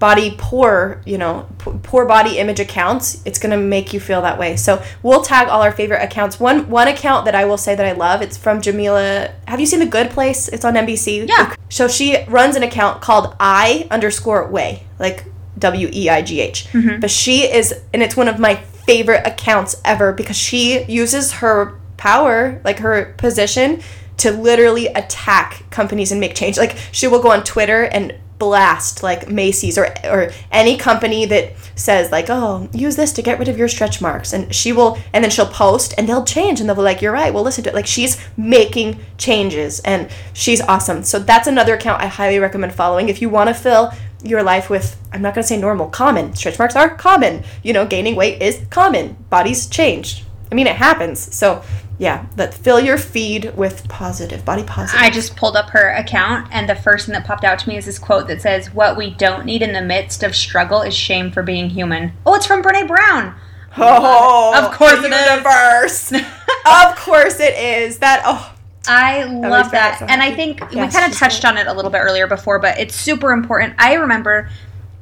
body 0.00 0.34
poor, 0.38 1.00
you 1.04 1.18
know, 1.18 1.46
poor 1.58 2.06
body 2.06 2.38
image 2.38 2.58
accounts, 2.58 3.22
it's 3.26 3.38
going 3.38 3.50
to 3.50 3.56
make 3.56 3.92
you 3.92 4.00
feel 4.00 4.22
that 4.22 4.38
way. 4.38 4.56
So 4.56 4.82
we'll 5.02 5.22
tag 5.22 5.48
all 5.48 5.62
our 5.62 5.70
favorite 5.70 6.02
accounts. 6.02 6.40
One 6.40 6.68
one 6.68 6.88
account 6.88 7.26
that 7.26 7.34
I 7.34 7.44
will 7.44 7.58
say 7.58 7.76
that 7.76 7.86
I 7.86 7.92
love, 7.92 8.22
it's 8.22 8.36
from 8.36 8.60
Jameela. 8.60 9.32
Have 9.46 9.60
you 9.60 9.66
seen 9.66 9.78
The 9.78 9.86
Good 9.86 10.10
Place? 10.10 10.48
It's 10.48 10.64
on 10.64 10.74
NBC. 10.74 11.28
Yeah. 11.28 11.54
So 11.68 11.86
she 11.86 12.24
runs 12.24 12.56
an 12.56 12.62
account 12.62 13.02
called 13.02 13.36
I 13.38 13.86
underscore 13.90 14.48
way, 14.48 14.84
like 14.98 15.26
W 15.58 15.90
E 15.92 16.08
I 16.08 16.22
G 16.22 16.40
H. 16.40 16.64
Mm-hmm. 16.72 17.00
But 17.00 17.10
she 17.10 17.42
is, 17.42 17.74
and 17.92 18.02
it's 18.02 18.16
one 18.16 18.26
of 18.26 18.38
my 18.38 18.56
favorite 18.56 19.26
accounts 19.26 19.76
ever 19.84 20.12
because 20.12 20.36
she 20.36 20.82
uses 20.84 21.34
her 21.34 21.78
power, 21.98 22.60
like 22.64 22.78
her 22.78 23.14
position, 23.18 23.82
to 24.16 24.32
literally 24.32 24.86
attack 24.86 25.64
companies 25.70 26.10
and 26.10 26.20
make 26.20 26.34
change. 26.34 26.56
Like 26.56 26.76
she 26.90 27.06
will 27.06 27.20
go 27.20 27.30
on 27.30 27.44
Twitter 27.44 27.84
and 27.84 28.14
blast 28.40 29.04
like 29.04 29.28
Macy's 29.28 29.78
or 29.78 29.94
or 30.04 30.32
any 30.50 30.76
company 30.76 31.26
that 31.26 31.52
says 31.76 32.10
like 32.10 32.26
oh 32.28 32.68
use 32.72 32.96
this 32.96 33.12
to 33.12 33.22
get 33.22 33.38
rid 33.38 33.46
of 33.46 33.56
your 33.56 33.68
stretch 33.68 34.00
marks. 34.00 34.32
And 34.32 34.52
she 34.52 34.72
will 34.72 34.98
and 35.12 35.22
then 35.22 35.30
she'll 35.30 35.46
post 35.46 35.94
and 35.96 36.08
they'll 36.08 36.24
change 36.24 36.58
and 36.58 36.68
they'll 36.68 36.74
be 36.74 36.82
like 36.82 37.00
you're 37.00 37.12
right 37.12 37.32
we'll 37.32 37.44
listen 37.44 37.62
to 37.64 37.70
it. 37.70 37.76
Like 37.76 37.86
she's 37.86 38.20
making 38.36 38.98
changes 39.18 39.78
and 39.80 40.10
she's 40.32 40.60
awesome. 40.62 41.04
So 41.04 41.20
that's 41.20 41.46
another 41.46 41.74
account 41.74 42.02
I 42.02 42.06
highly 42.06 42.40
recommend 42.40 42.74
following. 42.74 43.08
If 43.08 43.22
you 43.22 43.28
want 43.28 43.48
to 43.48 43.54
fill 43.54 43.92
your 44.24 44.42
life 44.42 44.68
with 44.68 44.96
I'm 45.12 45.22
not 45.22 45.34
going 45.34 45.42
to 45.42 45.48
say 45.48 45.56
normal 45.56 45.88
common 45.88 46.34
stretch 46.34 46.58
marks 46.58 46.74
are 46.74 46.96
common. 46.96 47.44
You 47.62 47.74
know 47.74 47.86
gaining 47.86 48.16
weight 48.16 48.42
is 48.42 48.62
common. 48.70 49.16
Bodies 49.28 49.68
change 49.68 50.24
I 50.50 50.54
mean 50.54 50.66
it 50.66 50.76
happens 50.76 51.34
so 51.34 51.62
yeah 51.98 52.26
but 52.36 52.54
fill 52.54 52.80
your 52.80 52.96
feed 52.98 53.54
with 53.56 53.86
positive 53.88 54.44
body 54.44 54.62
positive 54.64 55.00
I 55.00 55.10
just 55.10 55.36
pulled 55.36 55.56
up 55.56 55.70
her 55.70 55.90
account, 55.90 56.48
and 56.50 56.68
the 56.68 56.74
first 56.74 57.06
thing 57.06 57.12
that 57.12 57.24
popped 57.26 57.44
out 57.44 57.58
to 57.60 57.68
me 57.68 57.76
is 57.76 57.86
this 57.86 57.98
quote 57.98 58.26
that 58.28 58.40
says, 58.40 58.72
What 58.74 58.96
we 58.96 59.10
don't 59.14 59.44
need 59.44 59.62
in 59.62 59.72
the 59.72 59.82
midst 59.82 60.22
of 60.22 60.34
struggle 60.34 60.80
is 60.82 60.94
shame 60.94 61.30
for 61.30 61.42
being 61.42 61.68
human. 61.70 62.12
Oh, 62.24 62.34
it's 62.34 62.46
from 62.46 62.62
Brene 62.62 62.88
Brown. 62.88 63.34
Oh, 63.76 64.54
Of 64.56 64.72
course 64.72 65.00
the 65.00 65.06
it 65.06 65.12
is. 65.12 65.30
universe. 65.30 66.12
of 66.66 66.96
course 66.96 67.38
it 67.38 67.54
is. 67.56 67.98
That 67.98 68.22
oh, 68.24 68.54
I 68.88 69.24
love 69.24 69.70
that. 69.72 69.98
so 70.00 70.06
and 70.06 70.22
I 70.22 70.34
think 70.34 70.60
we 70.70 70.76
kind 70.76 71.10
of 71.12 71.16
touched 71.16 71.44
on 71.44 71.56
it 71.58 71.66
a 71.66 71.72
little 71.72 71.90
bit 71.90 71.98
earlier 71.98 72.26
before, 72.26 72.58
but 72.58 72.78
it's 72.78 72.94
super 72.94 73.30
important. 73.32 73.74
I 73.78 73.94
remember 73.94 74.48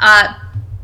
uh, 0.00 0.34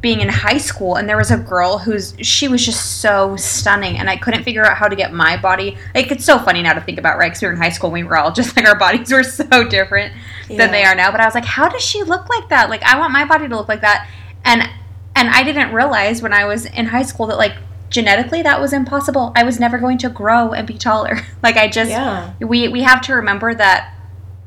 being 0.04 0.20
in 0.20 0.28
high 0.28 0.58
school 0.58 0.96
and 0.96 1.08
there 1.08 1.16
was 1.16 1.30
a 1.30 1.38
girl 1.38 1.78
who's 1.78 2.14
she 2.20 2.46
was 2.46 2.62
just 2.62 3.00
so 3.00 3.36
stunning 3.36 3.96
and 3.96 4.10
I 4.10 4.18
couldn't 4.18 4.44
figure 4.44 4.62
out 4.62 4.76
how 4.76 4.86
to 4.86 4.94
get 4.94 5.14
my 5.14 5.38
body. 5.38 5.78
Like 5.94 6.12
it's 6.12 6.26
so 6.26 6.38
funny 6.38 6.60
now 6.60 6.74
to 6.74 6.82
think 6.82 6.98
about, 6.98 7.16
right? 7.16 7.28
Because 7.30 7.40
we 7.40 7.48
were 7.48 7.54
in 7.54 7.58
high 7.58 7.70
school 7.70 7.86
and 7.88 7.94
we 7.94 8.04
were 8.04 8.18
all 8.18 8.30
just 8.30 8.54
like 8.58 8.66
our 8.66 8.78
bodies 8.78 9.10
were 9.10 9.22
so 9.22 9.66
different 9.66 10.12
than 10.46 10.72
they 10.72 10.84
are 10.84 10.94
now. 10.94 11.10
But 11.10 11.22
I 11.22 11.24
was 11.24 11.34
like, 11.34 11.46
how 11.46 11.70
does 11.70 11.80
she 11.80 12.02
look 12.02 12.28
like 12.28 12.50
that? 12.50 12.68
Like 12.68 12.82
I 12.82 12.98
want 12.98 13.14
my 13.14 13.24
body 13.24 13.48
to 13.48 13.56
look 13.56 13.66
like 13.66 13.80
that. 13.80 14.06
And 14.44 14.68
and 15.16 15.30
I 15.30 15.42
didn't 15.42 15.72
realize 15.72 16.20
when 16.20 16.34
I 16.34 16.44
was 16.44 16.66
in 16.66 16.84
high 16.84 17.04
school 17.04 17.26
that 17.28 17.38
like 17.38 17.54
genetically 17.88 18.42
that 18.42 18.60
was 18.60 18.74
impossible. 18.74 19.32
I 19.34 19.44
was 19.44 19.58
never 19.58 19.78
going 19.78 19.96
to 19.98 20.10
grow 20.10 20.52
and 20.52 20.66
be 20.66 20.76
taller. 20.76 21.16
like 21.42 21.56
I 21.56 21.66
just 21.68 21.90
Yeah. 21.90 22.34
we 22.40 22.68
we 22.68 22.82
have 22.82 23.00
to 23.06 23.14
remember 23.14 23.54
that 23.54 23.93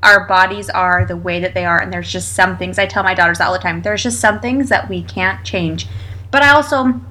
our 0.03 0.27
bodies 0.27 0.69
are 0.69 1.05
the 1.05 1.17
way 1.17 1.39
that 1.39 1.53
they 1.53 1.65
are 1.65 1.81
and 1.81 1.91
there's 1.91 2.11
just 2.11 2.33
some 2.33 2.57
things 2.57 2.77
I 2.77 2.85
tell 2.85 3.03
my 3.03 3.13
daughters 3.13 3.41
all 3.41 3.53
the 3.53 3.59
time. 3.59 3.81
There's 3.81 4.03
just 4.03 4.19
some 4.19 4.39
things 4.39 4.69
that 4.69 4.89
we 4.89 5.01
can't 5.03 5.43
change. 5.43 5.87
But 6.31 6.43
I 6.43 6.49
also 6.49 7.01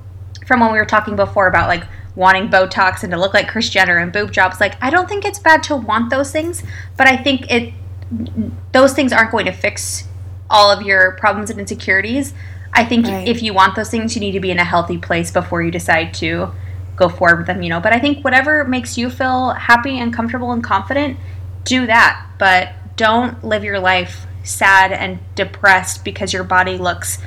from 0.47 0.61
when 0.61 0.73
we 0.73 0.79
were 0.79 0.87
talking 0.87 1.17
before 1.17 1.49
about 1.49 1.69
like 1.69 1.85
wanting 2.15 2.49
Botox 2.49 3.03
and 3.03 3.11
to 3.13 3.19
look 3.19 3.35
like 3.35 3.49
Kris 3.49 3.69
Jenner 3.69 3.99
and 3.99 4.13
boob 4.13 4.31
jobs, 4.33 4.61
like 4.61 4.75
I 4.83 4.91
don't 4.91 5.09
think 5.09 5.25
it's 5.25 5.39
bad 5.39 5.63
to 5.65 5.77
want 5.77 6.11
those 6.11 6.31
things, 6.31 6.63
but 6.97 7.07
I 7.07 7.17
think 7.17 7.51
it 7.51 7.75
those 8.73 8.93
things 8.93 9.13
aren't 9.13 9.33
going 9.33 9.47
to 9.47 9.53
fix 9.53 10.05
all 10.49 10.71
of 10.71 10.83
your 10.83 11.13
problems 11.13 11.51
and 11.51 11.59
insecurities. 11.59 12.33
I 12.73 12.85
think 12.85 13.07
Right. 13.07 13.27
if 13.27 13.43
you 13.43 13.53
want 13.53 13.75
those 13.75 13.91
things, 13.91 14.15
you 14.15 14.21
need 14.21 14.33
to 14.33 14.41
be 14.41 14.51
in 14.51 14.59
a 14.59 14.65
healthy 14.65 14.97
place 14.99 15.31
before 15.33 15.63
you 15.63 15.71
decide 15.73 16.15
to 16.15 16.53
go 16.95 17.09
forward 17.09 17.39
with 17.39 17.47
them, 17.49 17.63
you 17.63 17.69
know. 17.69 17.81
But 17.81 17.93
I 17.93 17.99
think 17.99 18.23
whatever 18.23 18.65
makes 18.65 18.97
you 18.97 19.11
feel 19.11 19.51
happy 19.51 19.99
and 19.99 20.13
comfortable 20.13 20.53
and 20.53 20.63
confident, 20.63 21.19
do 21.67 21.87
that. 21.87 22.27
But 22.39 22.73
don't 22.97 23.45
live 23.45 23.63
your 23.63 23.79
life 23.79 24.27
sad 24.43 24.93
and 24.93 25.19
depressed 25.35 26.05
because 26.05 26.33
your 26.33 26.45
body 26.45 26.79
looks 26.79 27.19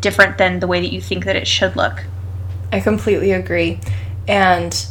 different 0.00 0.38
than 0.38 0.60
the 0.60 0.66
way 0.66 0.80
that 0.80 0.92
you 0.92 1.00
think 1.00 1.24
that 1.24 1.34
it 1.34 1.48
should 1.48 1.74
look. 1.74 2.04
I 2.72 2.80
completely 2.80 3.32
agree. 3.32 3.80
And 4.28 4.86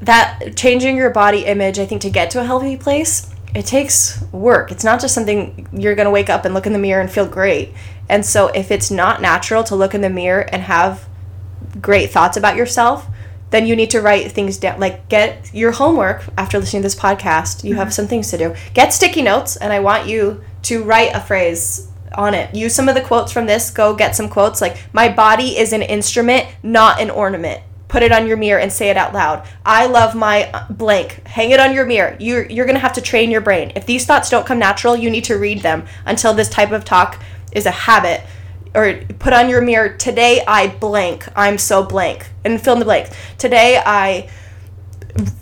that 0.00 0.56
changing 0.56 0.96
your 0.96 1.10
body 1.10 1.44
image, 1.44 1.78
I 1.78 1.86
think 1.86 2.00
to 2.02 2.10
get 2.10 2.30
to 2.30 2.40
a 2.40 2.44
healthy 2.44 2.76
place, 2.76 3.32
it 3.54 3.66
takes 3.66 4.22
work. 4.32 4.70
It's 4.72 4.84
not 4.84 5.00
just 5.00 5.14
something 5.14 5.68
you're 5.72 5.94
going 5.94 6.06
to 6.06 6.10
wake 6.10 6.30
up 6.30 6.44
and 6.44 6.54
look 6.54 6.66
in 6.66 6.72
the 6.72 6.78
mirror 6.78 7.00
and 7.00 7.10
feel 7.10 7.26
great. 7.26 7.74
And 8.08 8.24
so 8.24 8.48
if 8.48 8.70
it's 8.70 8.90
not 8.90 9.20
natural 9.20 9.62
to 9.64 9.76
look 9.76 9.94
in 9.94 10.00
the 10.00 10.10
mirror 10.10 10.40
and 10.40 10.62
have 10.62 11.08
great 11.80 12.10
thoughts 12.10 12.36
about 12.36 12.56
yourself, 12.56 13.06
then 13.50 13.66
you 13.66 13.76
need 13.76 13.90
to 13.90 14.00
write 14.00 14.32
things 14.32 14.56
down. 14.56 14.80
Like 14.80 15.08
get 15.08 15.52
your 15.52 15.72
homework 15.72 16.24
after 16.38 16.58
listening 16.58 16.82
to 16.82 16.86
this 16.86 16.94
podcast. 16.94 17.64
You 17.64 17.74
have 17.76 17.92
some 17.92 18.06
things 18.06 18.30
to 18.30 18.38
do. 18.38 18.54
Get 18.74 18.92
sticky 18.92 19.22
notes, 19.22 19.56
and 19.56 19.72
I 19.72 19.80
want 19.80 20.08
you 20.08 20.42
to 20.62 20.82
write 20.82 21.14
a 21.14 21.20
phrase 21.20 21.88
on 22.14 22.34
it. 22.34 22.54
Use 22.54 22.74
some 22.74 22.88
of 22.88 22.94
the 22.94 23.00
quotes 23.00 23.32
from 23.32 23.46
this. 23.46 23.70
Go 23.70 23.94
get 23.94 24.16
some 24.16 24.28
quotes 24.28 24.60
like 24.60 24.76
"My 24.92 25.08
body 25.08 25.58
is 25.58 25.72
an 25.72 25.82
instrument, 25.82 26.46
not 26.62 27.00
an 27.00 27.10
ornament." 27.10 27.62
Put 27.88 28.04
it 28.04 28.12
on 28.12 28.28
your 28.28 28.36
mirror 28.36 28.60
and 28.60 28.72
say 28.72 28.88
it 28.88 28.96
out 28.96 29.12
loud. 29.12 29.44
I 29.66 29.86
love 29.86 30.14
my 30.14 30.48
uh, 30.52 30.70
blank. 30.70 31.26
Hang 31.26 31.50
it 31.50 31.58
on 31.58 31.74
your 31.74 31.84
mirror. 31.84 32.16
You're 32.20 32.46
you're 32.46 32.66
gonna 32.66 32.78
have 32.78 32.92
to 32.92 33.00
train 33.00 33.32
your 33.32 33.40
brain. 33.40 33.72
If 33.74 33.84
these 33.84 34.06
thoughts 34.06 34.30
don't 34.30 34.46
come 34.46 34.60
natural, 34.60 34.96
you 34.96 35.10
need 35.10 35.24
to 35.24 35.34
read 35.36 35.62
them 35.62 35.86
until 36.06 36.32
this 36.32 36.48
type 36.48 36.70
of 36.70 36.84
talk 36.84 37.20
is 37.52 37.66
a 37.66 37.72
habit 37.72 38.22
or 38.74 39.00
put 39.18 39.32
on 39.32 39.48
your 39.48 39.60
mirror 39.60 39.96
today 39.96 40.44
i 40.46 40.68
blank. 40.68 41.26
I'm 41.36 41.58
so 41.58 41.84
blank. 41.84 42.30
And 42.44 42.60
fill 42.60 42.74
in 42.74 42.78
the 42.78 42.84
blank. 42.84 43.10
Today 43.38 43.80
i 43.84 44.28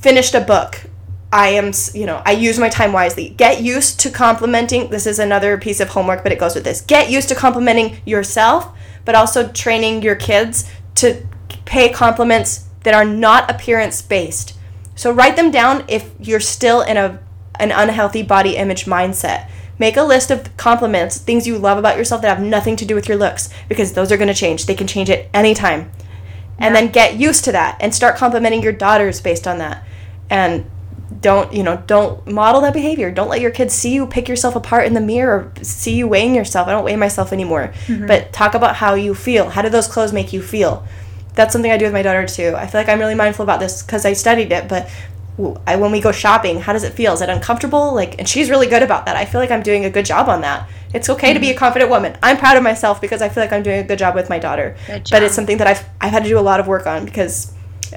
finished 0.01 0.35
a 0.35 0.41
book. 0.41 0.83
I 1.31 1.49
am 1.49 1.73
you 1.95 2.07
know 2.07 2.23
i 2.25 2.33
use 2.33 2.59
my 2.59 2.69
time 2.69 2.93
wisely. 2.93 3.31
Get 3.31 3.63
used 3.63 4.01
to 4.01 4.11
complimenting. 4.11 4.91
This 4.91 5.07
is 5.07 5.19
another 5.19 5.59
piece 5.59 5.81
of 5.81 5.91
homework 5.91 6.23
but 6.23 6.33
it 6.33 6.39
goes 6.39 6.55
with 6.55 6.65
this. 6.65 6.81
Get 6.81 7.11
used 7.11 7.29
to 7.29 7.35
complimenting 7.35 8.01
yourself 8.05 8.77
but 9.05 9.15
also 9.15 9.49
training 9.49 10.03
your 10.03 10.17
kids 10.17 10.71
to 10.97 11.27
pay 11.65 11.91
compliments 11.91 12.67
that 12.83 12.95
are 12.95 13.05
not 13.05 13.51
appearance 13.51 14.01
based 14.03 14.59
so 14.99 15.13
write 15.13 15.37
them 15.37 15.51
down 15.51 15.85
if 15.87 16.11
you're 16.19 16.41
still 16.41 16.81
in 16.81 16.97
a 16.97 17.21
an 17.61 17.71
unhealthy 17.71 18.23
body 18.23 18.57
image 18.57 18.85
mindset 18.85 19.49
Make 19.79 19.97
a 19.97 20.03
list 20.03 20.31
of 20.31 20.57
compliments, 20.57 21.19
things 21.19 21.47
you 21.47 21.59
love 21.59 21.79
about 21.79 21.97
yourself 21.97 22.23
that 22.23 22.37
have 22.37 22.45
nothing 22.45 22.77
to 22.77 22.85
do 22.85 22.95
with 22.95 23.09
your 23.09 23.17
looks, 23.17 23.49
because 23.69 23.93
those 23.93 24.11
are 24.11 24.17
going 24.17 24.29
to 24.29 24.35
change. 24.35 24.67
They 24.67 24.75
can 24.75 24.87
change 24.87 25.11
at 25.11 25.27
any 25.33 25.55
time. 25.55 25.91
And 26.59 26.75
then 26.75 26.91
get 26.91 27.17
used 27.17 27.45
to 27.45 27.53
that 27.53 27.77
and 27.81 27.95
start 27.95 28.17
complimenting 28.17 28.63
your 28.63 28.73
daughters 28.73 29.21
based 29.21 29.47
on 29.47 29.59
that. 29.59 29.85
And 30.29 30.69
don't, 31.21 31.53
you 31.53 31.63
know, 31.63 31.83
don't 31.87 32.27
model 32.27 32.61
that 32.63 32.75
behavior. 32.75 33.11
Don't 33.11 33.29
let 33.29 33.41
your 33.41 33.51
kids 33.51 33.73
see 33.75 33.95
you 33.95 34.07
pick 34.07 34.29
yourself 34.29 34.57
apart 34.57 34.87
in 34.87 34.95
the 34.95 35.01
mirror 35.01 35.53
or 35.57 35.65
see 35.65 35.95
you 35.95 36.09
weighing 36.09 36.35
yourself. 36.35 36.69
I 36.69 36.73
don't 36.73 36.85
weigh 36.85 36.97
myself 36.97 37.33
anymore. 37.33 37.73
Mm-hmm. 37.87 38.07
But 38.07 38.33
talk 38.33 38.55
about 38.55 38.77
how 38.77 38.95
you 38.95 39.15
feel. 39.15 39.51
How 39.51 39.63
do 39.63 39.69
those 39.69 39.87
clothes 39.87 40.13
make 40.13 40.33
you 40.33 40.43
feel? 40.43 40.87
That's 41.35 41.53
something 41.53 41.71
I 41.71 41.77
do 41.77 41.85
with 41.85 41.95
my 41.95 42.03
daughter 42.03 42.27
too. 42.27 42.55
I 42.57 42.67
feel 42.67 42.81
like 42.81 42.89
I'm 42.89 42.99
really 42.99 43.15
mindful 43.15 43.45
about 43.45 43.61
this 43.61 43.83
because 43.83 44.05
I 44.05 44.13
studied 44.13 44.51
it, 44.51 44.69
but 44.69 44.91
I, 45.67 45.77
when 45.77 45.93
we 45.93 46.01
go 46.01 46.11
shopping, 46.11 46.61
how 46.61 46.73
does 46.73 46.83
it 46.83 46.93
feel? 46.93 47.13
Is 47.13 47.23
it 47.23 47.29
uncomfortable? 47.29 47.95
Like, 47.95 48.19
and 48.19 48.29
she's 48.29 48.51
really 48.51 48.67
good 48.67 48.83
about 48.83 49.07
that. 49.07 49.17
I 49.17 49.25
feel 49.25 49.41
like 49.41 49.51
I'm 49.51 49.63
doing 49.63 49.85
a 49.85 49.91
good 49.91 50.05
job 50.05 50.29
on 50.29 50.41
that. 50.41 50.69
It's 50.93 51.09
okay 51.11 51.33
to 51.33 51.41
be 51.41 51.49
a 51.49 51.51
mm-hmm. 51.51 51.59
confident 51.59 51.91
woman. 51.91 52.17
I'm 52.23 52.37
proud 52.37 52.57
of 52.57 52.63
myself 52.63 53.01
because 53.01 53.23
I 53.23 53.29
feel 53.29 53.43
like 53.43 53.53
I'm 53.53 53.63
doing 53.63 53.79
a 53.79 53.85
good 53.85 53.99
job 53.99 54.15
with 54.15 54.29
my 54.29 54.39
daughter. 54.39 54.77
But 55.11 55.23
it's 55.23 55.35
something 55.35 55.59
that 55.59 55.67
I've 55.67 55.85
I've 56.01 56.11
had 56.11 56.23
to 56.25 56.29
do 56.29 56.39
a 56.39 56.41
lot 56.41 56.61
of 56.61 56.67
work 56.67 56.87
on 56.87 57.05
because 57.05 57.53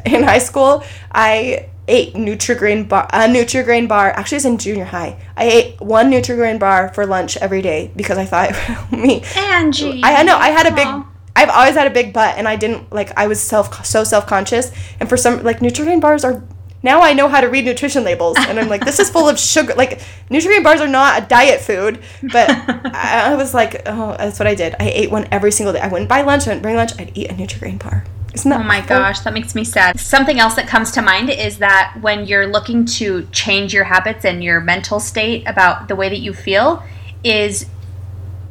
in 0.06 0.24
high 0.24 0.40
school 0.40 0.84
I 1.12 1.70
ate 1.88 2.14
Nutrigrain 2.14 2.88
bar, 2.88 3.08
a 3.12 3.28
Nutrigrain 3.28 3.88
bar. 3.88 4.12
Actually, 4.12 4.38
it 4.38 4.40
was 4.40 4.46
in 4.46 4.58
junior 4.58 4.86
high. 4.86 5.20
I 5.36 5.46
ate 5.46 5.82
one 5.82 6.12
Nutrigrain 6.12 6.60
bar 6.60 6.94
for 6.94 7.06
lunch 7.06 7.38
every 7.38 7.62
day 7.62 7.92
because 7.96 8.18
I 8.18 8.26
thought 8.26 8.92
me. 8.92 9.24
Angie. 9.36 10.02
I 10.04 10.22
I 10.22 10.24
know 10.24 10.38
I 10.38 10.50
had 10.50 10.68
a 10.68 10.76
big. 10.76 10.88
Aw. 10.88 11.08
I've 11.34 11.50
always 11.50 11.76
had 11.76 11.88
a 11.88 11.92
big 11.92 12.14
butt, 12.14 12.38
and 12.38 12.48
I 12.48 12.56
didn't 12.56 12.92
like. 12.92 13.18
I 13.18 13.28
was 13.28 13.40
self 13.40 13.86
so 13.86 14.04
self 14.04 14.28
conscious, 14.28 14.72
and 15.00 15.10
for 15.10 15.18
some 15.18 15.44
like 15.44 15.60
Nutrigrain 15.60 16.02
bars 16.02 16.24
are. 16.24 16.44
Now 16.84 17.02
I 17.02 17.14
know 17.14 17.28
how 17.28 17.42
to 17.42 17.48
read 17.48 17.66
nutrition 17.66 18.04
labels, 18.04 18.38
and 18.40 18.60
I'm 18.60 18.68
like, 18.68 18.84
this 18.84 19.00
is 19.00 19.10
full 19.10 19.30
of 19.30 19.40
sugar. 19.40 19.76
Like 19.76 20.02
Nutrigrain 20.30 20.64
bars 20.64 20.82
are 20.82 20.88
not 20.88 21.24
a 21.24 21.26
diet 21.26 21.62
food, 21.62 22.00
but 22.24 22.50
I, 22.50 23.32
I 23.32 23.36
was 23.36 23.54
like, 23.54 23.84
oh, 23.86 24.16
that's 24.18 24.40
what 24.40 24.48
I 24.48 24.56
did. 24.56 24.76
I 24.80 24.90
ate 24.90 25.12
one 25.12 25.28
every 25.32 25.52
single 25.52 25.74
day. 25.74 25.80
I 25.80 25.88
wouldn't 25.88 26.10
buy 26.10 26.22
lunch. 26.22 26.48
I 26.48 26.52
wouldn't 26.52 26.64
bring 26.64 26.76
lunch. 26.76 26.92
I'd 27.00 27.16
eat 27.16 27.30
a 27.30 27.34
Nutrigrain 27.34 27.78
bar. 27.78 28.06
Isn't 28.34 28.50
that? 28.50 28.62
Oh 28.62 28.64
my 28.64 28.78
awful? 28.78 28.90
gosh, 28.90 29.20
that 29.22 29.34
makes 29.34 29.54
me 29.56 29.64
sad. 29.64 30.00
Something 30.00 30.40
else 30.40 30.56
that 30.56 30.68
comes 30.68 30.92
to 30.92 31.02
mind 31.02 31.30
is 31.30 31.58
that 31.60 31.98
when 32.02 32.26
you're 32.26 32.48
looking 32.48 32.86
to 32.86 33.28
change 33.32 33.74
your 33.74 33.84
habits 33.84 34.26
and 34.26 34.44
your 34.44 34.60
mental 34.62 35.00
state 35.00 35.44
about 35.48 35.88
the 35.88 35.96
way 35.96 36.10
that 36.10 36.20
you 36.20 36.34
feel, 36.34 36.84
is 37.24 37.68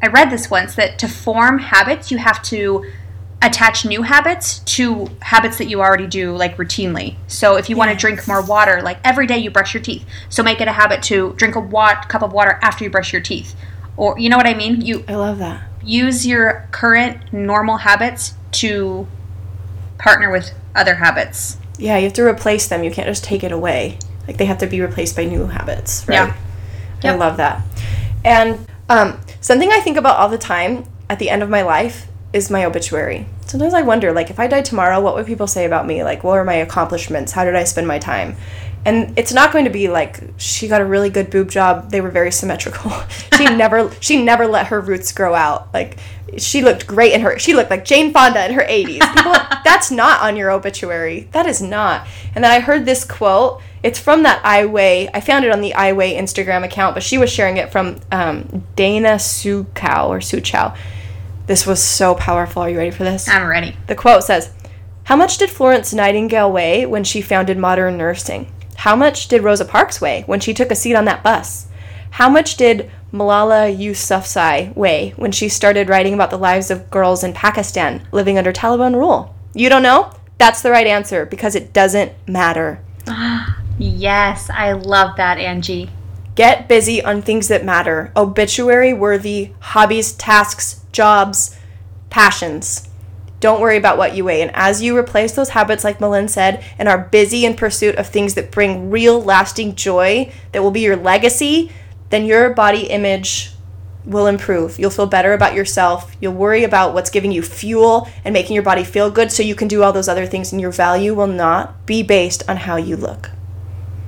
I 0.02 0.08
read 0.08 0.30
this 0.30 0.50
once 0.50 0.74
that 0.76 0.98
to 1.00 1.08
form 1.08 1.58
habits, 1.58 2.10
you 2.10 2.18
have 2.18 2.42
to 2.44 2.84
attach 3.42 3.84
new 3.86 4.02
habits 4.02 4.58
to 4.60 5.08
habits 5.22 5.56
that 5.58 5.66
you 5.66 5.80
already 5.80 6.06
do 6.06 6.36
like 6.36 6.56
routinely. 6.58 7.16
So 7.26 7.56
if 7.56 7.70
you 7.70 7.76
want 7.76 7.90
to 7.90 7.96
drink 7.96 8.28
more 8.28 8.42
water, 8.42 8.82
like 8.82 8.98
every 9.04 9.26
day 9.26 9.38
you 9.38 9.50
brush 9.50 9.72
your 9.72 9.82
teeth, 9.82 10.04
so 10.28 10.42
make 10.42 10.60
it 10.60 10.68
a 10.68 10.72
habit 10.72 11.02
to 11.04 11.32
drink 11.36 11.56
a 11.56 11.60
wat- 11.60 12.08
cup 12.08 12.22
of 12.22 12.32
water 12.32 12.58
after 12.62 12.84
you 12.84 12.90
brush 12.90 13.12
your 13.12 13.22
teeth. 13.22 13.54
Or 13.96 14.18
you 14.18 14.28
know 14.28 14.36
what 14.36 14.46
I 14.46 14.54
mean? 14.54 14.80
You 14.82 15.04
I 15.08 15.14
love 15.14 15.38
that. 15.38 15.62
use 15.82 16.26
your 16.26 16.68
current 16.70 17.32
normal 17.32 17.78
habits 17.78 18.34
to 18.52 19.06
partner 19.98 20.30
with 20.30 20.50
other 20.74 20.94
habits. 20.96 21.56
Yeah, 21.78 21.96
you 21.96 22.04
have 22.04 22.12
to 22.14 22.24
replace 22.24 22.68
them. 22.68 22.84
You 22.84 22.90
can't 22.90 23.06
just 23.08 23.24
take 23.24 23.42
it 23.42 23.52
away. 23.52 23.98
Like 24.26 24.36
they 24.36 24.44
have 24.44 24.58
to 24.58 24.66
be 24.66 24.80
replaced 24.80 25.16
by 25.16 25.24
new 25.24 25.46
habits, 25.46 26.06
right? 26.06 26.34
Yeah. 27.02 27.12
I 27.12 27.16
love 27.16 27.38
that. 27.38 27.62
And 28.22 28.66
um, 28.90 29.18
something 29.40 29.70
I 29.72 29.80
think 29.80 29.96
about 29.96 30.18
all 30.18 30.28
the 30.28 30.38
time 30.38 30.84
at 31.08 31.18
the 31.18 31.30
end 31.30 31.42
of 31.42 31.48
my 31.48 31.62
life 31.62 32.06
is 32.32 32.50
my 32.50 32.64
obituary. 32.64 33.26
Sometimes 33.46 33.74
I 33.74 33.82
wonder, 33.82 34.12
like, 34.12 34.30
if 34.30 34.38
I 34.38 34.46
died 34.46 34.64
tomorrow, 34.64 35.00
what 35.00 35.14
would 35.14 35.26
people 35.26 35.46
say 35.46 35.64
about 35.64 35.86
me? 35.86 36.04
Like, 36.04 36.22
what 36.22 36.34
were 36.34 36.44
my 36.44 36.54
accomplishments? 36.54 37.32
How 37.32 37.44
did 37.44 37.56
I 37.56 37.64
spend 37.64 37.88
my 37.88 37.98
time? 37.98 38.36
And 38.84 39.18
it's 39.18 39.32
not 39.32 39.52
going 39.52 39.66
to 39.66 39.70
be 39.70 39.88
like 39.88 40.22
she 40.38 40.66
got 40.66 40.80
a 40.80 40.84
really 40.84 41.10
good 41.10 41.30
boob 41.30 41.50
job. 41.50 41.90
They 41.90 42.00
were 42.00 42.10
very 42.10 42.32
symmetrical. 42.32 42.90
she 43.36 43.44
never 43.56 43.92
she 44.00 44.22
never 44.22 44.46
let 44.46 44.68
her 44.68 44.80
roots 44.80 45.12
grow 45.12 45.34
out. 45.34 45.72
Like 45.74 45.98
she 46.38 46.62
looked 46.62 46.86
great 46.86 47.12
in 47.12 47.20
her 47.20 47.38
she 47.38 47.52
looked 47.52 47.70
like 47.70 47.84
Jane 47.84 48.12
Fonda 48.12 48.46
in 48.46 48.54
her 48.54 48.62
80s. 48.62 49.14
People 49.14 49.32
that's 49.64 49.90
not 49.90 50.22
on 50.22 50.36
your 50.36 50.50
obituary. 50.50 51.28
That 51.32 51.46
is 51.46 51.60
not. 51.60 52.06
And 52.34 52.42
then 52.42 52.50
I 52.50 52.60
heard 52.60 52.86
this 52.86 53.04
quote. 53.04 53.60
It's 53.82 53.98
from 53.98 54.22
that 54.24 54.44
I 54.44 54.66
Weigh. 54.66 55.08
I 55.12 55.20
found 55.20 55.44
it 55.44 55.52
on 55.52 55.60
the 55.60 55.74
I 55.74 55.92
Weigh 55.92 56.14
Instagram 56.14 56.64
account, 56.64 56.94
but 56.94 57.02
she 57.02 57.18
was 57.18 57.30
sharing 57.30 57.56
it 57.56 57.72
from 57.72 58.00
um, 58.12 58.64
Dana 58.76 59.14
Suchow 59.14 60.08
or 60.08 60.18
Suchow. 60.18 60.76
This 61.50 61.66
was 61.66 61.82
so 61.82 62.14
powerful. 62.14 62.62
Are 62.62 62.70
you 62.70 62.78
ready 62.78 62.92
for 62.92 63.02
this? 63.02 63.28
I'm 63.28 63.48
ready. 63.48 63.76
The 63.88 63.96
quote 63.96 64.22
says, 64.22 64.52
How 65.02 65.16
much 65.16 65.36
did 65.36 65.50
Florence 65.50 65.92
Nightingale 65.92 66.52
weigh 66.52 66.86
when 66.86 67.02
she 67.02 67.20
founded 67.20 67.58
modern 67.58 67.96
nursing? 67.96 68.52
How 68.76 68.94
much 68.94 69.26
did 69.26 69.42
Rosa 69.42 69.64
Parks 69.64 70.00
weigh 70.00 70.22
when 70.26 70.38
she 70.38 70.54
took 70.54 70.70
a 70.70 70.76
seat 70.76 70.94
on 70.94 71.06
that 71.06 71.24
bus? 71.24 71.66
How 72.12 72.28
much 72.28 72.56
did 72.56 72.88
Malala 73.12 73.76
Yousafzai 73.76 74.76
weigh 74.76 75.10
when 75.16 75.32
she 75.32 75.48
started 75.48 75.88
writing 75.88 76.14
about 76.14 76.30
the 76.30 76.38
lives 76.38 76.70
of 76.70 76.88
girls 76.88 77.24
in 77.24 77.32
Pakistan 77.32 78.06
living 78.12 78.38
under 78.38 78.52
Taliban 78.52 78.94
rule? 78.94 79.34
You 79.52 79.68
don't 79.68 79.82
know? 79.82 80.12
That's 80.38 80.62
the 80.62 80.70
right 80.70 80.86
answer 80.86 81.26
because 81.26 81.56
it 81.56 81.72
doesn't 81.72 82.12
matter. 82.28 82.80
Yes, 83.82 84.50
I 84.50 84.72
love 84.72 85.16
that, 85.16 85.38
Angie. 85.38 85.88
Get 86.34 86.68
busy 86.68 87.02
on 87.02 87.22
things 87.22 87.48
that 87.48 87.64
matter. 87.64 88.12
Obituary 88.16 88.92
worthy 88.92 89.52
hobbies, 89.60 90.12
tasks, 90.12 90.84
jobs, 90.92 91.56
passions. 92.08 92.88
Don't 93.40 93.60
worry 93.60 93.78
about 93.78 93.96
what 93.96 94.14
you 94.14 94.24
weigh. 94.24 94.42
And 94.42 94.50
as 94.54 94.82
you 94.82 94.96
replace 94.96 95.32
those 95.32 95.50
habits, 95.50 95.82
like 95.82 96.00
Malin 96.00 96.28
said, 96.28 96.62
and 96.78 96.88
are 96.88 96.98
busy 96.98 97.46
in 97.46 97.56
pursuit 97.56 97.96
of 97.96 98.06
things 98.06 98.34
that 98.34 98.50
bring 98.50 98.90
real, 98.90 99.20
lasting 99.20 99.74
joy 99.76 100.30
that 100.52 100.62
will 100.62 100.70
be 100.70 100.80
your 100.80 100.96
legacy, 100.96 101.72
then 102.10 102.26
your 102.26 102.52
body 102.52 102.82
image 102.88 103.52
will 104.04 104.26
improve. 104.26 104.78
You'll 104.78 104.90
feel 104.90 105.06
better 105.06 105.32
about 105.32 105.54
yourself. 105.54 106.14
You'll 106.20 106.34
worry 106.34 106.64
about 106.64 106.92
what's 106.92 107.10
giving 107.10 107.32
you 107.32 107.42
fuel 107.42 108.08
and 108.24 108.32
making 108.32 108.54
your 108.54 108.62
body 108.62 108.84
feel 108.84 109.10
good 109.10 109.32
so 109.32 109.42
you 109.42 109.54
can 109.54 109.68
do 109.68 109.82
all 109.82 109.92
those 109.92 110.08
other 110.08 110.26
things, 110.26 110.52
and 110.52 110.60
your 110.60 110.70
value 110.70 111.14
will 111.14 111.26
not 111.26 111.86
be 111.86 112.02
based 112.02 112.48
on 112.48 112.58
how 112.58 112.76
you 112.76 112.96
look. 112.96 113.30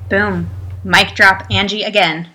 Boom. 0.08 0.50
Mic 0.84 1.14
drop 1.14 1.46
Angie 1.50 1.82
again. 1.82 2.28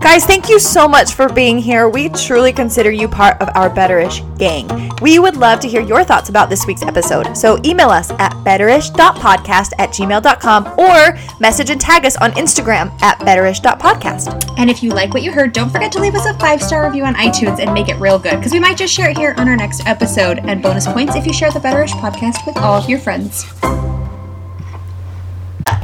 Guys, 0.00 0.24
thank 0.24 0.48
you 0.48 0.60
so 0.60 0.86
much 0.86 1.14
for 1.14 1.28
being 1.28 1.58
here. 1.58 1.88
We 1.88 2.08
truly 2.10 2.52
consider 2.52 2.92
you 2.92 3.08
part 3.08 3.40
of 3.40 3.48
our 3.56 3.68
Betterish 3.68 4.20
gang. 4.38 4.68
We 5.00 5.18
would 5.18 5.36
love 5.36 5.60
to 5.60 5.68
hear 5.68 5.80
your 5.80 6.04
thoughts 6.04 6.28
about 6.28 6.48
this 6.48 6.66
week's 6.66 6.82
episode. 6.82 7.34
So 7.34 7.58
email 7.64 7.88
us 7.88 8.10
at 8.12 8.32
betterish.podcast 8.44 9.72
at 9.78 9.90
gmail.com 9.90 10.78
or 10.78 11.18
message 11.40 11.70
and 11.70 11.80
tag 11.80 12.04
us 12.04 12.16
on 12.16 12.32
Instagram 12.32 12.92
at 13.02 13.18
betterish.podcast. 13.20 14.54
And 14.58 14.70
if 14.70 14.82
you 14.82 14.90
like 14.90 15.12
what 15.12 15.22
you 15.22 15.32
heard, 15.32 15.52
don't 15.52 15.70
forget 15.70 15.90
to 15.92 16.00
leave 16.00 16.14
us 16.14 16.26
a 16.26 16.38
five 16.38 16.62
star 16.62 16.86
review 16.86 17.04
on 17.04 17.14
iTunes 17.14 17.58
and 17.58 17.72
make 17.72 17.88
it 17.88 17.96
real 17.96 18.18
good 18.18 18.36
because 18.36 18.52
we 18.52 18.60
might 18.60 18.76
just 18.76 18.94
share 18.94 19.10
it 19.10 19.18
here 19.18 19.34
on 19.38 19.48
our 19.48 19.56
next 19.56 19.86
episode. 19.86 20.38
And 20.40 20.62
bonus 20.62 20.86
points 20.86 21.16
if 21.16 21.26
you 21.26 21.32
share 21.32 21.50
the 21.50 21.60
Betterish 21.60 21.92
podcast 21.92 22.46
with 22.46 22.56
all 22.58 22.74
of 22.74 22.88
your 22.88 23.00
friends. 23.00 23.44